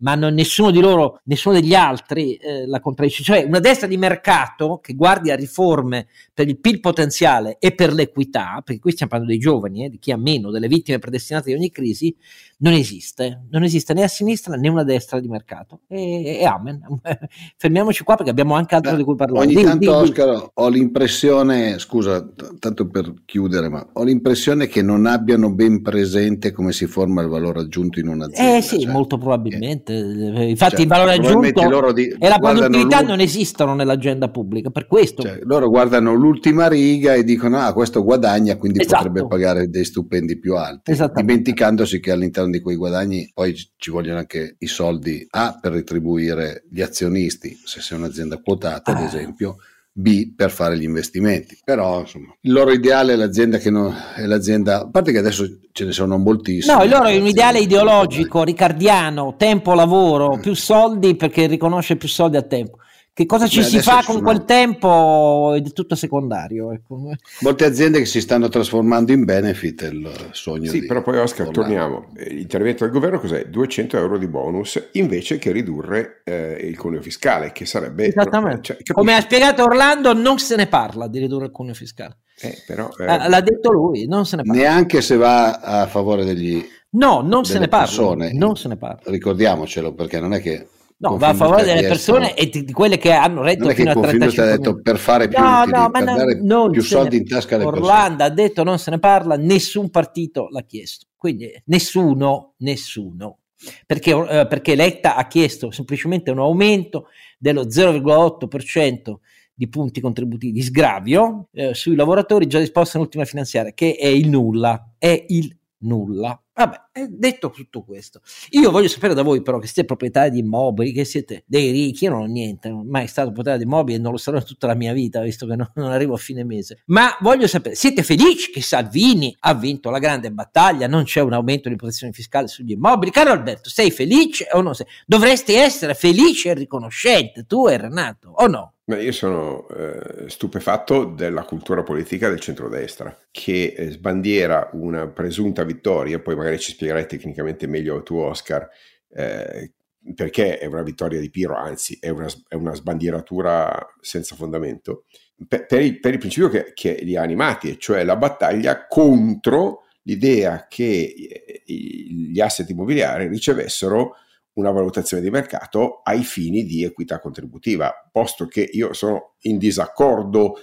ma 0.00 0.14
non, 0.14 0.34
nessuno 0.34 0.70
di 0.70 0.80
loro, 0.80 1.20
nessuno 1.24 1.54
degli 1.54 1.74
altri 1.74 2.34
eh, 2.34 2.66
la 2.66 2.80
contraddice. 2.80 3.22
Cioè 3.22 3.44
una 3.44 3.60
destra 3.60 3.86
di 3.86 3.96
mercato 3.96 4.78
che 4.82 4.94
guardi 4.94 5.30
a 5.30 5.36
riforme 5.36 6.06
per 6.32 6.48
il 6.48 6.58
PIL 6.58 6.80
potenziale 6.80 7.56
e 7.58 7.74
per 7.74 7.92
l'equità, 7.92 8.62
perché 8.64 8.80
qui 8.80 8.92
stiamo 8.92 9.10
parlando 9.10 9.34
dei 9.34 9.42
giovani, 9.42 9.84
eh, 9.84 9.90
di 9.90 9.98
chi 9.98 10.12
ha 10.12 10.16
meno, 10.16 10.50
delle 10.50 10.68
vittime 10.68 10.98
predestinate 10.98 11.50
di 11.50 11.56
ogni 11.56 11.70
crisi, 11.70 12.14
non 12.58 12.72
esiste. 12.72 13.46
Non 13.50 13.62
esiste 13.62 13.94
né 13.94 14.02
a 14.02 14.08
sinistra 14.08 14.56
né 14.56 14.68
una 14.68 14.84
destra 14.84 15.20
di 15.20 15.28
mercato. 15.28 15.80
E, 15.86 16.38
e 16.38 16.44
amen. 16.44 16.80
Fermiamoci 17.56 18.04
qua 18.04 18.16
perché 18.16 18.30
abbiamo 18.30 18.54
anche 18.54 18.74
altro 18.74 18.92
Beh, 18.92 18.96
di 18.98 19.04
cui 19.04 19.16
parlare. 19.16 19.46
Ogni 19.46 19.54
di, 19.54 19.62
tanto, 19.62 19.78
di, 19.78 19.86
Oscar, 19.86 20.50
ho 20.52 20.68
l'impressione, 20.68 21.78
scusa, 21.78 22.22
t- 22.22 22.58
tanto 22.58 22.88
per 22.88 23.12
chiudere, 23.24 23.68
ma 23.68 23.86
ho 23.92 24.02
l'impressione 24.02 24.66
che 24.66 24.82
non 24.82 25.06
abbiano 25.06 25.52
ben 25.52 25.82
presente 25.82 26.52
come 26.52 26.72
si 26.72 26.86
forma 26.86 27.22
il 27.22 27.28
valore 27.28 27.60
aggiunto 27.60 28.00
in 28.00 28.08
un'azienda. 28.08 28.56
Eh 28.56 28.62
sì, 28.62 28.80
cioè, 28.80 28.92
molto 28.92 29.18
probabilmente. 29.18 29.89
Eh, 29.89 29.89
infatti 29.90 30.76
cioè, 30.76 30.80
il 30.80 30.86
valore 30.86 31.12
aggiunto 31.14 31.92
di, 31.92 32.08
e 32.18 32.28
la 32.28 32.38
produttività 32.38 33.00
non 33.00 33.20
esistono 33.20 33.74
nell'agenda 33.74 34.28
pubblica, 34.28 34.70
per 34.70 34.86
questo. 34.86 35.22
Cioè, 35.22 35.40
loro 35.42 35.68
guardano 35.68 36.14
l'ultima 36.14 36.68
riga 36.68 37.14
e 37.14 37.24
dicono, 37.24 37.58
ah, 37.58 37.72
questo 37.72 38.02
guadagna, 38.02 38.56
quindi 38.56 38.80
esatto. 38.80 39.04
potrebbe 39.04 39.26
pagare 39.26 39.68
dei 39.68 39.84
stupendi 39.84 40.38
più 40.38 40.56
alti, 40.56 40.96
dimenticandosi 41.14 42.00
che 42.00 42.10
all'interno 42.10 42.50
di 42.50 42.60
quei 42.60 42.76
guadagni 42.76 43.30
poi 43.32 43.54
ci 43.54 43.90
vogliono 43.90 44.18
anche 44.18 44.56
i 44.58 44.66
soldi 44.66 45.26
A 45.30 45.58
per 45.60 45.72
retribuire 45.72 46.64
gli 46.70 46.80
azionisti, 46.80 47.58
se 47.64 47.80
sei 47.80 47.98
un'azienda 47.98 48.40
quotata 48.40 48.92
ad 48.92 48.98
ah. 48.98 49.04
esempio, 49.04 49.56
B 49.92 50.34
per 50.34 50.50
fare 50.50 50.78
gli 50.78 50.84
investimenti. 50.84 51.58
Però 51.64 52.00
insomma, 52.00 52.34
il 52.40 52.52
loro 52.52 52.72
ideale 52.72 53.12
è 53.12 53.16
l'azienda 53.16 53.58
che 53.58 53.70
non 53.70 53.94
è 54.16 54.24
l'azienda, 54.24 54.82
a 54.82 54.88
parte 54.88 55.12
che 55.12 55.18
adesso 55.18 55.46
ce 55.72 55.84
ne 55.84 55.92
sono 55.92 56.18
moltissime. 56.18 56.74
No, 56.74 56.82
il 56.82 56.90
loro 56.90 57.04
è 57.04 57.18
un 57.18 57.26
ideale 57.26 57.60
ideologico, 57.60 58.42
ricardiano, 58.42 59.34
tempo 59.36 59.74
lavoro, 59.74 60.38
più 60.38 60.54
soldi 60.54 61.16
perché 61.16 61.46
riconosce 61.46 61.96
più 61.96 62.08
soldi 62.08 62.36
a 62.36 62.42
tempo. 62.42 62.78
Che 63.20 63.26
cosa 63.26 63.46
ci 63.46 63.58
Beh, 63.58 63.66
si 63.66 63.80
fa 63.80 63.96
con 63.96 64.14
sono... 64.14 64.22
quel 64.22 64.46
tempo 64.46 65.52
è 65.54 65.60
tutto 65.74 65.94
secondario. 65.94 66.72
Ecco. 66.72 67.10
Molte 67.40 67.66
aziende 67.66 67.98
che 67.98 68.06
si 68.06 68.18
stanno 68.18 68.48
trasformando 68.48 69.12
in 69.12 69.26
benefit, 69.26 69.84
è 69.84 69.88
il 69.88 70.10
sogno. 70.30 70.70
Sì, 70.70 70.86
però 70.86 71.02
poi 71.02 71.18
Oscar, 71.18 71.50
tornare. 71.50 71.74
torniamo. 71.74 72.12
L'intervento 72.14 72.84
del 72.84 72.92
governo 72.94 73.20
cos'è? 73.20 73.44
200 73.44 73.98
euro 73.98 74.16
di 74.16 74.26
bonus 74.26 74.88
invece 74.92 75.36
che 75.36 75.52
ridurre 75.52 76.22
eh, 76.24 76.66
il 76.66 76.78
cuneo 76.78 77.02
fiscale, 77.02 77.52
che 77.52 77.66
sarebbe... 77.66 78.06
Esattamente. 78.06 78.78
Cioè, 78.82 78.94
Come 78.94 79.14
ha 79.14 79.20
spiegato 79.20 79.64
Orlando, 79.64 80.14
non 80.14 80.38
se 80.38 80.56
ne 80.56 80.66
parla 80.66 81.06
di 81.06 81.18
ridurre 81.18 81.44
il 81.44 81.50
cuneo 81.50 81.74
fiscale. 81.74 82.20
Eh, 82.40 82.56
però, 82.66 82.88
eh... 82.98 83.04
L'ha 83.04 83.40
detto 83.42 83.70
lui, 83.70 84.06
non 84.06 84.24
se 84.24 84.36
ne 84.36 84.44
parla. 84.44 84.62
Neanche 84.62 85.02
se 85.02 85.16
va 85.18 85.60
a 85.60 85.86
favore 85.86 86.24
degli... 86.24 86.66
No, 86.92 87.20
non 87.20 87.44
se 87.44 87.58
ne 87.58 87.68
parla. 87.68 87.84
Persone. 87.84 88.32
Non 88.32 88.56
se 88.56 88.68
ne 88.68 88.78
parla. 88.78 89.10
Ricordiamocelo 89.10 89.92
perché 89.92 90.20
non 90.20 90.32
è 90.32 90.40
che 90.40 90.66
No, 91.00 91.16
va 91.16 91.28
a 91.28 91.34
favore 91.34 91.64
delle 91.64 91.88
persone 91.88 92.34
e 92.34 92.50
di 92.50 92.72
quelle 92.72 92.98
che 92.98 93.10
hanno 93.10 93.40
retto 93.40 93.64
non 93.64 93.74
fino 93.74 93.90
a 93.90 93.94
35 93.94 94.42
ha 94.42 94.56
detto 94.56 94.80
per 94.82 94.98
fare 94.98 95.28
più, 95.28 95.38
no, 95.38 95.64
no, 95.64 95.90
per 95.90 96.04
dare 96.04 96.40
non 96.42 96.70
più 96.70 96.82
soldi 96.82 97.16
in 97.16 97.26
tasca 97.26 97.54
alle 97.54 97.64
Orlando 97.64 98.16
persone. 98.16 98.24
ha 98.24 98.28
detto 98.28 98.62
non 98.64 98.78
se 98.78 98.90
ne 98.90 98.98
parla, 98.98 99.36
nessun 99.36 99.88
partito 99.88 100.48
l'ha 100.50 100.60
chiesto. 100.60 101.06
Quindi 101.16 101.50
nessuno, 101.66 102.52
nessuno. 102.58 103.38
Perché, 103.86 104.10
eh, 104.10 104.46
perché 104.46 104.74
Letta 104.74 105.16
ha 105.16 105.26
chiesto 105.26 105.70
semplicemente 105.70 106.30
un 106.30 106.38
aumento 106.38 107.06
dello 107.38 107.62
0,8% 107.66 109.14
di 109.54 109.68
punti 109.70 110.02
contributivi 110.02 110.52
di 110.52 110.62
sgravio 110.62 111.48
eh, 111.52 111.72
sui 111.72 111.94
lavoratori 111.94 112.46
già 112.46 112.58
disposti 112.58 112.96
nell'ultima 112.96 113.24
finanziaria, 113.24 113.72
che 113.72 113.96
è 113.96 114.06
il 114.06 114.28
nulla, 114.28 114.92
è 114.98 115.24
il 115.28 115.54
nulla. 115.78 116.42
Vabbè, 116.60 117.06
detto 117.08 117.48
tutto 117.48 117.82
questo, 117.82 118.20
io 118.50 118.70
voglio 118.70 118.88
sapere 118.88 119.14
da 119.14 119.22
voi 119.22 119.40
però 119.40 119.58
che 119.58 119.66
siete 119.66 119.86
proprietari 119.86 120.28
di 120.30 120.40
immobili, 120.40 120.92
che 120.92 121.06
siete 121.06 121.44
dei 121.46 121.70
ricchi, 121.70 122.04
io 122.04 122.10
non 122.10 122.20
ho 122.20 122.26
niente, 122.26 122.68
non 122.68 122.80
sono 122.80 122.90
mai 122.90 123.06
stato 123.06 123.32
proprietario 123.32 123.64
di 123.64 123.70
immobili 123.70 123.96
e 123.96 124.00
non 124.00 124.12
lo 124.12 124.18
sarò 124.18 124.42
tutta 124.42 124.66
la 124.66 124.74
mia 124.74 124.92
vita, 124.92 125.22
visto 125.22 125.46
che 125.46 125.56
non, 125.56 125.70
non, 125.76 125.90
arrivo 125.90 126.12
a 126.12 126.18
fine 126.18 126.44
mese. 126.44 126.82
Ma 126.86 127.16
voglio 127.20 127.46
sapere, 127.46 127.74
siete 127.76 128.02
felici 128.02 128.50
che 128.50 128.60
Salvini 128.60 129.34
ha 129.40 129.54
vinto 129.54 129.88
la 129.88 129.98
grande 129.98 130.30
battaglia, 130.30 130.86
non 130.86 131.04
c'è 131.04 131.20
un 131.22 131.32
aumento 131.32 131.70
di 131.70 131.76
protezione 131.76 132.12
fiscale 132.12 132.46
sugli 132.46 132.72
immobili? 132.72 133.10
Caro 133.10 133.30
Alberto, 133.30 133.70
sei 133.70 133.90
felice 133.90 134.48
o 134.52 134.60
no? 134.60 134.72
Dovresti 135.06 135.54
essere 135.54 135.94
felice 135.94 136.50
e 136.50 136.54
riconoscente, 136.54 137.46
tu 137.46 137.68
e 137.68 137.78
Renato, 137.78 138.32
o 138.34 138.46
no? 138.46 138.74
Beh, 138.90 139.04
io 139.04 139.12
sono 139.12 139.68
eh, 139.68 140.28
stupefatto 140.28 141.04
della 141.04 141.44
cultura 141.44 141.84
politica 141.84 142.28
del 142.28 142.40
centrodestra 142.40 143.16
che 143.30 143.72
eh, 143.76 143.90
sbandiera 143.90 144.68
una 144.72 145.06
presunta 145.06 145.62
vittoria, 145.62 146.18
poi 146.18 146.34
magari 146.34 146.58
ci 146.58 146.72
spiegherai 146.72 147.06
tecnicamente 147.06 147.68
meglio 147.68 148.02
tu 148.02 148.16
Oscar, 148.16 148.68
eh, 149.14 149.74
perché 150.12 150.58
è 150.58 150.66
una 150.66 150.82
vittoria 150.82 151.20
di 151.20 151.30
Piro, 151.30 151.54
anzi 151.54 151.98
è 152.00 152.08
una, 152.08 152.26
è 152.48 152.56
una 152.56 152.74
sbandieratura 152.74 153.94
senza 154.00 154.34
fondamento, 154.34 155.04
per, 155.46 155.66
per, 155.66 155.82
il, 155.82 156.00
per 156.00 156.14
il, 156.14 156.18
principio 156.18 156.48
che, 156.48 156.72
che, 156.74 156.98
li 157.00 157.14
ha 157.14 157.22
animati, 157.22 157.78
cioè 157.78 158.02
la 158.02 158.16
battaglia 158.16 158.88
contro 158.88 159.84
l'idea 160.02 160.66
che 160.68 161.14
eh, 161.44 161.62
gli 161.64 162.40
asset 162.40 162.68
immobiliari 162.68 163.28
ricevessero 163.28 164.16
una 164.54 164.70
valutazione 164.70 165.22
di 165.22 165.30
mercato 165.30 166.00
ai 166.02 166.22
fini 166.22 166.64
di 166.64 166.84
equità 166.84 167.20
contributiva, 167.20 168.08
posto 168.10 168.46
che 168.46 168.68
io 168.70 168.92
sono 168.92 169.34
in 169.42 169.58
disaccordo 169.58 170.56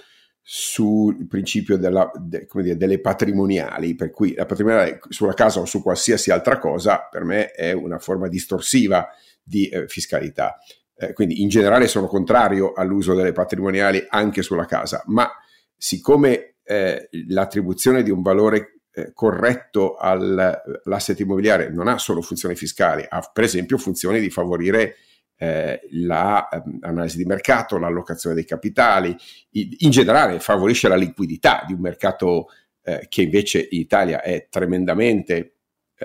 sul 0.50 1.26
principio 1.26 1.76
della, 1.76 2.10
de, 2.14 2.46
dire, 2.50 2.76
delle 2.76 3.00
patrimoniali, 3.00 3.94
per 3.94 4.10
cui 4.10 4.34
la 4.34 4.46
patrimoniale 4.46 4.98
sulla 5.08 5.34
casa 5.34 5.60
o 5.60 5.66
su 5.66 5.82
qualsiasi 5.82 6.30
altra 6.30 6.58
cosa 6.58 7.06
per 7.10 7.24
me 7.24 7.50
è 7.50 7.72
una 7.72 7.98
forma 7.98 8.28
distorsiva 8.28 9.08
di 9.42 9.68
eh, 9.68 9.86
fiscalità. 9.88 10.56
Eh, 10.94 11.12
quindi 11.12 11.42
in 11.42 11.48
generale 11.48 11.86
sono 11.86 12.06
contrario 12.06 12.72
all'uso 12.72 13.14
delle 13.14 13.32
patrimoniali 13.32 14.06
anche 14.08 14.42
sulla 14.42 14.64
casa, 14.64 15.02
ma 15.06 15.30
siccome 15.76 16.56
eh, 16.64 17.08
l'attribuzione 17.28 18.02
di 18.02 18.10
un 18.10 18.22
valore 18.22 18.77
eh, 18.98 19.12
corretto 19.14 19.96
all'asset 19.96 21.20
immobiliare 21.20 21.70
non 21.70 21.86
ha 21.86 21.98
solo 21.98 22.20
funzioni 22.20 22.56
fiscali, 22.56 23.06
ha 23.08 23.20
per 23.32 23.44
esempio 23.44 23.78
funzioni 23.78 24.18
di 24.18 24.30
favorire 24.30 24.96
eh, 25.36 25.80
l'analisi 25.90 27.16
ehm, 27.16 27.22
di 27.22 27.24
mercato, 27.24 27.78
l'allocazione 27.78 28.34
dei 28.34 28.44
capitali, 28.44 29.16
in 29.52 29.90
generale 29.90 30.40
favorisce 30.40 30.88
la 30.88 30.96
liquidità 30.96 31.62
di 31.64 31.74
un 31.74 31.80
mercato 31.80 32.48
eh, 32.82 33.06
che 33.08 33.22
invece 33.22 33.68
in 33.70 33.80
Italia 33.80 34.20
è 34.20 34.48
tremendamente 34.50 35.54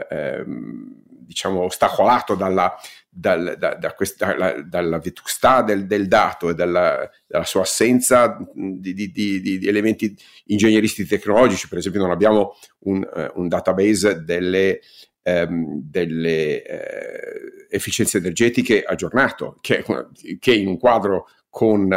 ehm, 0.10 1.02
diciamo 1.06 1.62
ostacolato 1.62 2.36
dalla, 2.36 2.76
dal, 3.16 3.56
da, 3.60 3.76
da 3.76 3.94
questa, 3.94 4.28
dalla, 4.28 4.62
dalla 4.64 4.98
vetustà 4.98 5.62
del, 5.62 5.86
del, 5.86 6.08
dato 6.08 6.50
e 6.50 6.56
dalla, 6.56 7.08
dalla 7.28 7.46
sua 7.46 7.62
assenza 7.62 8.38
di, 8.54 8.94
di, 8.94 9.12
di, 9.12 9.40
di, 9.40 9.68
elementi 9.68 10.16
ingegneristi 10.46 11.06
tecnologici, 11.06 11.68
per 11.68 11.78
esempio 11.78 12.02
non 12.02 12.10
abbiamo 12.10 12.58
un, 12.80 13.08
uh, 13.14 13.40
un 13.40 13.48
database 13.48 14.24
delle, 14.24 14.82
um, 15.22 15.80
delle 15.84 16.64
uh, 16.68 17.66
efficienze 17.70 18.18
energetiche 18.18 18.84
aggiornato, 18.84 19.58
che, 19.62 19.84
che, 20.40 20.54
in 20.54 20.68
un 20.68 20.80
quadro 20.80 21.28
con 21.50 21.88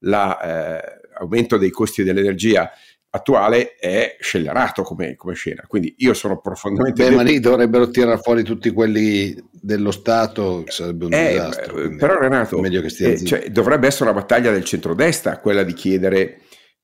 l'aumento 0.00 1.54
uh, 1.54 1.58
dei 1.58 1.70
costi 1.70 2.02
dell'energia 2.02 2.68
attuale 3.14 3.76
è 3.76 4.16
scellerato 4.18 4.82
come, 4.82 5.14
come, 5.14 5.34
scena. 5.34 5.64
Quindi 5.68 5.94
io 5.98 6.14
sono 6.14 6.40
profondamente. 6.40 7.08
Beh, 7.08 7.14
ma 7.14 7.22
lì 7.22 7.38
dovrebbero 7.38 7.88
tirare 7.88 8.18
fuori 8.18 8.42
tutti 8.42 8.70
quelli 8.70 9.34
dello 9.52 9.92
Stato, 9.92 10.64
sarebbe 10.66 11.04
un 11.06 11.12
eh, 11.12 11.30
disastro. 11.30 11.96
Però, 11.96 12.18
Renato, 12.18 12.62
eh, 12.62 13.24
cioè, 13.24 13.50
dovrebbe 13.50 13.86
essere 13.86 14.10
una 14.10 14.20
battaglia 14.20 14.50
del 14.50 14.64
centrodestra 14.64 15.38
quella 15.38 15.62
di 15.62 15.74
chiedere 15.74 16.40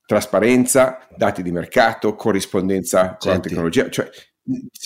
trasparenza, 0.07 1.07
dati 1.16 1.43
di 1.43 1.51
mercato, 1.51 2.14
corrispondenza 2.14 3.16
con 3.18 3.33
la 3.33 3.41
tecnologia. 3.41 3.91
Cioè, 3.91 4.09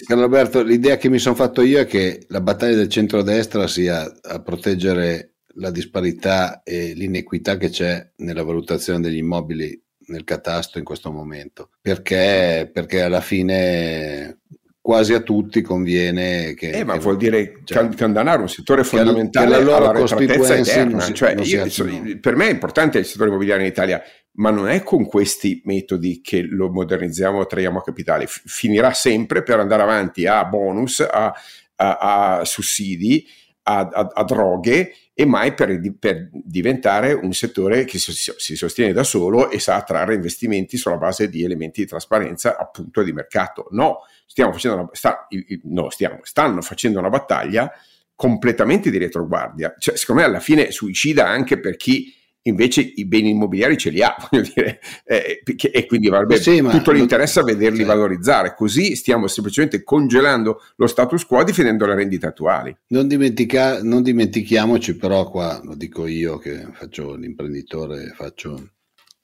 Carlo 0.07 0.25
Alberto, 0.25 0.63
l'idea 0.63 0.97
che 0.97 1.11
mi 1.11 1.19
sono 1.19 1.35
fatto 1.35 1.61
io 1.61 1.79
è 1.79 1.87
che 1.87 2.25
la 2.29 2.41
battaglia 2.41 2.77
del 2.77 2.89
centrodestra 2.89 3.67
sia 3.67 4.11
a 4.23 4.41
proteggere 4.41 5.35
la 5.57 5.71
disparità 5.71 6.63
e 6.63 6.95
l'inequità 6.95 7.57
che 7.59 7.69
c'è 7.69 8.13
nella 8.17 8.43
valutazione 8.43 9.01
degli 9.01 9.19
immobili 9.19 9.84
nel 10.07 10.25
catasto 10.25 10.79
in 10.79 10.85
questo 10.85 11.11
momento, 11.11 11.71
perché, 11.81 12.69
perché 12.73 13.03
alla 13.03 13.21
fine 13.21 14.39
quasi 14.85 15.15
a 15.15 15.21
tutti 15.21 15.63
conviene 15.63 16.53
che... 16.53 16.69
Eh, 16.69 16.85
ma 16.85 16.93
che 16.93 16.99
vuol 16.99 17.17
dire 17.17 17.61
cioè, 17.65 17.89
condannare 17.97 18.43
un 18.43 18.51
settore 18.51 18.85
fondamentale 18.85 19.47
che 19.47 19.53
la 19.53 19.61
loro 19.63 19.87
alla 19.87 20.57
eterna. 20.57 21.01
Si, 21.01 21.15
cioè, 21.15 21.35
io, 21.41 22.19
per 22.21 22.37
me 22.37 22.49
è 22.49 22.51
importante 22.51 22.99
il 22.99 23.07
settore 23.07 23.31
immobiliare 23.31 23.63
in 23.63 23.69
Italia, 23.69 24.03
ma 24.33 24.51
non 24.51 24.69
è 24.69 24.83
con 24.83 25.07
questi 25.07 25.63
metodi 25.65 26.21
che 26.21 26.43
lo 26.43 26.71
modernizziamo 26.71 27.47
traiamo 27.47 27.79
a 27.79 27.83
capitale. 27.83 28.27
F- 28.27 28.43
finirà 28.45 28.93
sempre 28.93 29.43
per 29.43 29.59
andare 29.59 29.81
avanti 29.81 30.27
a 30.27 30.45
bonus, 30.45 31.01
a, 31.01 31.33
a, 31.77 32.39
a 32.39 32.45
sussidi, 32.45 33.27
a, 33.63 33.89
a 34.13 34.25
droghe 34.25 34.93
e 35.17 35.25
mai 35.25 35.55
per, 35.55 35.81
per, 35.97 36.29
diventare 36.33 37.13
un 37.13 37.33
settore 37.33 37.85
che 37.85 37.99
si, 37.99 38.13
si, 38.13 38.57
sostiene 38.57 38.93
da 38.93 39.05
solo 39.05 39.49
e 39.49 39.61
sa 39.61 39.77
attrarre 39.77 40.15
investimenti 40.15 40.77
sulla 40.77 40.97
base 40.97 41.29
di 41.29 41.45
elementi 41.45 41.83
di 41.83 41.87
trasparenza 41.87 42.59
appunto 42.59 43.03
di 43.05 43.13
mercato. 43.13 43.69
No, 43.71 44.01
stiamo 44.27 44.51
facendo 44.53 44.79
una, 44.79 44.89
sta, 44.93 45.29
no, 45.63 45.89
stiamo, 45.91 46.19
stanno 46.23 46.61
facendo 46.63 46.99
una 46.99 47.11
battaglia 47.11 47.71
completamente 48.17 48.91
di 48.91 48.99
retroguardia. 48.99 49.77
Cioè, 49.79 49.97
secondo 49.97 50.23
me 50.23 50.27
alla 50.27 50.41
fine 50.41 50.73
suicida 50.73 51.29
anche 51.29 51.61
per 51.61 51.77
chi 51.77 52.13
invece 52.47 52.81
i 52.81 53.07
beni 53.07 53.31
immobiliari 53.31 53.77
ce 53.77 53.91
li 53.91 54.03
ha, 54.03 54.15
voglio 54.31 54.49
dire, 54.55 54.81
eh, 55.05 55.43
e 55.45 55.87
quindi 55.87 56.09
avrebbe 56.09 56.41
sì, 56.41 56.63
tutto 56.63 56.93
l'interesse 56.93 57.41
a 57.41 57.45
vederli 57.45 57.79
sì. 57.79 57.85
valorizzare. 57.85 58.55
Così 58.55 58.97
stiamo 58.97 59.27
semplicemente 59.27 59.83
congelando 59.83 60.61
lo 60.77 60.87
status 60.87 61.25
quo 61.25 61.43
difendendo 61.45 61.87
le 61.87 61.95
rendite 61.95 62.27
attuali. 62.27 62.77
Non, 62.89 63.07
dimentica, 63.07 63.83
non 63.83 64.03
dimentichiamoci 64.03 64.97
però 64.97 65.29
qua, 65.31 65.61
lo 65.63 65.75
dico 65.75 66.07
io 66.07 66.39
che 66.39 66.67
faccio 66.73 67.15
l'imprenditore, 67.15 68.13
faccio 68.15 68.71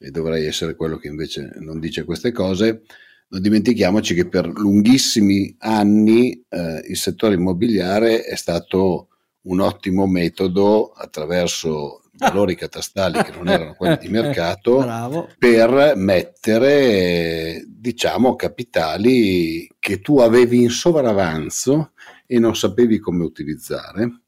e 0.03 0.11
dovrei 0.11 0.47
essere 0.47 0.75
quello 0.75 0.97
che 0.97 1.09
invece 1.09 1.53
non 1.59 1.79
dice 1.79 2.05
queste 2.05 2.33
cose, 2.33 2.83
non 3.29 3.43
dimentichiamoci 3.43 4.15
che 4.15 4.27
per 4.27 4.47
lunghissimi 4.49 5.55
anni 5.59 6.43
eh, 6.49 6.83
il 6.89 6.97
settore 6.97 7.35
immobiliare 7.35 8.23
è 8.23 8.35
stato 8.35 9.09
un 9.43 9.61
ottimo 9.61 10.07
metodo 10.07 10.91
attraverso 10.91 12.03
valori 12.21 12.55
catastali 12.55 13.23
che 13.23 13.33
non 13.33 13.49
erano 13.49 13.75
quelli 13.75 13.99
di 13.99 14.09
mercato 14.09 14.79
Bravo. 14.85 15.29
per 15.39 15.95
mettere 15.97 17.65
diciamo 17.67 18.37
capitali 18.37 19.69
che 19.79 20.01
tu 20.01 20.21
avevi 20.21 20.63
in 20.63 20.71
sovravanzo 20.71 21.93
e 22.27 22.39
non 22.39 22.55
sapevi 22.55 22.99
come 22.99 23.25
utilizzare 23.25 24.23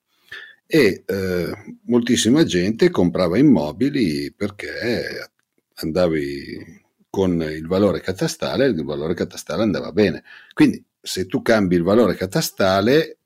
e 0.66 1.04
eh, 1.06 1.52
moltissima 1.84 2.44
gente 2.44 2.88
comprava 2.88 3.36
immobili 3.36 4.32
perché 4.32 5.30
andavi 5.74 6.80
con 7.10 7.42
il 7.42 7.66
valore 7.66 8.00
catastale, 8.00 8.68
il 8.68 8.82
valore 8.82 9.12
catastale 9.12 9.62
andava 9.62 9.92
bene. 9.92 10.24
Quindi 10.54 10.82
se 10.98 11.26
tu 11.26 11.42
cambi 11.42 11.76
il 11.76 11.82
valore 11.82 12.14
catastale 12.14 13.18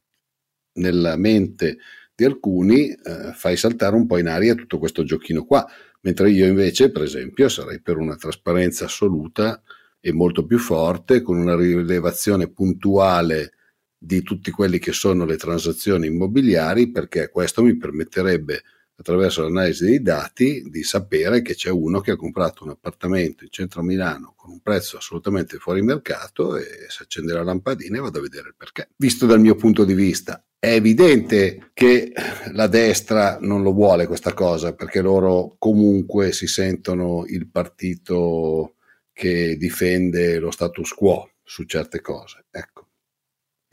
nella 0.73 1.15
mente 1.17 1.79
di 2.17 2.25
alcuni 2.25 2.89
eh, 2.89 3.33
fai 3.35 3.59
saltare 3.59 3.95
un 3.95 4.07
po' 4.07 4.17
in 4.17 4.27
aria 4.27 4.55
tutto 4.55 4.79
questo 4.79 5.05
giochino 5.05 5.45
qua, 5.45 5.69
mentre 6.01 6.31
io 6.31 6.47
invece, 6.47 6.91
per 6.91 7.03
esempio, 7.03 7.49
sarei 7.51 7.81
per 7.81 7.99
una 7.99 8.17
trasparenza 8.17 8.87
assoluta 8.87 9.63
e 10.01 10.13
molto 10.13 10.47
più 10.47 10.59
forte, 10.59 11.21
con 11.21 11.37
una 11.37 11.55
rilevazione 11.55 12.49
puntuale 12.49 13.53
di 13.99 14.23
tutti 14.23 14.51
quelli 14.51 14.79
che 14.79 14.93
sono 14.93 15.27
le 15.27 15.37
transazioni 15.37 16.07
immobiliari, 16.07 16.91
perché 16.91 17.29
questo 17.29 17.63
mi 17.63 17.77
permetterebbe 17.77 18.63
attraverso 18.99 19.43
l'analisi 19.43 19.85
dei 19.85 20.01
dati 20.01 20.63
di 20.71 20.83
sapere 20.83 21.43
che 21.43 21.55
c'è 21.55 21.69
uno 21.69 22.01
che 22.01 22.13
ha 22.13 22.17
comprato 22.17 22.65
un 22.65 22.71
appartamento 22.71 23.45
in 23.45 23.51
centro 23.51 23.81
a 23.81 23.85
Milano 23.85 24.33
con 24.37 24.51
un 24.51 24.61
prezzo 24.61 24.97
assolutamente 24.97 25.59
fuori 25.59 25.83
mercato 25.83 26.57
e 26.57 26.65
si 26.89 27.03
accende 27.03 27.35
la 27.35 27.43
lampadina 27.43 27.99
e 27.99 28.01
vado 28.01 28.19
a 28.19 28.23
vedere 28.23 28.49
il 28.49 28.55
perché. 28.57 28.89
Visto 28.97 29.27
dal 29.27 29.41
mio 29.41 29.55
punto 29.55 29.85
di 29.85 29.93
vista, 29.93 30.43
è 30.67 30.73
evidente 30.73 31.71
che 31.73 32.13
la 32.51 32.67
destra 32.67 33.39
non 33.41 33.63
lo 33.63 33.73
vuole 33.73 34.09
questa 34.09 34.35
cosa 34.35 34.75
perché 34.75 35.01
loro 35.01 35.55
comunque 35.61 36.33
si 36.33 36.49
sentono 36.49 37.25
il 37.29 37.49
partito 37.49 38.75
che 39.13 39.57
difende 39.57 40.41
lo 40.41 40.51
status 40.51 40.91
quo 40.93 41.31
su 41.45 41.63
certe 41.67 42.01
cose. 42.01 42.47
Ecco. 42.51 42.89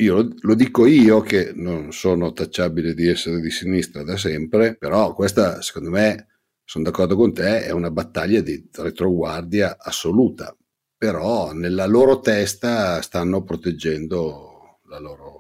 Io 0.02 0.36
lo 0.42 0.54
dico 0.54 0.86
io 0.86 1.22
che 1.22 1.52
non 1.56 1.92
sono 1.92 2.32
tacciabile 2.32 2.94
di 2.94 3.08
essere 3.08 3.42
di 3.42 3.50
sinistra 3.50 4.04
da 4.04 4.16
sempre, 4.16 4.76
però 4.76 5.16
questa 5.16 5.64
secondo 5.64 5.90
me, 5.90 6.28
sono 6.64 6.84
d'accordo 6.84 7.16
con 7.16 7.34
te, 7.34 7.66
è 7.66 7.72
una 7.72 7.90
battaglia 7.90 8.42
di 8.42 8.70
retroguardia 8.72 9.78
assoluta, 9.80 10.56
però 10.96 11.54
nella 11.54 11.88
loro 11.88 12.20
testa 12.20 13.02
stanno 13.02 13.44
proteggendo 13.44 14.80
loro, 15.00 15.33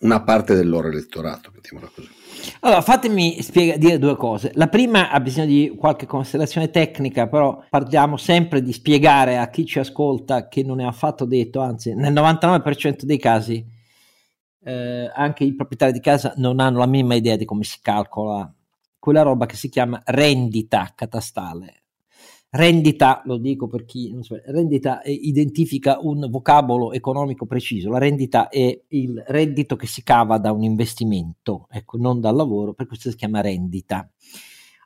una 0.00 0.22
parte 0.22 0.54
del 0.54 0.68
loro 0.68 0.88
elettorato, 0.88 1.50
mettiamola 1.54 1.90
così. 1.94 2.08
Allora, 2.60 2.80
fatemi 2.80 3.42
spiega- 3.42 3.76
dire 3.76 3.98
due 3.98 4.16
cose. 4.16 4.50
La 4.54 4.68
prima 4.68 5.10
ha 5.10 5.20
bisogno 5.20 5.46
di 5.46 5.74
qualche 5.76 6.06
considerazione 6.06 6.70
tecnica, 6.70 7.28
però 7.28 7.62
parliamo 7.68 8.16
sempre 8.16 8.62
di 8.62 8.72
spiegare 8.72 9.36
a 9.38 9.48
chi 9.48 9.66
ci 9.66 9.78
ascolta 9.78 10.48
che 10.48 10.62
non 10.62 10.80
è 10.80 10.84
affatto 10.84 11.24
detto, 11.24 11.60
anzi 11.60 11.94
nel 11.94 12.12
99% 12.12 13.02
dei 13.02 13.18
casi 13.18 13.64
eh, 14.62 15.10
anche 15.14 15.44
i 15.44 15.54
proprietari 15.54 15.92
di 15.92 16.00
casa 16.00 16.34
non 16.36 16.60
hanno 16.60 16.78
la 16.78 16.86
minima 16.86 17.14
idea 17.14 17.36
di 17.36 17.44
come 17.44 17.64
si 17.64 17.78
calcola 17.80 18.52
quella 18.98 19.22
roba 19.22 19.46
che 19.46 19.56
si 19.56 19.68
chiama 19.68 20.00
rendita 20.04 20.92
catastale. 20.94 21.79
Rendita, 22.52 23.22
lo 23.26 23.36
dico 23.36 23.68
per 23.68 23.84
chi 23.84 24.10
non 24.10 24.24
so, 24.24 24.36
rendita 24.46 25.02
identifica 25.04 25.98
un 26.00 26.26
vocabolo 26.28 26.92
economico 26.92 27.46
preciso. 27.46 27.90
La 27.90 27.98
rendita 27.98 28.48
è 28.48 28.76
il 28.88 29.22
reddito 29.28 29.76
che 29.76 29.86
si 29.86 30.02
cava 30.02 30.38
da 30.38 30.50
un 30.50 30.64
investimento, 30.64 31.68
ecco, 31.70 31.96
non 31.96 32.20
dal 32.20 32.34
lavoro, 32.34 32.74
per 32.74 32.88
questo 32.88 33.08
si 33.08 33.16
chiama 33.16 33.40
rendita. 33.40 34.10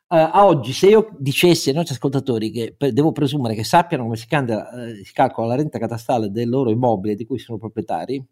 Uh, 0.07 0.29
a 0.31 0.45
oggi, 0.45 0.73
se 0.73 0.87
io 0.89 1.09
dicessi 1.17 1.69
ai 1.69 1.75
nostri 1.75 1.95
ascoltatori 1.95 2.51
che 2.51 2.75
per, 2.77 2.93
devo 2.93 3.11
presumere 3.11 3.55
che 3.55 3.63
sappiano 3.63 4.03
come 4.03 4.17
si, 4.17 4.27
candida, 4.27 4.69
uh, 4.71 5.03
si 5.03 5.11
calcola 5.11 5.47
la 5.47 5.55
renta 5.55 5.79
catastale 5.79 6.29
del 6.29 6.47
loro 6.47 6.69
immobile 6.69 7.15
di 7.15 7.25
cui 7.25 7.39
sono 7.39 7.57
proprietari, 7.57 8.23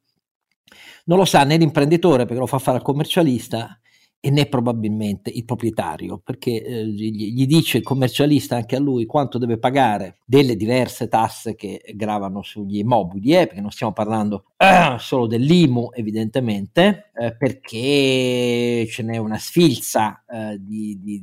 non 1.05 1.17
lo 1.17 1.25
sa 1.25 1.43
né 1.43 1.57
l'imprenditore 1.57 2.25
perché 2.25 2.39
lo 2.39 2.45
fa 2.45 2.59
fare 2.59 2.77
al 2.77 2.83
commercialista 2.83 3.79
e 4.25 4.29
né 4.29 4.45
probabilmente 4.45 5.29
il 5.29 5.43
proprietario, 5.43 6.17
perché 6.23 6.63
eh, 6.63 6.85
gli, 6.85 7.45
dice 7.45 7.79
il 7.79 7.83
commercialista 7.83 8.55
anche 8.55 8.77
a 8.77 8.79
lui 8.79 9.05
quanto 9.05 9.37
deve 9.37 9.57
pagare 9.57 10.19
delle 10.23 10.55
diverse 10.55 11.09
tasse 11.09 11.55
che 11.55 11.81
gravano 11.93 12.41
sugli 12.41 12.77
immobili, 12.77 13.33
eh, 13.33 13.47
perché 13.47 13.59
non 13.59 13.71
stiamo 13.71 13.91
parlando 13.91 14.45
eh, 14.55 14.95
solo 14.97 15.27
dell'IMU 15.27 15.89
evidentemente, 15.91 17.11
eh, 17.13 17.35
perché 17.35 18.87
ce 18.89 19.03
n'è 19.03 19.17
una 19.17 19.37
sfilza 19.37 20.23
eh, 20.25 20.57
di, 20.57 21.01
di, 21.03 21.21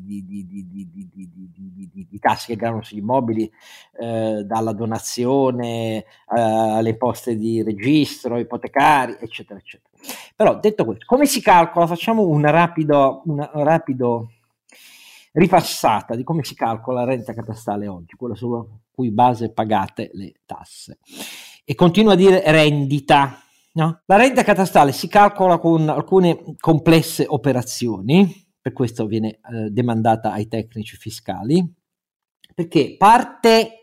tasse 2.20 2.48
che 2.48 2.56
gravano 2.56 2.82
sugli 2.82 2.98
immobili, 2.98 3.50
eh, 3.98 4.42
dalla 4.44 4.74
donazione 4.74 5.96
eh, 5.96 6.04
alle 6.26 6.96
poste 6.98 7.34
di 7.34 7.62
registro, 7.62 8.38
ipotecari, 8.38 9.16
eccetera, 9.20 9.58
eccetera. 9.58 9.89
Però 10.34 10.58
detto 10.58 10.84
questo, 10.84 11.04
come 11.06 11.26
si 11.26 11.40
calcola? 11.40 11.86
Facciamo 11.86 12.26
una, 12.26 12.50
rapido, 12.50 13.22
una 13.26 13.50
rapido 13.52 14.30
ripassata 15.32 16.16
di 16.16 16.24
come 16.24 16.42
si 16.44 16.54
calcola 16.54 17.00
la 17.00 17.06
renta 17.06 17.34
catastale 17.34 17.86
oggi, 17.86 18.16
quella 18.16 18.34
sulla 18.34 18.64
cui 18.90 19.10
base 19.10 19.52
pagate 19.52 20.10
le 20.14 20.34
tasse. 20.44 20.98
E 21.64 21.74
continuo 21.74 22.12
a 22.12 22.16
dire 22.16 22.42
rendita. 22.46 23.42
No? 23.72 24.00
La 24.06 24.16
renta 24.16 24.42
catastale 24.42 24.92
si 24.92 25.06
calcola 25.06 25.58
con 25.58 25.88
alcune 25.88 26.56
complesse 26.58 27.24
operazioni, 27.28 28.48
per 28.60 28.72
questo 28.72 29.06
viene 29.06 29.38
eh, 29.52 29.70
demandata 29.70 30.32
ai 30.32 30.48
tecnici 30.48 30.96
fiscali, 30.96 31.64
perché 32.52 32.96
parte 32.98 33.79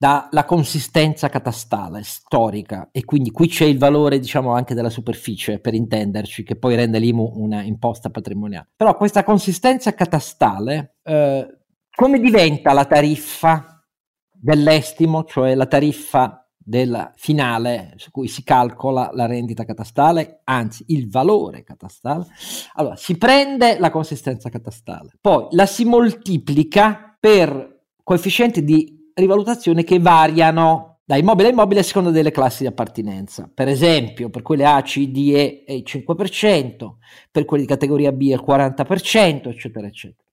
dalla 0.00 0.46
consistenza 0.46 1.28
catastale 1.28 2.02
storica 2.04 2.88
e 2.90 3.04
quindi 3.04 3.30
qui 3.30 3.48
c'è 3.48 3.66
il 3.66 3.76
valore 3.76 4.18
diciamo 4.18 4.54
anche 4.54 4.72
della 4.72 4.88
superficie 4.88 5.58
per 5.58 5.74
intenderci 5.74 6.42
che 6.42 6.56
poi 6.56 6.74
rende 6.74 6.98
l'IMU 6.98 7.32
una 7.34 7.62
imposta 7.62 8.08
patrimoniale 8.08 8.70
però 8.74 8.96
questa 8.96 9.24
consistenza 9.24 9.92
catastale 9.92 10.96
eh, 11.02 11.58
come 11.94 12.18
diventa 12.18 12.72
la 12.72 12.86
tariffa 12.86 13.84
dell'estimo 14.32 15.24
cioè 15.24 15.54
la 15.54 15.66
tariffa 15.66 16.48
del 16.56 17.12
finale 17.16 17.92
su 17.96 18.10
cui 18.10 18.28
si 18.28 18.44
calcola 18.44 19.10
la 19.12 19.26
rendita 19.26 19.64
catastale, 19.64 20.42
anzi 20.44 20.84
il 20.88 21.10
valore 21.10 21.64
catastale. 21.64 22.26
Allora, 22.74 22.94
si 22.96 23.16
prende 23.16 23.78
la 23.78 23.90
consistenza 23.90 24.50
catastale, 24.50 25.10
poi 25.20 25.48
la 25.50 25.66
si 25.66 25.84
moltiplica 25.84 27.16
per 27.18 27.86
coefficienti 28.04 28.62
di 28.62 28.99
rivalutazione 29.20 29.84
che 29.84 29.98
variano 29.98 30.90
da 31.10 31.16
immobile 31.16 31.48
a 31.48 31.50
immobile 31.50 31.80
a 31.80 31.82
seconda 31.82 32.10
delle 32.10 32.30
classi 32.30 32.62
di 32.62 32.68
appartenenza. 32.68 33.50
Per 33.52 33.66
esempio, 33.66 34.30
per 34.30 34.42
quelle 34.42 34.64
A, 34.64 34.80
C, 34.82 35.08
D, 35.08 35.32
E 35.34 35.64
è 35.66 35.72
il 35.72 35.82
5%, 35.84 36.94
per 37.32 37.44
quelle 37.44 37.64
di 37.64 37.68
categoria 37.68 38.12
B 38.12 38.30
è 38.30 38.34
il 38.34 38.44
40%, 38.46 39.48
eccetera, 39.48 39.88
eccetera. 39.88 40.28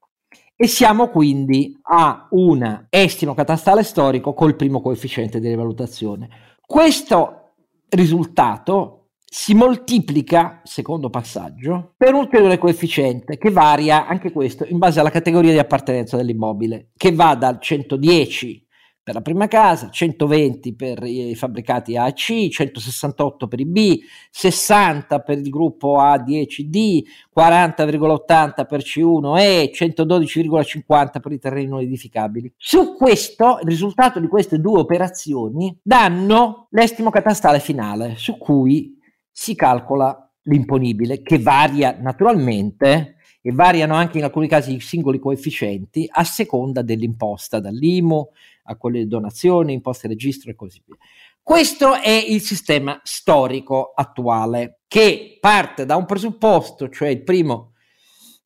E 0.56 0.68
siamo 0.68 1.10
quindi 1.10 1.76
a 1.82 2.28
un 2.32 2.86
estimo 2.90 3.34
catastale 3.34 3.84
storico 3.84 4.34
col 4.34 4.56
primo 4.56 4.82
coefficiente 4.82 5.40
di 5.40 5.48
rivalutazione. 5.48 6.30
Questo 6.64 7.54
risultato 7.90 9.10
si 9.24 9.56
moltiplica, 9.56 10.62
secondo 10.64 11.10
passaggio, 11.10 11.94
per 11.98 12.14
un 12.14 12.22
ulteriore 12.22 12.58
coefficiente 12.60 13.38
che 13.38 13.50
varia 13.50 14.06
anche 14.08 14.32
questo 14.32 14.66
in 14.68 14.78
base 14.78 15.00
alla 15.00 15.10
categoria 15.10 15.52
di 15.52 15.60
appartenenza 15.60 16.18
dell'immobile, 16.18 16.92
che 16.96 17.12
va 17.12 17.34
dal 17.36 17.60
110 17.60 18.67
per 19.08 19.16
la 19.16 19.22
prima 19.22 19.48
casa, 19.48 19.90
120 19.90 20.76
per 20.76 21.02
i 21.04 21.34
fabbricati 21.34 21.96
A 21.96 22.12
C, 22.12 22.50
168 22.50 23.48
per 23.48 23.62
i 23.62 23.66
B, 23.66 24.00
60 24.30 25.20
per 25.20 25.38
il 25.38 25.50
gruppo 25.50 25.96
A10D, 25.98 27.04
40,80 27.34 28.66
per 28.68 28.82
C1E, 28.82 29.72
112,50 29.72 31.22
per 31.22 31.32
i 31.32 31.40
terreni 31.40 31.68
non 31.68 31.80
edificabili. 31.80 32.52
Su 32.58 32.98
questo, 32.98 33.60
il 33.62 33.70
risultato 33.70 34.20
di 34.20 34.28
queste 34.28 34.60
due 34.60 34.82
operazioni 34.82 35.74
danno 35.82 36.68
l'estimo 36.72 37.10
catastale 37.10 37.62
finale, 37.62 38.16
su 38.18 38.38
cui 38.38 39.00
si 39.32 39.56
calcola 39.56 40.30
l'imponibile, 40.42 41.22
che 41.22 41.40
varia 41.40 41.96
naturalmente 41.98 43.16
e 43.42 43.52
variano 43.52 43.96
anche 43.96 44.18
in 44.18 44.24
alcuni 44.24 44.48
casi 44.48 44.76
i 44.76 44.80
singoli 44.80 45.20
coefficienti 45.20 46.08
a 46.10 46.24
seconda 46.24 46.82
dell'imposta, 46.82 47.60
dall'IMU 47.60 48.30
a 48.64 48.76
quelle 48.76 49.00
di 49.00 49.08
donazione, 49.08 49.72
imposte 49.72 50.08
registro 50.08 50.52
e 50.52 50.56
così 50.56 50.82
via. 50.86 50.98
Questo 51.42 51.94
è 51.94 52.12
il 52.12 52.42
sistema 52.42 53.00
storico 53.04 53.94
attuale 53.96 54.82
che 54.88 55.38
parte 55.40 55.86
da 55.86 55.96
un 55.96 56.06
presupposto, 56.06 56.90
cioè 56.90 57.08
il 57.08 57.24
primo 57.24 57.72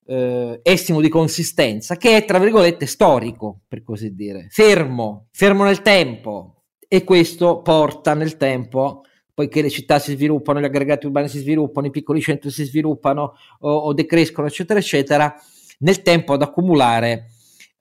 eh, 0.05 0.59
estimo 0.61 1.01
di 1.01 1.09
consistenza, 1.09 1.95
che 1.95 2.17
è 2.17 2.25
tra 2.25 2.37
virgolette 2.37 2.85
storico, 2.85 3.61
per 3.67 3.83
così 3.83 4.13
dire, 4.13 4.47
fermo, 4.51 5.27
fermo 5.31 5.63
nel 5.63 5.81
tempo 5.81 6.63
e 6.87 7.03
questo 7.03 7.61
porta 7.61 8.13
nel 8.13 8.37
tempo 8.37 9.03
poiché 9.33 9.61
le 9.61 9.69
città 9.69 9.99
si 9.99 10.13
sviluppano, 10.13 10.59
gli 10.59 10.65
aggregati 10.65 11.05
urbani 11.05 11.27
si 11.27 11.39
sviluppano, 11.39 11.87
i 11.87 11.91
piccoli 11.91 12.21
centri 12.21 12.49
si 12.49 12.63
sviluppano 12.63 13.35
o, 13.59 13.71
o 13.71 13.93
decrescono, 13.93 14.47
eccetera, 14.47 14.79
eccetera, 14.79 15.35
nel 15.79 16.01
tempo 16.01 16.33
ad 16.33 16.41
accumulare 16.41 17.27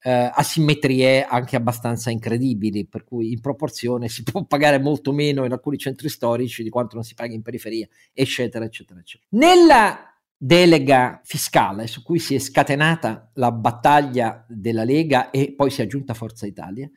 eh, 0.02 0.30
asimmetrie 0.32 1.24
anche 1.24 1.56
abbastanza 1.56 2.10
incredibili, 2.10 2.86
per 2.86 3.04
cui 3.04 3.32
in 3.32 3.40
proporzione 3.40 4.08
si 4.08 4.22
può 4.24 4.44
pagare 4.44 4.78
molto 4.78 5.12
meno 5.12 5.44
in 5.44 5.52
alcuni 5.52 5.78
centri 5.78 6.08
storici 6.08 6.62
di 6.62 6.70
quanto 6.70 6.94
non 6.94 7.04
si 7.04 7.14
paga 7.14 7.34
in 7.34 7.42
periferia, 7.42 7.86
eccetera, 8.12 8.64
eccetera, 8.64 9.00
eccetera. 9.00 9.28
Nella 9.30 10.04
delega 10.42 11.20
fiscale 11.22 11.86
su 11.86 12.02
cui 12.02 12.18
si 12.18 12.34
è 12.34 12.38
scatenata 12.38 13.30
la 13.34 13.52
battaglia 13.52 14.42
della 14.48 14.84
Lega 14.84 15.28
e 15.30 15.52
poi 15.54 15.70
si 15.70 15.82
è 15.82 15.84
aggiunta 15.84 16.14
Forza 16.14 16.46
Italia, 16.46 16.90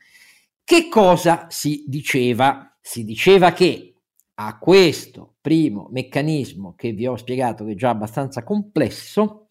che 0.64 0.88
cosa 0.88 1.48
si 1.50 1.84
diceva? 1.86 2.78
Si 2.80 3.04
diceva 3.04 3.52
che 3.52 3.93
a 4.36 4.58
questo 4.58 5.36
primo 5.42 5.90
meccanismo 5.92 6.74
che 6.76 6.92
vi 6.92 7.06
ho 7.06 7.16
spiegato, 7.16 7.66
che 7.66 7.74
è 7.74 7.76
già 7.76 7.90
abbastanza 7.90 8.44
complesso, 8.44 9.48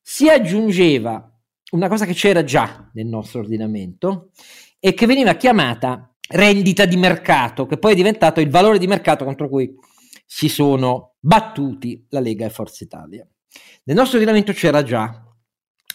si 0.00 0.28
aggiungeva 0.28 1.30
una 1.72 1.88
cosa 1.88 2.06
che 2.06 2.14
c'era 2.14 2.44
già 2.44 2.90
nel 2.94 3.06
nostro 3.06 3.40
ordinamento 3.40 4.30
e 4.78 4.94
che 4.94 5.06
veniva 5.06 5.34
chiamata 5.34 6.14
rendita 6.30 6.86
di 6.86 6.96
mercato, 6.96 7.66
che 7.66 7.78
poi 7.78 7.92
è 7.92 7.96
diventato 7.96 8.40
il 8.40 8.50
valore 8.50 8.78
di 8.78 8.86
mercato 8.86 9.24
contro 9.24 9.48
cui 9.48 9.74
si 10.24 10.48
sono 10.48 11.16
battuti 11.18 12.06
la 12.10 12.20
Lega 12.20 12.46
e 12.46 12.50
Forza 12.50 12.84
Italia. 12.84 13.26
Nel 13.84 13.96
nostro 13.96 14.18
ordinamento 14.18 14.52
c'era 14.52 14.82
già, 14.82 15.24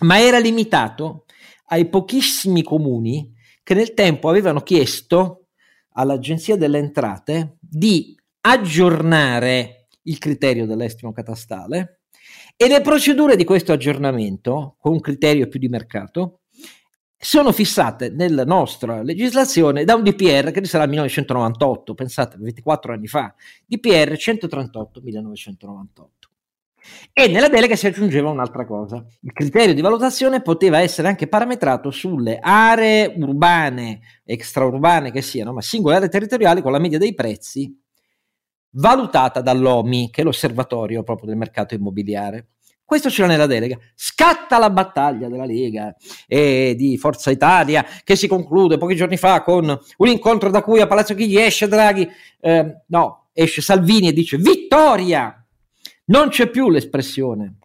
ma 0.01 0.19
era 0.19 0.39
limitato 0.39 1.25
ai 1.67 1.87
pochissimi 1.87 2.63
comuni 2.63 3.31
che 3.63 3.73
nel 3.73 3.93
tempo 3.93 4.29
avevano 4.29 4.61
chiesto 4.61 5.47
all'Agenzia 5.93 6.57
delle 6.57 6.79
Entrate 6.79 7.57
di 7.75 8.15
aggiornare 8.41 9.87
il 10.03 10.17
criterio 10.19 10.65
dell'estimo 10.65 11.11
catastale 11.11 12.01
e 12.55 12.67
le 12.67 12.81
procedure 12.81 13.35
di 13.35 13.45
questo 13.45 13.71
aggiornamento, 13.71 14.75
con 14.79 14.93
un 14.93 14.99
criterio 14.99 15.47
più 15.47 15.59
di 15.59 15.69
mercato, 15.69 16.41
sono 17.17 17.51
fissate 17.51 18.09
nella 18.09 18.43
nostra 18.43 19.01
legislazione 19.01 19.85
da 19.85 19.95
un 19.95 20.03
DPR 20.03 20.51
che 20.51 20.59
risale 20.59 20.83
al 20.83 20.89
1998, 20.89 21.93
pensate, 21.93 22.37
24 22.37 22.93
anni 22.93 23.07
fa, 23.07 23.33
DPR 23.65 24.15
138 24.17 25.01
1998. 25.01 26.22
E 27.13 27.27
nella 27.27 27.47
delega 27.47 27.75
si 27.75 27.87
aggiungeva 27.87 28.29
un'altra 28.29 28.65
cosa. 28.65 29.05
Il 29.21 29.31
criterio 29.31 29.73
di 29.73 29.81
valutazione 29.81 30.41
poteva 30.41 30.79
essere 30.79 31.07
anche 31.07 31.27
parametrato 31.27 31.91
sulle 31.91 32.39
aree 32.39 33.13
urbane, 33.17 33.99
extraurbane 34.25 35.11
che 35.11 35.21
siano, 35.21 35.53
ma 35.53 35.61
singole 35.61 35.95
aree 35.95 36.09
territoriali 36.09 36.61
con 36.61 36.71
la 36.71 36.79
media 36.79 36.97
dei 36.97 37.13
prezzi 37.13 37.79
valutata 38.75 39.41
dall'OMI, 39.41 40.09
che 40.09 40.21
è 40.21 40.23
l'osservatorio 40.23 41.03
proprio 41.03 41.27
del 41.27 41.37
mercato 41.37 41.75
immobiliare. 41.75 42.47
Questo 42.85 43.09
c'era 43.09 43.27
nella 43.27 43.47
delega. 43.47 43.77
Scatta 43.95 44.59
la 44.59 44.69
battaglia 44.69 45.29
della 45.29 45.45
Lega 45.45 45.95
e 46.27 46.75
di 46.77 46.97
Forza 46.97 47.31
Italia 47.31 47.85
che 48.03 48.15
si 48.15 48.27
conclude 48.27 48.77
pochi 48.77 48.95
giorni 48.95 49.17
fa 49.17 49.41
con 49.41 49.65
un 49.97 50.07
incontro 50.07 50.49
da 50.49 50.61
cui 50.61 50.81
a 50.81 50.87
Palazzo 50.87 51.15
Chigi 51.15 51.39
esce 51.39 51.67
Draghi, 51.67 52.07
eh, 52.41 52.81
no, 52.87 53.29
esce 53.33 53.61
Salvini 53.61 54.09
e 54.09 54.13
dice 54.13 54.37
vittoria! 54.37 55.42
Non 56.05 56.27
c'è 56.29 56.49
più 56.49 56.69
l'espressione 56.69 57.59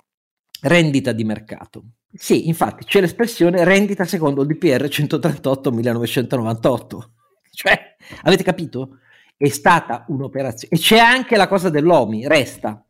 rendita 0.63 1.11
di 1.11 1.25
mercato. 1.25 1.83
Sì, 2.13 2.47
infatti 2.49 2.85
c'è 2.85 3.01
l'espressione 3.01 3.65
rendita 3.65 4.05
secondo 4.05 4.43
il 4.43 4.49
DPR 4.49 4.89
138 4.89 5.73
1998. 5.73 7.13
Cioè, 7.51 7.97
avete 8.23 8.45
capito? 8.45 8.99
È 9.37 9.49
stata 9.49 10.05
un'operazione. 10.07 10.77
E 10.77 10.79
c'è 10.79 10.99
anche 10.99 11.37
la 11.37 11.49
cosa 11.49 11.69
dell'OMI, 11.69 12.29
resta. 12.29 12.85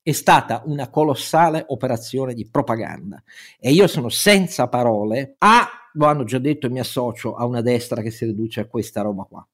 È 0.00 0.12
stata 0.12 0.62
una 0.66 0.88
colossale 0.88 1.64
operazione 1.66 2.32
di 2.34 2.48
propaganda. 2.48 3.20
E 3.58 3.72
io 3.72 3.88
sono 3.88 4.08
senza 4.08 4.68
parole. 4.68 5.34
A, 5.38 5.68
lo 5.94 6.06
hanno 6.06 6.22
già 6.22 6.38
detto 6.38 6.66
e 6.66 6.70
mi 6.70 6.78
associo 6.78 7.34
a 7.34 7.44
una 7.44 7.60
destra 7.60 8.02
che 8.02 8.12
si 8.12 8.24
riduce 8.24 8.60
a 8.60 8.66
questa 8.66 9.02
roba 9.02 9.24
qua. 9.24 9.44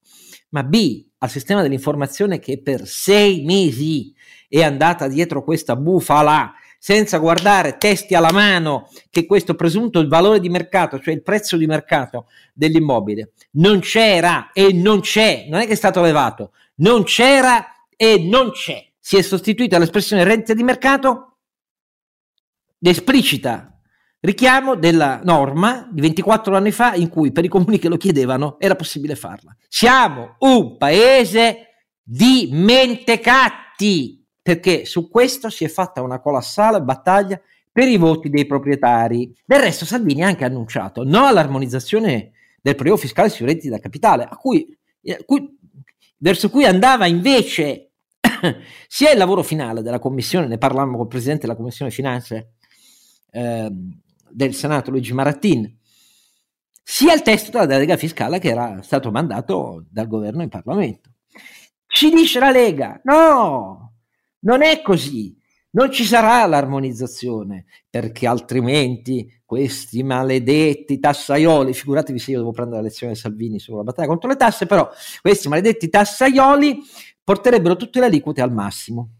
Ma 0.50 0.62
B, 0.62 1.04
al 1.18 1.30
sistema 1.30 1.62
dell'informazione 1.62 2.38
che 2.38 2.60
per 2.60 2.86
sei 2.86 3.44
mesi 3.44 4.14
è 4.48 4.62
andata 4.62 5.08
dietro 5.08 5.44
questa 5.44 5.76
bufala 5.76 6.54
senza 6.78 7.18
guardare 7.18 7.76
testi 7.76 8.14
alla 8.14 8.32
mano 8.32 8.88
che 9.10 9.26
questo 9.26 9.54
presunto 9.54 9.98
il 9.98 10.08
valore 10.08 10.40
di 10.40 10.48
mercato, 10.48 11.00
cioè 11.00 11.12
il 11.12 11.22
prezzo 11.22 11.56
di 11.56 11.66
mercato 11.66 12.28
dell'immobile, 12.54 13.32
non 13.52 13.80
c'era 13.80 14.52
e 14.52 14.72
non 14.72 15.00
c'è, 15.00 15.46
non 15.48 15.60
è 15.60 15.66
che 15.66 15.72
è 15.72 15.76
stato 15.76 16.00
levato, 16.00 16.52
non 16.76 17.02
c'era 17.02 17.84
e 17.96 18.18
non 18.18 18.52
c'è. 18.52 18.86
Si 18.98 19.16
è 19.16 19.22
sostituita 19.22 19.78
l'espressione 19.78 20.24
rendita 20.24 20.54
di 20.54 20.62
mercato 20.62 21.24
esplicita 22.80 23.77
richiamo 24.20 24.74
della 24.74 25.20
norma 25.22 25.88
di 25.90 26.00
24 26.00 26.56
anni 26.56 26.70
fa 26.70 26.94
in 26.94 27.08
cui 27.08 27.32
per 27.32 27.44
i 27.44 27.48
comuni 27.48 27.78
che 27.78 27.88
lo 27.88 27.96
chiedevano 27.96 28.58
era 28.58 28.74
possibile 28.74 29.14
farla. 29.14 29.54
Siamo 29.68 30.36
un 30.40 30.76
paese 30.76 31.68
di 32.02 32.48
mentecatti 32.52 34.24
perché 34.42 34.84
su 34.86 35.10
questo 35.10 35.50
si 35.50 35.64
è 35.64 35.68
fatta 35.68 36.02
una 36.02 36.20
colossale 36.20 36.80
battaglia 36.80 37.40
per 37.70 37.86
i 37.86 37.96
voti 37.96 38.30
dei 38.30 38.46
proprietari. 38.46 39.32
Del 39.44 39.60
resto 39.60 39.84
Salvini 39.84 40.24
ha 40.24 40.26
anche 40.26 40.44
annunciato 40.44 41.04
no 41.04 41.26
all'armonizzazione 41.26 42.32
del 42.60 42.74
prelievo 42.74 42.96
fiscale 42.96 43.28
sui 43.28 43.46
redditi 43.46 43.68
da 43.68 43.78
capitale, 43.78 44.24
a 44.24 44.36
cui, 44.36 44.76
a 45.06 45.22
cui, 45.24 45.56
verso 46.16 46.50
cui 46.50 46.64
andava 46.64 47.06
invece 47.06 47.90
sia 48.88 49.12
il 49.12 49.18
lavoro 49.18 49.42
finale 49.42 49.82
della 49.82 49.98
commissione, 49.98 50.46
ne 50.46 50.58
parlammo 50.58 50.96
col 50.96 51.08
presidente 51.08 51.42
della 51.42 51.56
commissione 51.56 51.90
finanze 51.90 52.54
eh, 53.30 53.70
del 54.30 54.54
Senato 54.54 54.90
Luigi 54.90 55.12
Marattin, 55.12 55.76
sia 56.82 57.12
il 57.12 57.22
testo 57.22 57.50
della 57.50 57.66
delega 57.66 57.96
fiscale 57.96 58.38
che 58.38 58.48
era 58.48 58.80
stato 58.82 59.10
mandato 59.10 59.84
dal 59.90 60.06
governo 60.06 60.42
in 60.42 60.48
Parlamento. 60.48 61.10
Ci 61.86 62.10
dice 62.10 62.38
la 62.38 62.50
Lega, 62.50 63.00
no, 63.04 63.94
non 64.40 64.62
è 64.62 64.80
così. 64.82 65.36
Non 65.70 65.92
ci 65.92 66.04
sarà 66.04 66.46
l'armonizzazione 66.46 67.66
perché 67.90 68.26
altrimenti 68.26 69.30
questi 69.44 70.02
maledetti 70.02 70.98
tassaioli, 70.98 71.74
figuratevi 71.74 72.18
se 72.18 72.30
io 72.30 72.38
devo 72.38 72.52
prendere 72.52 72.78
la 72.78 72.88
lezione 72.88 73.12
di 73.12 73.18
Salvini 73.18 73.58
sulla 73.58 73.82
battaglia 73.82 74.08
contro 74.08 74.30
le 74.30 74.36
tasse, 74.36 74.64
però 74.64 74.88
questi 75.20 75.48
maledetti 75.48 75.90
tassaioli 75.90 76.80
porterebbero 77.22 77.76
tutte 77.76 78.00
le 78.00 78.06
aliquote 78.06 78.40
al 78.40 78.52
massimo. 78.52 79.10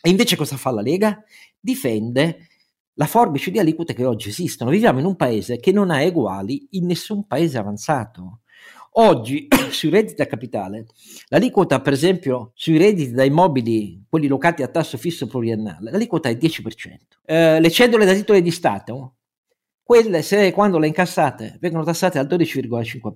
E 0.00 0.08
invece 0.08 0.36
cosa 0.36 0.56
fa 0.56 0.70
la 0.70 0.82
Lega? 0.82 1.22
Difende 1.58 2.48
la 2.94 3.06
forbice 3.06 3.50
di 3.50 3.58
aliquote 3.58 3.94
che 3.94 4.04
oggi 4.04 4.28
esistono. 4.28 4.70
Viviamo 4.70 4.98
in 4.98 5.06
un 5.06 5.16
paese 5.16 5.58
che 5.58 5.72
non 5.72 5.90
ha 5.90 6.02
eguali 6.02 6.66
in 6.72 6.86
nessun 6.86 7.26
paese 7.26 7.58
avanzato. 7.58 8.40
Oggi 8.96 9.48
sui 9.70 9.88
redditi 9.88 10.20
a 10.20 10.26
capitale, 10.26 10.86
l'aliquota 11.28 11.80
per 11.80 11.94
esempio 11.94 12.52
sui 12.54 12.76
redditi 12.76 13.12
da 13.12 13.24
immobili, 13.24 14.04
quelli 14.08 14.26
locati 14.26 14.62
a 14.62 14.68
tasso 14.68 14.98
fisso 14.98 15.26
pluriennale, 15.26 15.90
l'aliquota 15.90 16.28
è 16.28 16.34
10%. 16.34 16.96
Eh, 17.24 17.60
le 17.60 17.70
cedole 17.70 18.04
da 18.04 18.12
titoli 18.12 18.42
di 18.42 18.50
Stato, 18.50 19.14
quelle 19.82 20.22
se 20.22 20.52
quando 20.52 20.78
le 20.78 20.86
incassate 20.86 21.56
vengono 21.60 21.84
tassate 21.84 22.18
al 22.18 22.26
12,5%. 22.26 23.12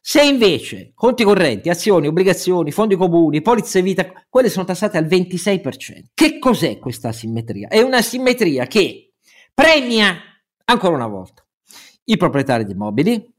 Se 0.00 0.22
invece 0.22 0.92
conti 0.94 1.24
correnti, 1.24 1.68
azioni, 1.68 2.06
obbligazioni, 2.06 2.70
fondi 2.70 2.96
comuni, 2.96 3.42
polizze 3.42 3.82
vita, 3.82 4.10
quelle 4.28 4.48
sono 4.48 4.64
tassate 4.64 4.96
al 4.96 5.04
26%. 5.06 6.04
Che 6.14 6.38
cos'è 6.38 6.78
questa 6.78 7.08
asimmetria? 7.08 7.68
È 7.68 7.80
una 7.82 8.02
simmetria 8.02 8.66
che 8.66 9.07
premia 9.58 10.16
ancora 10.66 10.94
una 10.94 11.08
volta 11.08 11.44
i 12.04 12.16
proprietari 12.16 12.64
di 12.64 12.72
immobili, 12.72 13.34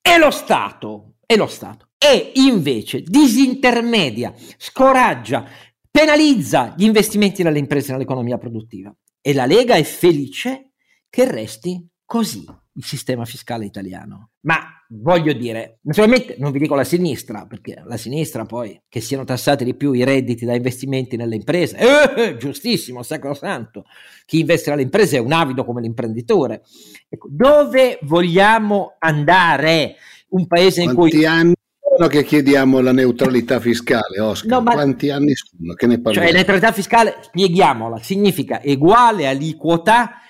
e 0.00 0.16
lo 0.16 0.30
Stato, 0.30 1.16
e 1.26 1.36
lo 1.36 1.48
Stato, 1.48 1.88
e 1.98 2.32
invece 2.36 3.02
disintermedia, 3.02 4.32
scoraggia, 4.56 5.46
penalizza 5.90 6.74
gli 6.76 6.84
investimenti 6.84 7.42
nelle 7.42 7.58
imprese 7.58 7.92
nell'economia 7.92 8.38
produttiva. 8.38 8.94
E 9.20 9.34
la 9.34 9.44
Lega 9.44 9.74
è 9.74 9.82
felice 9.82 10.74
che 11.10 11.30
resti 11.30 11.86
così 12.04 12.46
il 12.74 12.84
sistema 12.84 13.24
fiscale 13.24 13.66
italiano. 13.66 14.30
Ma 14.42 14.79
voglio 14.92 15.32
dire, 15.32 15.78
naturalmente 15.82 16.36
non 16.38 16.50
vi 16.50 16.58
dico 16.58 16.74
la 16.74 16.84
sinistra, 16.84 17.46
perché 17.46 17.82
la 17.86 17.96
sinistra 17.96 18.44
poi 18.44 18.80
che 18.88 19.00
siano 19.00 19.24
tassati 19.24 19.64
di 19.64 19.74
più 19.74 19.92
i 19.92 20.04
redditi 20.04 20.44
da 20.44 20.54
investimenti 20.54 21.16
nelle 21.16 21.36
imprese, 21.36 21.76
eh, 21.78 22.36
giustissimo, 22.36 23.02
sacrosanto, 23.02 23.84
chi 24.26 24.40
investe 24.40 24.70
nelle 24.70 24.82
imprese 24.82 25.18
è 25.18 25.20
un 25.20 25.32
avido 25.32 25.64
come 25.64 25.80
l'imprenditore. 25.80 26.62
Ecco, 27.08 27.28
dove 27.30 27.98
vogliamo 28.02 28.96
andare? 28.98 29.96
Un 30.30 30.46
paese 30.46 30.82
in 30.82 30.94
Quanti 30.94 31.16
cui... 31.16 31.26
anni 31.26 31.54
sono 31.96 32.08
che 32.08 32.22
chiediamo 32.22 32.80
la 32.80 32.92
neutralità 32.92 33.58
fiscale, 33.58 34.20
Oscar? 34.20 34.50
No, 34.50 34.60
ma... 34.60 34.72
Quanti 34.72 35.10
anni 35.10 35.34
sono? 35.34 35.74
Che 35.74 35.86
ne 35.86 36.00
parliamo? 36.00 36.26
Cioè, 36.26 36.36
neutralità 36.36 36.72
fiscale, 36.72 37.16
spieghiamola, 37.20 37.98
significa 37.98 38.60
uguale 38.64 39.26
aliquota 39.26 40.20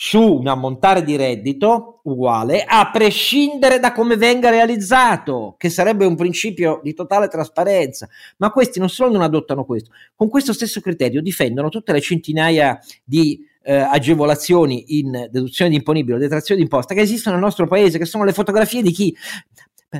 su 0.00 0.22
un 0.22 0.46
ammontare 0.46 1.02
di 1.02 1.16
reddito 1.16 2.02
uguale 2.04 2.62
a 2.62 2.88
prescindere 2.88 3.80
da 3.80 3.90
come 3.90 4.16
venga 4.16 4.48
realizzato, 4.48 5.56
che 5.58 5.70
sarebbe 5.70 6.06
un 6.06 6.14
principio 6.14 6.78
di 6.84 6.94
totale 6.94 7.26
trasparenza. 7.26 8.08
Ma 8.36 8.52
questi 8.52 8.78
non 8.78 8.90
solo 8.90 9.10
non 9.10 9.22
adottano 9.22 9.64
questo, 9.64 9.90
con 10.14 10.28
questo 10.28 10.52
stesso 10.52 10.80
criterio 10.80 11.20
difendono 11.20 11.68
tutte 11.68 11.90
le 11.90 12.00
centinaia 12.00 12.78
di 13.02 13.44
eh, 13.60 13.74
agevolazioni 13.74 14.98
in 14.98 15.26
deduzione 15.32 15.70
di 15.70 15.76
imponibile 15.78 16.14
o 16.14 16.20
detrazione 16.20 16.60
di 16.60 16.66
imposta 16.66 16.94
che 16.94 17.00
esistono 17.00 17.34
nel 17.34 17.44
nostro 17.44 17.66
paese, 17.66 17.98
che 17.98 18.04
sono 18.04 18.22
le 18.22 18.32
fotografie 18.32 18.82
di 18.82 18.92
chi 18.92 19.16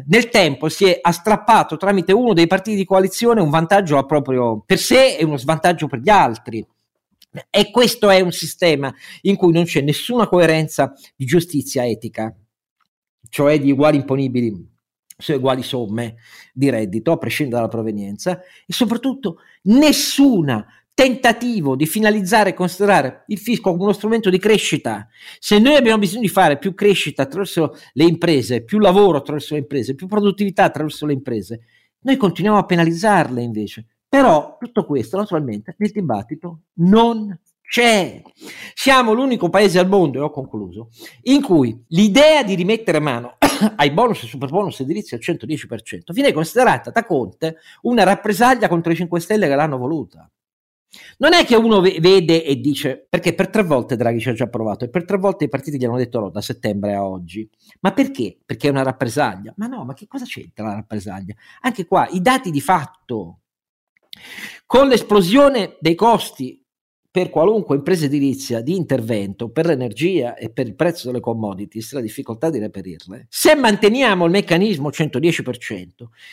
nel 0.06 0.28
tempo 0.28 0.68
si 0.68 0.84
è 0.84 0.96
astrappato 1.02 1.76
tramite 1.76 2.12
uno 2.12 2.34
dei 2.34 2.46
partiti 2.46 2.76
di 2.76 2.84
coalizione 2.84 3.40
un 3.40 3.50
vantaggio 3.50 4.00
proprio 4.06 4.62
per 4.64 4.78
sé 4.78 5.16
e 5.16 5.24
uno 5.24 5.38
svantaggio 5.38 5.88
per 5.88 5.98
gli 5.98 6.10
altri 6.10 6.64
E 7.50 7.70
questo 7.70 8.10
è 8.10 8.20
un 8.20 8.32
sistema 8.32 8.92
in 9.22 9.36
cui 9.36 9.52
non 9.52 9.64
c'è 9.64 9.80
nessuna 9.80 10.28
coerenza 10.28 10.92
di 11.14 11.24
giustizia 11.24 11.86
etica, 11.86 12.34
cioè 13.28 13.60
di 13.60 13.70
uguali 13.70 13.96
imponibili 13.96 14.76
su 15.16 15.32
uguali 15.32 15.62
somme 15.62 16.16
di 16.52 16.70
reddito, 16.70 17.12
a 17.12 17.18
prescindere 17.18 17.56
dalla 17.56 17.68
provenienza, 17.68 18.40
e 18.40 18.72
soprattutto 18.72 19.38
nessuna 19.62 20.64
tentativo 20.94 21.76
di 21.76 21.86
finalizzare 21.86 22.50
e 22.50 22.54
considerare 22.54 23.22
il 23.28 23.38
fisco 23.38 23.70
come 23.70 23.84
uno 23.84 23.92
strumento 23.92 24.30
di 24.30 24.38
crescita. 24.38 25.06
Se 25.38 25.58
noi 25.58 25.76
abbiamo 25.76 25.98
bisogno 25.98 26.22
di 26.22 26.28
fare 26.28 26.58
più 26.58 26.74
crescita 26.74 27.22
attraverso 27.22 27.76
le 27.92 28.04
imprese, 28.04 28.64
più 28.64 28.78
lavoro 28.78 29.18
attraverso 29.18 29.54
le 29.54 29.60
imprese, 29.60 29.94
più 29.94 30.08
produttività 30.08 30.64
attraverso 30.64 31.06
le 31.06 31.12
imprese, 31.12 31.60
noi 32.00 32.16
continuiamo 32.16 32.58
a 32.58 32.64
penalizzarle 32.64 33.42
invece. 33.42 33.86
Però 34.08 34.56
tutto 34.58 34.84
questo 34.84 35.16
naturalmente 35.16 35.74
nel 35.78 35.90
dibattito 35.90 36.60
non 36.74 37.38
c'è. 37.68 38.22
Siamo 38.74 39.12
l'unico 39.12 39.50
paese 39.50 39.78
al 39.78 39.88
mondo, 39.88 40.18
e 40.18 40.22
ho 40.22 40.30
concluso, 40.30 40.88
in 41.24 41.42
cui 41.42 41.84
l'idea 41.88 42.42
di 42.42 42.54
rimettere 42.54 42.98
mano 42.98 43.36
ai 43.76 43.90
bonus 43.90 44.22
e 44.22 44.26
super 44.26 44.48
bonus 44.48 44.80
edilizi 44.80 45.14
al 45.14 45.20
110% 45.22 46.12
viene 46.12 46.32
considerata 46.32 46.90
da 46.90 47.04
Conte 47.04 47.56
una 47.82 48.04
rappresaglia 48.04 48.68
contro 48.68 48.92
i 48.92 48.96
5 48.96 49.20
Stelle 49.20 49.46
che 49.46 49.54
l'hanno 49.54 49.76
voluta. 49.76 50.28
Non 51.18 51.34
è 51.34 51.44
che 51.44 51.54
uno 51.54 51.80
vede 51.82 52.42
e 52.42 52.56
dice, 52.56 53.06
perché 53.08 53.34
per 53.34 53.50
tre 53.50 53.62
volte 53.62 53.96
Draghi 53.96 54.20
ci 54.20 54.30
ha 54.30 54.32
già 54.32 54.46
provato 54.46 54.86
e 54.86 54.88
per 54.88 55.04
tre 55.04 55.18
volte 55.18 55.44
i 55.44 55.48
partiti 55.48 55.76
gli 55.76 55.84
hanno 55.84 55.98
detto 55.98 56.18
no 56.18 56.30
da 56.30 56.40
settembre 56.40 56.94
a 56.94 57.04
oggi. 57.04 57.48
Ma 57.80 57.92
perché? 57.92 58.38
Perché 58.44 58.68
è 58.68 58.70
una 58.70 58.82
rappresaglia. 58.82 59.52
Ma 59.56 59.66
no, 59.66 59.84
ma 59.84 59.92
che 59.92 60.06
cosa 60.06 60.24
c'entra 60.24 60.64
la 60.64 60.74
rappresaglia? 60.74 61.34
Anche 61.60 61.84
qua 61.86 62.08
i 62.08 62.22
dati 62.22 62.50
di 62.50 62.60
fatto. 62.62 63.40
Con 64.66 64.88
l'esplosione 64.88 65.76
dei 65.80 65.94
costi 65.94 66.62
per 67.10 67.30
qualunque 67.30 67.74
impresa 67.74 68.04
edilizia 68.04 68.60
di 68.60 68.76
intervento 68.76 69.48
per 69.48 69.66
l'energia 69.66 70.36
e 70.36 70.50
per 70.50 70.66
il 70.66 70.76
prezzo 70.76 71.06
delle 71.06 71.20
commodities, 71.20 71.92
la 71.94 72.00
difficoltà 72.00 72.50
di 72.50 72.58
reperirle, 72.58 73.26
se 73.28 73.56
manteniamo 73.56 74.26
il 74.26 74.30
meccanismo 74.30 74.90
110%, 74.90 75.86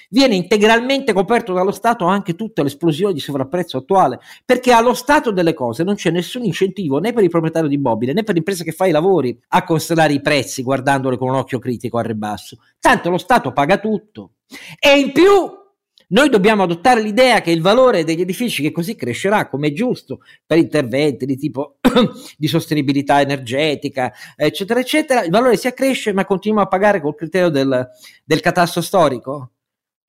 viene 0.09 0.35
integralmente 0.35 1.13
coperto 1.13 1.53
dallo 1.53 1.71
Stato 1.71 2.05
anche 2.05 2.35
tutta 2.35 2.61
l'esplosione 2.61 3.13
di 3.13 3.19
sovrapprezzo 3.19 3.77
attuale, 3.77 4.19
perché 4.43 4.73
allo 4.73 4.93
stato 4.93 5.31
delle 5.31 5.53
cose 5.53 5.83
non 5.83 5.95
c'è 5.95 6.11
nessun 6.11 6.43
incentivo 6.43 6.99
né 6.99 7.13
per 7.13 7.23
il 7.23 7.29
proprietario 7.29 7.69
di 7.69 7.75
immobile 7.75 8.13
né 8.13 8.23
per 8.23 8.35
l'impresa 8.35 8.63
che 8.63 8.71
fa 8.71 8.85
i 8.85 8.91
lavori 8.91 9.35
a 9.49 9.63
considerare 9.63 10.13
i 10.13 10.21
prezzi 10.21 10.61
guardandole 10.61 11.17
con 11.17 11.29
un 11.29 11.35
occhio 11.35 11.57
critico 11.57 11.97
al 11.97 12.05
ribasso. 12.05 12.57
Tanto 12.79 13.09
lo 13.09 13.17
Stato 13.17 13.53
paga 13.53 13.77
tutto. 13.77 14.33
E 14.77 14.99
in 14.99 15.11
più 15.13 15.63
noi 16.09 16.29
dobbiamo 16.29 16.63
adottare 16.63 17.01
l'idea 17.01 17.41
che 17.41 17.51
il 17.51 17.61
valore 17.61 18.03
degli 18.03 18.21
edifici, 18.21 18.61
che 18.61 18.71
così 18.71 18.95
crescerà, 18.95 19.47
come 19.47 19.67
è 19.67 19.71
giusto, 19.73 20.19
per 20.45 20.57
interventi 20.57 21.25
di 21.25 21.37
tipo 21.37 21.77
di 22.37 22.47
sostenibilità 22.47 23.21
energetica, 23.21 24.13
eccetera, 24.35 24.79
eccetera, 24.79 25.23
il 25.23 25.31
valore 25.31 25.57
si 25.57 25.67
accresce, 25.67 26.13
ma 26.13 26.25
continuiamo 26.25 26.65
a 26.65 26.69
pagare 26.69 27.01
col 27.01 27.15
criterio 27.15 27.49
del, 27.49 27.87
del 28.23 28.39
catasto 28.39 28.81
storico. 28.81 29.51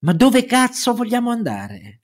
Ma 0.01 0.13
dove 0.13 0.45
cazzo 0.45 0.95
vogliamo 0.95 1.31
andare? 1.31 2.03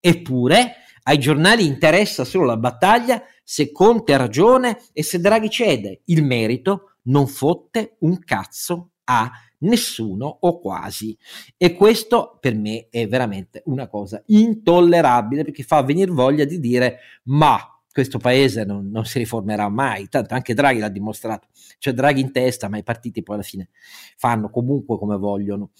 Eppure 0.00 0.76
ai 1.02 1.18
giornali 1.18 1.66
interessa 1.66 2.24
solo 2.24 2.44
la 2.44 2.56
battaglia 2.56 3.22
se 3.42 3.72
Conte 3.72 4.14
ha 4.14 4.18
ragione 4.18 4.80
e 4.92 5.02
se 5.02 5.18
Draghi 5.18 5.50
cede. 5.50 6.02
Il 6.06 6.24
merito 6.24 6.96
non 7.04 7.26
fotte 7.26 7.96
un 8.00 8.18
cazzo 8.20 8.90
a 9.04 9.30
nessuno 9.60 10.38
o 10.40 10.60
quasi. 10.60 11.16
E 11.56 11.74
questo 11.74 12.38
per 12.40 12.54
me 12.54 12.88
è 12.90 13.06
veramente 13.08 13.62
una 13.66 13.88
cosa 13.88 14.22
intollerabile 14.26 15.44
perché 15.44 15.62
fa 15.62 15.82
venire 15.82 16.10
voglia 16.10 16.44
di 16.44 16.60
dire 16.60 16.98
ma 17.24 17.58
questo 17.92 18.18
paese 18.18 18.64
non, 18.64 18.88
non, 18.88 19.04
si 19.04 19.18
riformerà 19.18 19.68
mai, 19.68 20.08
tanto 20.08 20.34
anche 20.34 20.54
Draghi 20.54 20.78
l'ha 20.78 20.88
dimostrato, 20.88 21.48
c'è 21.78 21.92
Draghi 21.92 22.20
in 22.20 22.30
testa, 22.30 22.68
ma 22.68 22.78
i 22.78 22.84
partiti 22.84 23.22
poi 23.22 23.34
alla 23.34 23.44
fine 23.44 23.68
fanno 24.16 24.48
comunque 24.48 24.96
come 24.96 25.16
vogliono. 25.16 25.70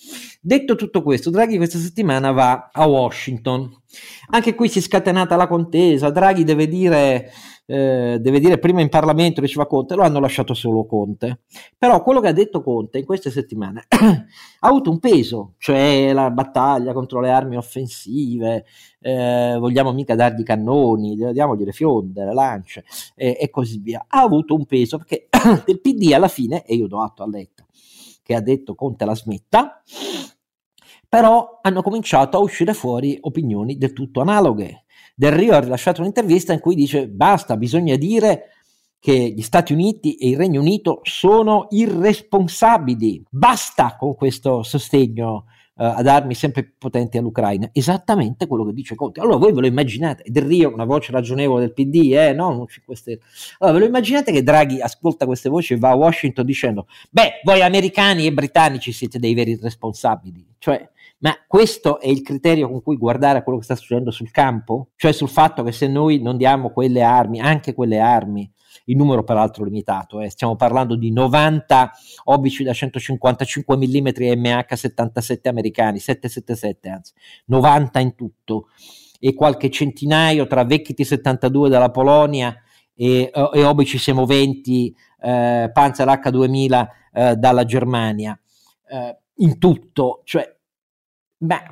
Detto 0.41 0.75
tutto 0.75 1.03
questo, 1.03 1.31
Draghi 1.31 1.57
questa 1.57 1.79
settimana 1.79 2.33
va 2.33 2.71
a 2.73 2.87
Washington, 2.87 3.71
anche 4.31 4.55
qui 4.55 4.69
si 4.69 4.81
è 4.81 4.83
scatenata 4.83 5.37
la 5.37 5.47
contesa, 5.47 6.11
Draghi 6.11 6.43
deve 6.43 6.67
dire 6.67 7.31
eh, 7.71 8.19
deve 8.21 8.41
dire 8.41 8.59
prima 8.59 8.81
in 8.81 8.89
Parlamento 8.89 9.41
diceva 9.41 9.65
Conte, 9.65 9.95
lo 9.95 10.03
hanno 10.03 10.19
lasciato 10.19 10.55
solo 10.55 10.87
Conte. 10.87 11.43
Però 11.79 12.03
quello 12.03 12.19
che 12.19 12.27
ha 12.27 12.33
detto 12.33 12.63
Conte 12.63 12.99
in 12.99 13.05
queste 13.05 13.31
settimane 13.31 13.85
ha 13.89 14.69
avuto 14.69 14.91
un 14.91 14.99
peso, 14.99 15.55
cioè 15.59 16.13
la 16.13 16.33
battaglia 16.33 16.93
contro 16.93 17.21
le 17.21 17.31
armi 17.31 17.57
offensive, 17.57 18.65
eh, 18.99 19.57
vogliamo 19.57 19.93
mica 19.93 20.17
dargli 20.17 20.43
cannoni, 20.43 21.15
diamogli 21.15 21.63
le 21.63 21.71
fionde, 21.71 22.25
le 22.25 22.35
lance 22.35 22.85
eh, 23.15 23.37
e 23.41 23.51
così 23.51 23.79
via. 23.79 24.05
Ha 24.09 24.21
avuto 24.21 24.57
un 24.57 24.67
peso 24.67 24.97
perché 24.97 25.29
del 25.65 25.81
PD 25.81 26.13
alla 26.13 26.29
fine, 26.29 26.65
e 26.65 26.75
io 26.75 26.89
do 26.89 27.01
atto 27.01 27.23
a 27.23 27.29
Letta, 27.29 27.65
che 28.21 28.35
ha 28.35 28.41
detto 28.41 28.75
Conte 28.75 29.05
la 29.05 29.15
smetta, 29.15 29.81
però 31.09 31.61
hanno 31.63 31.83
cominciato 31.83 32.37
a 32.37 32.41
uscire 32.41 32.75
fuori 32.75 33.17
opinioni 33.21 33.79
del 33.79 33.93
tutto 33.93 34.21
analoghe. 34.21 34.87
Del 35.21 35.33
Rio 35.33 35.53
ha 35.53 35.61
rilasciato 35.61 36.01
un'intervista 36.01 36.55
in 36.55 36.61
cui 36.61 36.75
dice 36.75 37.07
basta, 37.07 37.59
bisogna 37.59 37.95
dire 37.97 38.53
che 38.99 39.13
gli 39.13 39.43
Stati 39.43 39.75
Uniti 39.75 40.15
e 40.15 40.31
il 40.31 40.39
Regno 40.39 40.63
Unito 40.63 41.01
sono 41.03 41.67
irresponsabili, 41.69 43.25
basta 43.29 43.97
con 43.99 44.15
questo 44.15 44.63
sostegno 44.63 45.45
uh, 45.75 45.83
ad 45.83 46.07
armi 46.07 46.33
sempre 46.33 46.63
più 46.63 46.73
potenti 46.79 47.19
all'Ucraina, 47.19 47.69
esattamente 47.75 48.47
quello 48.47 48.65
che 48.65 48.73
dice 48.73 48.95
Conte. 48.95 49.21
Allora 49.21 49.37
voi 49.37 49.53
ve 49.53 49.61
lo 49.61 49.67
immaginate, 49.67 50.23
Del 50.25 50.45
Rio, 50.45 50.73
una 50.73 50.87
voce 50.87 51.13
ragionevole 51.13 51.67
del 51.67 51.75
PD, 51.75 52.15
eh, 52.15 52.33
no, 52.33 52.55
non 52.55 52.67
5 52.67 52.97
Stelle. 52.97 53.21
Allora 53.59 53.77
ve 53.77 53.85
lo 53.85 53.91
immaginate 53.91 54.33
che 54.33 54.43
Draghi 54.43 54.81
ascolta 54.81 55.27
queste 55.27 55.51
voci 55.51 55.75
e 55.75 55.77
va 55.77 55.91
a 55.91 55.97
Washington 55.97 56.47
dicendo, 56.47 56.87
beh, 57.11 57.43
voi 57.45 57.61
americani 57.61 58.25
e 58.25 58.33
britannici 58.33 58.91
siete 58.91 59.19
dei 59.19 59.35
veri 59.35 59.59
responsabili, 59.61 60.47
cioè 60.57 60.89
ma 61.21 61.37
questo 61.47 62.01
è 62.01 62.09
il 62.09 62.23
criterio 62.23 62.69
con 62.69 62.83
cui 62.83 62.97
guardare 62.97 63.39
a 63.39 63.43
quello 63.43 63.59
che 63.59 63.65
sta 63.65 63.77
succedendo 63.77 64.11
sul 64.11 64.31
campo? 64.31 64.89
Cioè 64.97 65.13
sul 65.13 65.29
fatto 65.29 65.63
che 65.63 65.73
se 65.73 65.87
noi 65.87 66.21
non 66.21 66.37
diamo 66.37 66.71
quelle 66.71 67.03
armi, 67.03 67.41
anche 67.41 67.75
quelle 67.75 67.99
armi, 67.99 68.51
il 68.87 68.97
numero 68.97 69.23
peraltro 69.23 69.65
limitato, 69.65 70.21
eh, 70.21 70.31
stiamo 70.31 70.57
parlando 70.57 70.97
di 70.97 71.13
90 71.13 71.93
obici 72.25 72.65
da 72.65 72.73
155 72.73 73.77
mm 73.77 74.07
MH77 74.07 75.49
americani, 75.49 75.99
777 75.99 76.89
anzi, 76.89 77.13
90 77.47 78.01
in 78.01 78.15
tutto, 78.15 78.69
e 79.19 79.35
qualche 79.35 79.71
centinaio 79.71 80.47
tra 80.47 80.65
vecchi 80.65 80.95
T72 80.95 81.69
dalla 81.69 81.91
Polonia 81.91 82.57
e, 82.95 83.31
e 83.31 83.65
obici 83.65 83.99
semoventi 83.99 84.95
eh, 85.21 85.71
Panzer 85.71 86.09
H2000 86.09 86.87
eh, 87.13 87.37
dalla 87.37 87.65
Germania. 87.65 88.39
Eh, 88.89 89.19
in 89.37 89.59
tutto, 89.59 90.23
cioè 90.25 90.55
ma 91.41 91.63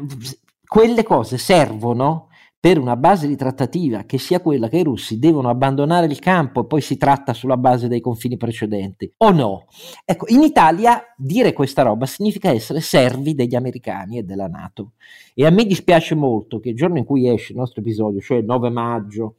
quelle 0.67 1.03
cose 1.03 1.39
servono 1.39 2.29
per 2.61 2.79
una 2.79 2.97
base 2.97 3.29
di 3.29 3.37
trattativa 3.37 4.03
che 4.03 4.19
sia 4.19 4.41
quella 4.41 4.69
che 4.69 4.79
i 4.79 4.83
russi 4.83 5.21
devono 5.21 5.49
abbandonare 5.49 6.07
il 6.07 6.19
campo 6.19 6.63
e 6.63 6.67
poi 6.67 6.81
si 6.81 6.97
tratta 6.97 7.33
sulla 7.33 7.57
base 7.57 7.87
dei 7.87 8.01
confini 8.01 8.37
precedenti 8.37 9.13
o 9.19 9.31
no? 9.31 9.67
Ecco, 10.05 10.27
in 10.29 10.43
Italia 10.43 11.01
dire 11.17 11.53
questa 11.53 11.83
roba 11.83 12.05
significa 12.05 12.51
essere 12.51 12.81
servi 12.81 13.35
degli 13.35 13.55
americani 13.55 14.19
e 14.19 14.25
della 14.25 14.49
Nato 14.49 14.95
e 15.35 15.47
a 15.47 15.51
me 15.51 15.65
dispiace 15.65 16.17
molto 16.17 16.59
che 16.59 16.71
il 16.71 16.77
giorno 16.77 16.99
in 16.99 17.05
cui 17.05 17.29
esce 17.29 17.53
il 17.53 17.59
nostro 17.59 17.81
episodio, 17.81 18.21
cioè 18.21 18.39
il 18.39 18.45
9 18.45 18.71
maggio, 18.71 19.37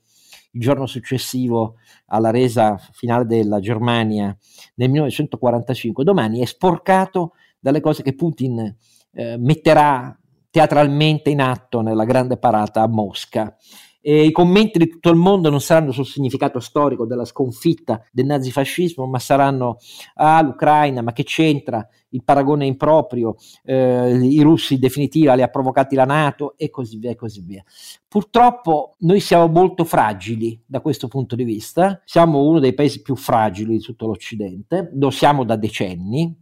il 0.51 0.61
giorno 0.61 0.85
successivo 0.85 1.75
alla 2.07 2.31
resa 2.31 2.77
finale 2.93 3.25
della 3.25 3.59
Germania 3.59 4.35
nel 4.75 4.89
1945, 4.89 6.05
domani 6.05 6.39
è 6.39 6.45
sporcato 6.45 7.33
dalle 7.59 7.81
cose 7.81 8.01
che 8.01 8.15
Putin 8.15 8.75
eh, 9.11 9.37
metterà 9.37 10.18
teatralmente 10.49 11.29
in 11.29 11.41
atto 11.41 11.81
nella 11.81 12.05
grande 12.05 12.37
parata 12.37 12.81
a 12.81 12.87
Mosca. 12.87 13.55
E 14.01 14.23
I 14.23 14.31
commenti 14.31 14.79
di 14.79 14.87
tutto 14.87 15.09
il 15.09 15.17
mondo 15.17 15.49
non 15.49 15.59
saranno 15.59 15.91
sul 15.91 16.05
significato 16.05 16.61
storico 16.61 17.05
della 17.05 17.25
sconfitta 17.25 18.01
del 18.11 18.25
nazifascismo, 18.25 19.05
ma 19.05 19.19
saranno 19.19 19.77
ah, 20.15 20.41
l'Ucraina, 20.41 21.01
ma 21.01 21.11
che 21.11 21.23
c'entra? 21.23 21.85
Il 22.11 22.23
paragone 22.23 22.65
improprio, 22.65 23.35
eh, 23.63 24.17
i 24.17 24.41
russi 24.41 24.75
in 24.75 24.79
definitiva 24.79 25.33
li 25.33 25.41
ha 25.41 25.49
provocati 25.49 25.95
la 25.95 26.05
Nato 26.05 26.55
e 26.57 26.69
così 26.69 26.97
via 26.97 27.11
e 27.11 27.15
così 27.15 27.41
via. 27.41 27.61
Purtroppo 28.07 28.95
noi 28.99 29.19
siamo 29.19 29.47
molto 29.47 29.83
fragili 29.83 30.59
da 30.65 30.79
questo 30.79 31.09
punto 31.09 31.35
di 31.35 31.43
vista, 31.43 32.01
siamo 32.05 32.41
uno 32.43 32.59
dei 32.59 32.73
paesi 32.73 33.01
più 33.01 33.15
fragili 33.17 33.77
di 33.77 33.83
tutto 33.83 34.07
l'Occidente, 34.07 34.91
lo 34.93 35.09
siamo 35.09 35.43
da 35.43 35.57
decenni 35.57 36.35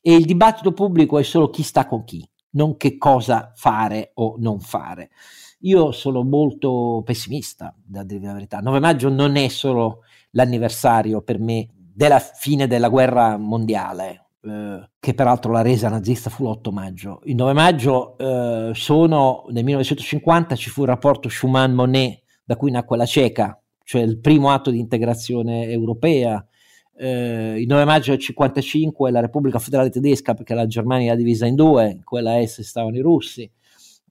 e 0.00 0.14
il 0.14 0.24
dibattito 0.24 0.72
pubblico 0.72 1.18
è 1.18 1.22
solo 1.24 1.50
chi 1.50 1.62
sta 1.62 1.86
con 1.86 2.04
chi 2.04 2.26
non 2.54 2.76
che 2.76 2.98
cosa 2.98 3.52
fare 3.54 4.10
o 4.14 4.36
non 4.38 4.60
fare. 4.60 5.10
Io 5.60 5.92
sono 5.92 6.22
molto 6.22 7.02
pessimista, 7.04 7.74
da 7.82 8.02
dire 8.02 8.26
la 8.26 8.32
verità. 8.34 8.58
9 8.58 8.80
maggio 8.80 9.08
non 9.08 9.36
è 9.36 9.48
solo 9.48 10.00
l'anniversario 10.32 11.22
per 11.22 11.38
me 11.38 11.68
della 11.72 12.18
fine 12.18 12.66
della 12.66 12.88
guerra 12.88 13.38
mondiale, 13.38 14.26
eh, 14.42 14.90
che 14.98 15.14
peraltro 15.14 15.52
la 15.52 15.62
resa 15.62 15.88
nazista 15.88 16.28
fu 16.28 16.44
l'8 16.44 16.70
maggio. 16.70 17.20
Il 17.24 17.36
9 17.36 17.52
maggio 17.54 18.18
eh, 18.18 18.72
sono, 18.74 19.44
nel 19.50 19.64
1950 19.64 20.56
ci 20.56 20.68
fu 20.68 20.82
il 20.82 20.88
rapporto 20.88 21.28
Schumann-Monet, 21.28 22.22
da 22.44 22.56
cui 22.56 22.70
nacque 22.70 22.98
la 22.98 23.06
CECA, 23.06 23.58
cioè 23.84 24.02
il 24.02 24.18
primo 24.18 24.50
atto 24.50 24.70
di 24.70 24.78
integrazione 24.78 25.68
europea. 25.68 26.44
Eh, 26.96 27.60
il 27.60 27.66
9 27.66 27.84
maggio 27.84 28.10
del 28.10 28.20
1955 28.20 29.10
la 29.10 29.20
Repubblica 29.20 29.58
Federale 29.58 29.90
Tedesca, 29.90 30.34
perché 30.34 30.54
la 30.54 30.66
Germania 30.66 31.08
era 31.08 31.16
divisa 31.16 31.46
in 31.46 31.54
due, 31.54 31.90
in 31.90 32.04
quella 32.04 32.40
est 32.40 32.60
stavano 32.62 32.96
i 32.96 33.00
russi, 33.00 33.50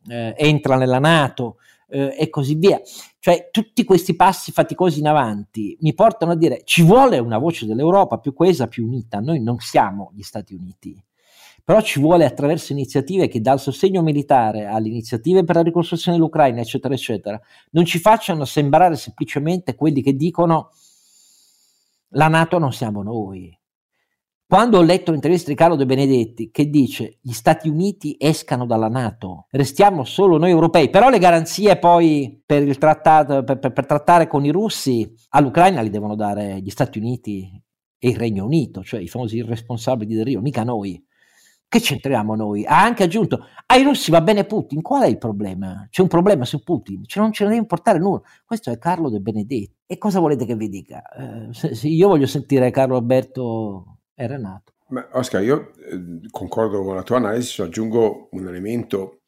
eh, 0.07 0.34
entra 0.38 0.75
nella 0.77 0.99
Nato 0.99 1.57
eh, 1.89 2.15
e 2.17 2.29
così 2.29 2.55
via. 2.55 2.81
Cioè 3.19 3.49
tutti 3.51 3.84
questi 3.84 4.15
passi 4.15 4.51
faticosi 4.51 4.99
in 4.99 5.07
avanti 5.07 5.77
mi 5.81 5.93
portano 5.93 6.34
a 6.34 6.36
dire 6.36 6.61
ci 6.65 6.81
vuole 6.81 7.19
una 7.19 7.38
voce 7.38 7.65
dell'Europa 7.65 8.17
più 8.17 8.34
coesa, 8.34 8.67
più 8.67 8.86
unita. 8.86 9.19
Noi 9.19 9.41
non 9.41 9.59
siamo 9.59 10.11
gli 10.13 10.23
Stati 10.23 10.53
Uniti 10.53 11.01
però 11.63 11.79
ci 11.81 11.99
vuole 11.99 12.25
attraverso 12.25 12.73
iniziative 12.73 13.29
che 13.29 13.39
dal 13.39 13.59
sostegno 13.59 14.01
militare 14.01 14.65
alle 14.65 14.89
iniziative 14.89 15.45
per 15.45 15.55
la 15.55 15.61
ricostruzione 15.61 16.17
dell'Ucraina, 16.17 16.59
eccetera, 16.59 16.93
eccetera, 16.93 17.39
non 17.71 17.86
ci 17.86 17.99
facciano 17.99 18.43
sembrare 18.43 18.97
semplicemente 18.97 19.75
quelli 19.75 20.01
che 20.01 20.13
dicono 20.15 20.71
la 22.14 22.28
Nato 22.28 22.57
non 22.57 22.74
siamo 22.74 23.03
noi. 23.03 23.55
Quando 24.45 24.78
ho 24.78 24.82
letto 24.84 25.11
l'intervista 25.11 25.49
di 25.49 25.55
Carlo 25.55 25.76
De 25.76 25.86
Benedetti 25.86 26.51
che 26.51 26.70
dice 26.70 27.18
gli 27.22 27.32
Stati 27.32 27.70
Uniti 27.70 28.16
escano 28.20 28.66
dalla 28.66 28.88
Nato, 28.88 29.47
restiamo 29.49 30.03
solo 30.03 30.38
noi 30.38 30.51
europei, 30.51 30.89
però 30.89 31.09
le 31.09 31.18
garanzie 31.18 31.80
poi 31.80 32.41
per, 32.45 32.78
trattato, 32.78 33.43
per, 33.43 33.57
per, 33.57 33.72
per 33.72 33.86
trattare 33.86 34.28
con 34.28 34.45
i 34.45 34.51
russi 34.51 35.11
all'Ucraina 35.30 35.82
li 35.82 35.89
devono 35.89 36.16
dare 36.16 36.61
gli 36.61 36.70
Stati 36.70 36.99
Uniti 36.99 37.49
e 37.97 38.09
il 38.09 38.16
Regno 38.16 38.45
Unito, 38.45 38.84
cioè 38.84 38.99
i 38.99 39.07
famosi 39.07 39.38
irresponsabili 39.38 40.14
del 40.14 40.26
Rio, 40.26 40.41
mica 40.41 40.64
noi. 40.64 41.03
Che 41.74 41.80
c'entriamo 41.80 42.36
noi? 42.36 42.63
Ha 42.67 42.84
anche 42.84 43.01
aggiunto, 43.01 43.47
ai 43.65 43.82
russi 43.82 44.11
va 44.11 44.21
bene 44.21 44.45
Putin, 44.45 44.84
qual 44.84 45.01
è 45.01 45.07
il 45.07 45.17
problema? 45.17 45.88
C'è 45.89 46.03
un 46.03 46.07
problema 46.07 46.45
su 46.45 46.61
Putin, 46.61 47.03
cioè 47.07 47.24
non 47.24 47.32
ce 47.32 47.45
ne 47.45 47.49
deve 47.49 47.61
importare 47.61 47.97
nulla. 47.97 48.21
Questo 48.45 48.69
è 48.69 48.78
Carlo 48.78 49.09
De 49.09 49.19
Benedetti. 49.19 49.74
E 49.88 49.97
cosa 49.97 50.19
volete 50.19 50.45
che 50.45 50.55
vi 50.55 50.69
dica? 50.69 51.01
Eh, 51.01 51.51
se, 51.51 51.74
se 51.74 51.88
io 51.88 52.09
voglio 52.09 52.28
sentire 52.28 52.69
Carlo 52.69 52.95
Alberto 52.95 54.01
e 54.13 54.28
Renato. 54.28 54.74
Ma 54.89 55.07
Oscar, 55.13 55.41
io 55.41 55.71
eh, 55.89 56.28
concordo 56.30 56.84
con 56.84 56.93
la 56.93 57.01
tua 57.01 57.17
analisi, 57.17 57.63
aggiungo 57.63 58.28
un 58.34 58.47
elemento 58.47 59.21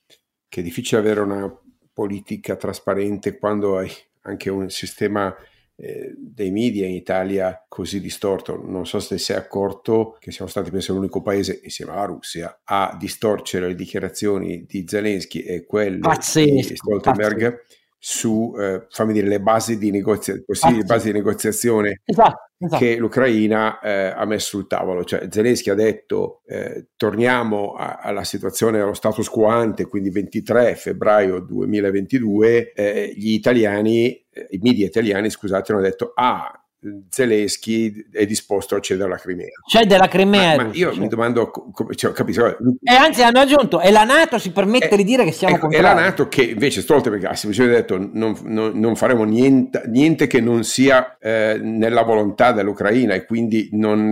che 0.48 0.60
è 0.60 0.64
difficile 0.64 1.02
avere 1.02 1.22
una 1.22 1.52
politica 1.92 2.56
trasparente 2.58 3.40
quando 3.40 3.80
hai 3.80 3.90
anche 4.22 4.52
un 4.52 4.70
sistema 4.70 5.36
eh, 5.78 6.14
dei 6.18 6.52
media 6.52 6.86
in 6.88 6.94
Italia 6.94 7.66
così 7.68 8.00
distorto. 8.00 8.62
Non 8.64 8.86
so 8.86 9.00
se 9.00 9.18
si 9.18 9.34
è 9.34 9.36
accorto 9.36 10.18
che 10.20 10.32
siamo 10.32 10.50
stati 10.50 10.72
penso 10.72 10.94
l'unico 10.94 11.22
paese 11.22 11.60
insieme 11.64 11.92
alla 11.92 12.06
Russia 12.06 12.62
a 12.64 12.96
distorcere 12.98 13.68
le 13.68 13.76
dichiarazioni 13.76 14.66
di 14.66 14.86
Zelensky 14.88 15.40
e 15.40 15.66
quelle 15.66 16.00
pazzesco, 16.00 16.70
di 16.70 16.76
Stoltenberg 16.76 17.52
pazzesco. 17.52 17.84
Su 18.08 18.54
eh, 18.56 18.86
fammi 18.88 19.14
dire 19.14 19.28
le 19.28 19.42
basi 19.42 19.80
di, 19.80 19.90
negozia- 19.90 20.40
possibili 20.46 20.84
basi 20.84 21.08
di 21.08 21.14
negoziazione 21.14 22.02
esatto, 22.06 22.52
esatto. 22.60 22.78
che 22.78 22.98
l'Ucraina 22.98 23.80
eh, 23.80 24.14
ha 24.16 24.24
messo 24.26 24.58
sul 24.58 24.68
tavolo. 24.68 25.04
Cioè 25.04 25.28
Zelensky 25.32 25.72
ha 25.72 25.74
detto 25.74 26.42
eh, 26.46 26.90
torniamo 26.98 27.74
a- 27.74 27.98
alla 28.00 28.24
situazione 28.24 28.80
allo 28.80 28.94
status 28.94 29.28
quo 29.28 29.48
ante, 29.48 29.88
quindi 29.88 30.12
23 30.12 30.76
febbraio 30.76 31.40
2022, 31.40 32.74
eh, 32.74 33.12
gli 33.16 33.32
italiani 33.32 34.10
eh, 34.30 34.48
i 34.52 34.60
media 34.62 34.86
italiani, 34.86 35.32
scusate, 35.32 35.72
hanno 35.72 35.82
detto 35.82 36.12
ah, 36.14 36.64
Zelensky 37.10 38.10
è 38.12 38.26
disposto 38.26 38.76
a 38.76 38.80
cedere 38.80 39.10
la 39.10 39.18
Crimea. 39.18 39.52
Cede 39.68 39.98
la 39.98 40.08
Crimea. 40.08 40.56
Ma, 40.56 40.64
ma 40.64 40.70
io 40.74 40.92
cioè. 40.92 41.00
mi 41.00 41.08
domando, 41.08 41.50
come, 41.50 41.96
cioè, 41.96 42.12
capisco, 42.12 42.46
e 42.48 42.94
anzi 42.94 43.24
hanno 43.24 43.40
aggiunto, 43.40 43.82
e 43.82 43.92
la 43.92 44.04
Nato 44.04 44.38
si 44.38 44.52
permette 44.52 44.90
è, 44.90 44.96
di 44.96 45.04
dire 45.04 45.24
che 45.24 45.32
siamo 45.32 45.56
ecco. 45.56 45.70
È 45.70 45.82
la 45.82 45.94
Nato 45.94 46.28
che 46.28 46.44
invece 46.44 46.82
Stoltenberg 46.82 47.26
ha 47.26 47.36
semplicemente 47.36 47.82
detto 47.82 47.98
non, 47.98 48.38
non, 48.44 48.78
non 48.80 48.96
faremo 48.96 49.24
niente, 49.24 49.84
niente, 49.88 50.28
che 50.28 50.42
non 50.42 50.64
sia 50.64 51.18
eh, 51.20 51.60
nella 51.62 52.04
volontà 52.04 52.52
dell'Ucraina 52.52 53.14
e 53.14 53.26
quindi 53.26 53.70
non, 53.72 54.10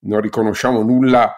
non 0.00 0.20
riconosciamo 0.20 0.82
nulla 0.82 1.34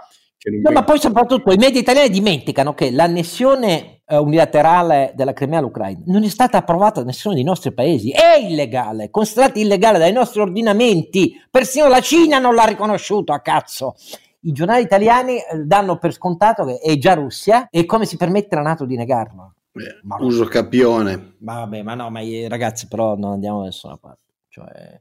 No, 0.63 0.71
ma 0.71 0.85
poi 0.85 0.99
soprattutto 0.99 1.53
i 1.53 1.59
media 1.59 1.79
italiani 1.79 2.09
dimenticano 2.09 2.73
che 2.73 2.91
l'annessione 2.91 4.00
eh, 4.11 4.17
unilaterale 4.17 5.13
della 5.15 5.33
Crimea 5.33 5.61
all'Ucraina 5.61 6.03
non 6.07 6.25
è 6.25 6.29
stata 6.29 6.59
approvata 6.59 7.01
da 7.01 7.07
nessuno 7.07 7.35
dei 7.35 7.45
nostri 7.45 7.73
paesi, 7.73 8.11
è 8.11 8.37
illegale, 8.39 9.11
considerata 9.11 9.61
illegale 9.61 9.99
dai 9.99 10.13
nostri 10.13 10.41
ordinamenti, 10.41 11.41
persino 11.49 11.87
la 11.89 12.01
Cina 12.01 12.39
non 12.39 12.55
l'ha 12.55 12.65
riconosciuto 12.65 13.33
a 13.33 13.41
cazzo. 13.41 13.95
I 14.41 14.53
giornali 14.53 14.83
italiani 14.83 15.37
eh, 15.37 15.65
danno 15.65 15.99
per 15.99 16.13
scontato 16.13 16.65
che 16.65 16.79
è 16.79 16.97
già 16.97 17.15
Russia 17.15 17.69
e 17.71 17.85
come 17.85 18.05
si 18.05 18.17
permette 18.17 18.57
la 18.57 18.63
Nato 18.63 18.85
di 18.85 18.97
negarlo? 18.97 19.55
Eh, 19.75 20.25
uso 20.25 20.47
capione. 20.47 21.37
Ma 21.41 21.61
vabbè, 21.61 21.83
ma 21.83 21.95
no, 21.95 22.11
ma 22.11 22.21
ragazzi 22.49 22.89
però 22.89 23.17
non 23.17 23.33
andiamo 23.33 23.61
da 23.61 23.67
nessuna 23.67 23.97
parte. 23.97 24.23
Cioè, 24.49 25.01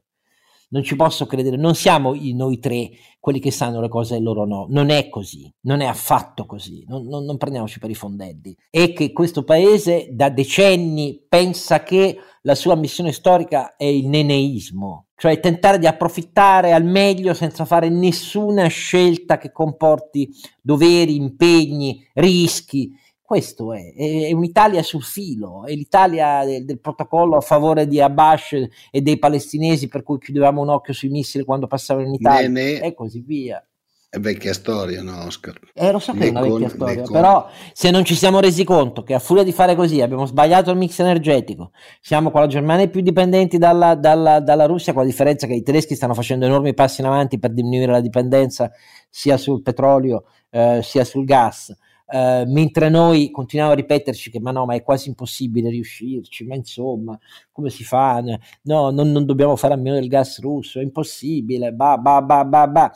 non 0.70 0.82
ci 0.82 0.96
posso 0.96 1.26
credere, 1.26 1.56
non 1.56 1.74
siamo 1.74 2.14
noi 2.32 2.58
tre 2.58 2.90
quelli 3.18 3.38
che 3.38 3.50
sanno 3.50 3.80
le 3.80 3.88
cose 3.88 4.16
e 4.16 4.20
loro 4.20 4.46
no, 4.46 4.66
non 4.70 4.90
è 4.90 5.08
così, 5.08 5.52
non 5.62 5.80
è 5.80 5.86
affatto 5.86 6.46
così, 6.46 6.84
non, 6.86 7.06
non, 7.06 7.24
non 7.24 7.36
prendiamoci 7.36 7.78
per 7.78 7.90
i 7.90 7.94
fondelli. 7.94 8.56
È 8.70 8.92
che 8.92 9.12
questo 9.12 9.44
paese 9.44 10.08
da 10.12 10.30
decenni 10.30 11.22
pensa 11.28 11.82
che 11.82 12.16
la 12.42 12.54
sua 12.54 12.76
missione 12.76 13.12
storica 13.12 13.76
è 13.76 13.84
il 13.84 14.06
neneismo, 14.06 15.08
cioè 15.16 15.38
tentare 15.40 15.78
di 15.78 15.86
approfittare 15.86 16.72
al 16.72 16.84
meglio 16.84 17.34
senza 17.34 17.64
fare 17.64 17.90
nessuna 17.90 18.66
scelta 18.68 19.36
che 19.36 19.52
comporti 19.52 20.30
doveri, 20.62 21.16
impegni, 21.16 22.08
rischi 22.14 22.90
questo 23.30 23.72
è, 23.72 23.94
è 23.94 24.32
un'Italia 24.32 24.82
sul 24.82 25.04
filo, 25.04 25.64
è 25.64 25.72
l'Italia 25.72 26.44
del, 26.44 26.64
del, 26.64 26.80
protocollo 26.80 27.36
a 27.36 27.40
favore 27.40 27.86
di 27.86 28.00
Abbas 28.00 28.54
e 28.90 29.02
dei 29.02 29.20
palestinesi 29.20 29.86
per 29.86 30.02
cui 30.02 30.18
chiudevamo 30.18 30.60
un 30.60 30.68
occhio 30.68 30.92
sui 30.92 31.10
missili 31.10 31.44
quando 31.44 31.68
passavano 31.68 32.08
in 32.08 32.14
Italia 32.14 32.48
ne, 32.48 32.72
ne. 32.72 32.80
e 32.80 32.92
così 32.92 33.20
via. 33.20 33.64
È 34.08 34.18
vecchia 34.18 34.52
storia, 34.52 35.00
no 35.02 35.26
Oscar? 35.26 35.56
Eh, 35.72 35.92
lo 35.92 36.00
so 36.00 36.12
che 36.12 36.26
è 36.26 36.30
una 36.30 36.40
vecchia 36.40 36.68
storia, 36.70 37.02
però 37.04 37.48
se 37.72 37.92
non 37.92 38.04
ci 38.04 38.16
siamo 38.16 38.40
resi 38.40 38.64
conto 38.64 39.04
che 39.04 39.14
a 39.14 39.20
furia 39.20 39.44
di 39.44 39.52
fare 39.52 39.76
così 39.76 40.00
abbiamo 40.00 40.26
sbagliato 40.26 40.72
il 40.72 40.76
mix 40.76 40.98
energetico, 40.98 41.70
siamo 42.00 42.32
con 42.32 42.40
la 42.40 42.48
Germania 42.48 42.88
più 42.88 43.00
dipendenti 43.00 43.58
dalla, 43.58 43.94
dalla, 43.94 44.40
dalla 44.40 44.66
Russia, 44.66 44.92
con 44.92 45.02
la 45.02 45.08
differenza 45.08 45.46
che 45.46 45.54
i 45.54 45.62
tedeschi 45.62 45.94
stanno 45.94 46.14
facendo 46.14 46.46
enormi 46.46 46.74
passi 46.74 47.00
in 47.00 47.06
avanti 47.06 47.38
per 47.38 47.52
diminuire 47.52 47.92
la 47.92 48.00
dipendenza 48.00 48.72
sia 49.08 49.36
sul 49.36 49.62
petrolio 49.62 50.24
eh, 50.50 50.80
sia 50.82 51.04
sul 51.04 51.24
gas, 51.24 51.72
Uh, 52.12 52.44
mentre 52.50 52.88
noi 52.88 53.30
continuiamo 53.30 53.72
a 53.72 53.76
ripeterci 53.76 54.30
che 54.30 54.40
ma 54.40 54.50
no, 54.50 54.64
ma 54.64 54.74
è 54.74 54.82
quasi 54.82 55.08
impossibile 55.08 55.70
riuscirci, 55.70 56.44
ma 56.44 56.56
insomma, 56.56 57.18
come 57.52 57.70
si 57.70 57.84
fa? 57.84 58.20
No, 58.62 58.90
non, 58.90 59.12
non 59.12 59.24
dobbiamo 59.24 59.54
fare 59.54 59.74
a 59.74 59.76
meno 59.76 59.94
del 59.94 60.08
gas 60.08 60.40
russo, 60.40 60.80
è 60.80 60.82
impossibile, 60.82 61.72
ba 61.72 61.98
ba 61.98 62.20
ba 62.20 62.44
ba 62.44 62.66
ba 62.66 62.92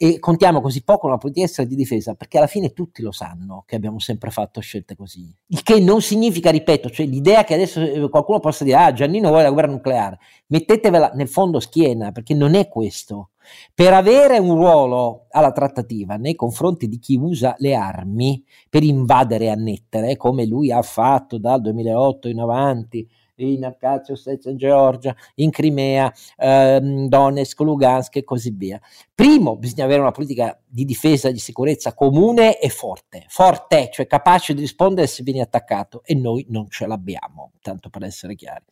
e 0.00 0.20
contiamo 0.20 0.60
così 0.60 0.84
poco 0.84 1.06
nella 1.06 1.18
politica 1.18 1.44
estera 1.44 1.66
di 1.66 1.74
difesa 1.74 2.14
perché 2.14 2.38
alla 2.38 2.46
fine 2.46 2.72
tutti 2.72 3.02
lo 3.02 3.10
sanno 3.10 3.64
che 3.66 3.74
abbiamo 3.74 3.98
sempre 3.98 4.30
fatto 4.30 4.60
scelte 4.60 4.94
così. 4.94 5.28
Il 5.48 5.64
che 5.64 5.80
non 5.80 6.00
significa, 6.00 6.52
ripeto, 6.52 6.88
cioè 6.88 7.04
l'idea 7.04 7.42
che 7.42 7.54
adesso 7.54 7.80
eh, 7.80 8.08
qualcuno 8.08 8.38
possa 8.38 8.62
dire 8.62 8.76
ah 8.76 8.92
Giannino 8.92 9.26
vuole 9.28 9.42
la 9.42 9.50
guerra 9.50 9.72
nucleare, 9.72 10.20
mettetevela 10.46 11.10
nel 11.16 11.26
fondo 11.26 11.58
schiena 11.58 12.12
perché 12.12 12.32
non 12.32 12.54
è 12.54 12.68
questo. 12.68 13.30
Per 13.74 13.92
avere 13.92 14.38
un 14.38 14.54
ruolo 14.54 15.26
alla 15.30 15.52
trattativa 15.52 16.16
nei 16.16 16.34
confronti 16.34 16.88
di 16.88 16.98
chi 16.98 17.16
usa 17.16 17.54
le 17.58 17.74
armi 17.74 18.44
per 18.68 18.82
invadere 18.82 19.46
e 19.46 19.50
annettere, 19.50 20.16
come 20.16 20.46
lui 20.46 20.70
ha 20.70 20.82
fatto 20.82 21.38
dal 21.38 21.60
2008 21.60 22.28
in 22.28 22.40
avanti, 22.40 23.08
in 23.36 23.64
Abkhazia, 23.64 24.14
Ossetia, 24.14 24.54
Georgia, 24.54 25.14
in 25.36 25.50
Crimea, 25.50 26.12
ehm, 26.36 27.08
Donetsk, 27.08 27.60
Lugansk 27.60 28.16
e 28.16 28.24
così 28.24 28.50
via. 28.50 28.80
Primo, 29.14 29.56
bisogna 29.56 29.84
avere 29.84 30.00
una 30.00 30.10
politica 30.10 30.58
di 30.68 30.84
difesa 30.84 31.30
di 31.30 31.38
sicurezza 31.38 31.94
comune 31.94 32.58
e 32.60 32.68
forte, 32.68 33.24
forte, 33.28 33.88
cioè 33.92 34.06
capace 34.06 34.54
di 34.54 34.60
rispondere 34.60 35.06
se 35.06 35.22
viene 35.22 35.40
attaccato 35.40 36.02
e 36.04 36.14
noi 36.14 36.46
non 36.50 36.68
ce 36.68 36.86
l'abbiamo, 36.86 37.52
tanto 37.62 37.88
per 37.88 38.04
essere 38.04 38.34
chiari. 38.34 38.64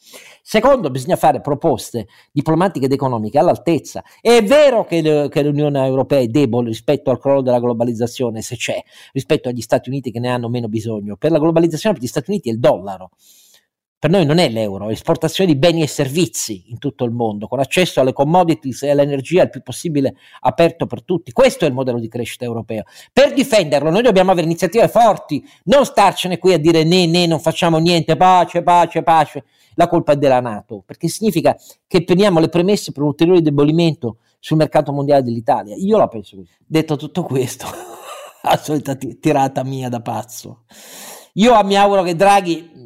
Secondo, 0.42 0.90
bisogna 0.90 1.16
fare 1.16 1.40
proposte 1.40 2.07
diplomatiche 2.32 2.86
ed 2.86 2.92
economiche 2.92 3.38
all'altezza. 3.38 4.05
È 4.20 4.42
vero 4.42 4.84
che, 4.84 5.28
che 5.30 5.42
l'Unione 5.42 5.84
Europea 5.84 6.20
è 6.20 6.26
debole 6.26 6.68
rispetto 6.68 7.11
al 7.11 7.18
crollo 7.18 7.42
della 7.42 7.61
globalizzazione, 7.61 8.42
se 8.42 8.57
c'è, 8.57 8.82
rispetto 9.12 9.49
agli 9.49 9.61
Stati 9.62 9.88
Uniti 9.88 10.11
che 10.11 10.20
ne 10.20 10.28
hanno 10.28 10.49
meno 10.49 10.68
bisogno. 10.68 11.16
Per 11.16 11.30
la 11.30 11.38
globalizzazione 11.38 11.94
per 11.94 12.05
gli 12.05 12.09
Stati 12.09 12.30
Uniti 12.30 12.51
è 12.51 12.53
il 12.53 12.61
dollaro. 12.61 13.11
Per 14.07 14.14
noi 14.14 14.24
non 14.24 14.38
è 14.38 14.48
l'euro, 14.48 14.88
è 14.88 14.92
esportazione 14.92 15.52
di 15.52 15.59
beni 15.59 15.82
e 15.82 15.88
servizi 15.88 16.66
in 16.68 16.78
tutto 16.78 17.02
il 17.02 17.11
mondo, 17.11 17.48
con 17.48 17.59
accesso 17.59 18.00
alle 18.00 18.12
commodities 18.12 18.84
e 18.84 18.90
all'energia 18.90 19.42
il 19.42 19.50
più 19.50 19.62
possibile 19.64 20.14
aperto 20.42 20.86
per 20.86 21.02
tutti. 21.02 21.32
Questo 21.32 21.64
è 21.64 21.68
il 21.68 21.74
modello 21.74 21.98
di 21.98 22.07
crescita 22.07 22.44
europeo. 22.44 22.84
Per 23.12 23.32
difenderlo 23.32 23.90
noi 23.90 24.02
dobbiamo 24.02 24.30
avere 24.30 24.46
iniziative 24.46 24.86
forti, 24.86 25.44
non 25.64 25.84
starcene 25.84 26.38
qui 26.38 26.52
a 26.52 26.59
dire 26.59 26.84
né, 26.84 27.07
né, 27.07 27.26
non 27.26 27.40
facciamo 27.40 27.78
niente, 27.78 28.14
pace, 28.14 28.62
pace, 28.62 29.02
pace. 29.02 29.44
La 29.74 29.88
colpa 29.88 30.12
è 30.12 30.16
della 30.16 30.38
Nato, 30.38 30.84
perché 30.86 31.09
significa 31.09 31.57
che 31.88 32.04
poniamo 32.04 32.38
le 32.38 32.48
premesse 32.48 32.92
per 32.92 33.02
un 33.02 33.09
ulteriore 33.09 33.40
indebolimento 33.40 34.18
sul 34.38 34.57
mercato 34.57 34.92
mondiale 34.92 35.24
dell'Italia. 35.24 35.74
Io 35.74 35.98
la 35.98 36.07
penso 36.07 36.36
così. 36.36 36.48
Detto 36.64 36.94
tutto 36.94 37.24
questo, 37.24 37.66
la 38.44 38.57
solita 38.57 38.94
tirata 38.94 39.64
mia 39.64 39.88
da 39.88 40.00
pazzo. 40.00 40.62
Io 41.38 41.61
mi 41.64 41.76
auguro 41.76 42.02
che 42.02 42.14
Draghi 42.14 42.86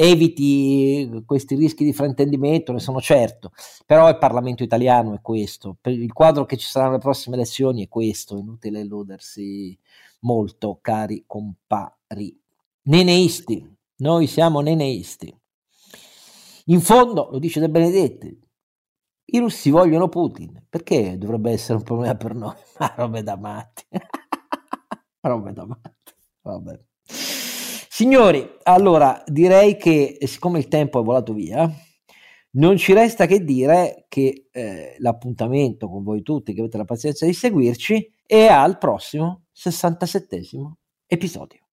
eviti 0.00 1.22
questi 1.26 1.56
rischi 1.56 1.82
di 1.82 1.92
fraintendimento, 1.92 2.72
ne 2.72 2.78
sono 2.78 3.00
certo, 3.00 3.50
però 3.84 4.08
il 4.08 4.16
Parlamento 4.18 4.62
italiano 4.62 5.12
è 5.14 5.20
questo, 5.20 5.78
il 5.82 6.12
quadro 6.12 6.44
che 6.44 6.56
ci 6.56 6.68
saranno 6.68 6.92
le 6.92 6.98
prossime 6.98 7.34
elezioni 7.34 7.84
è 7.84 7.88
questo, 7.88 8.38
inutile 8.38 8.80
illudersi 8.80 9.76
molto, 10.20 10.78
cari 10.80 11.24
compari. 11.26 12.40
Neneisti, 12.82 13.76
noi 13.96 14.28
siamo 14.28 14.60
neneisti. 14.60 15.36
In 16.66 16.80
fondo, 16.80 17.28
lo 17.32 17.38
dice 17.40 17.58
De 17.58 17.68
Benedetti, 17.68 18.40
i 19.30 19.38
russi 19.38 19.70
vogliono 19.70 20.08
Putin, 20.08 20.64
perché 20.68 21.18
dovrebbe 21.18 21.50
essere 21.50 21.78
un 21.78 21.84
problema 21.84 22.14
per 22.14 22.34
noi? 22.34 22.54
Ma 22.78 22.94
robe 22.96 23.22
da 23.24 23.36
matti. 23.36 23.84
robe 25.22 25.52
da 25.52 25.66
matti. 25.66 26.12
Vabbè. 26.42 26.87
Signori, 27.98 28.48
allora 28.62 29.24
direi 29.26 29.76
che 29.76 30.18
siccome 30.20 30.60
il 30.60 30.68
tempo 30.68 31.00
è 31.00 31.02
volato 31.02 31.32
via, 31.32 31.68
non 32.50 32.76
ci 32.76 32.92
resta 32.92 33.26
che 33.26 33.42
dire 33.42 34.04
che 34.06 34.46
eh, 34.52 34.94
l'appuntamento 34.98 35.88
con 35.88 36.04
voi 36.04 36.22
tutti 36.22 36.54
che 36.54 36.60
avete 36.60 36.76
la 36.76 36.84
pazienza 36.84 37.26
di 37.26 37.32
seguirci 37.32 38.14
è 38.24 38.46
al 38.46 38.78
prossimo 38.78 39.46
67 39.50 40.40
episodio. 41.08 41.67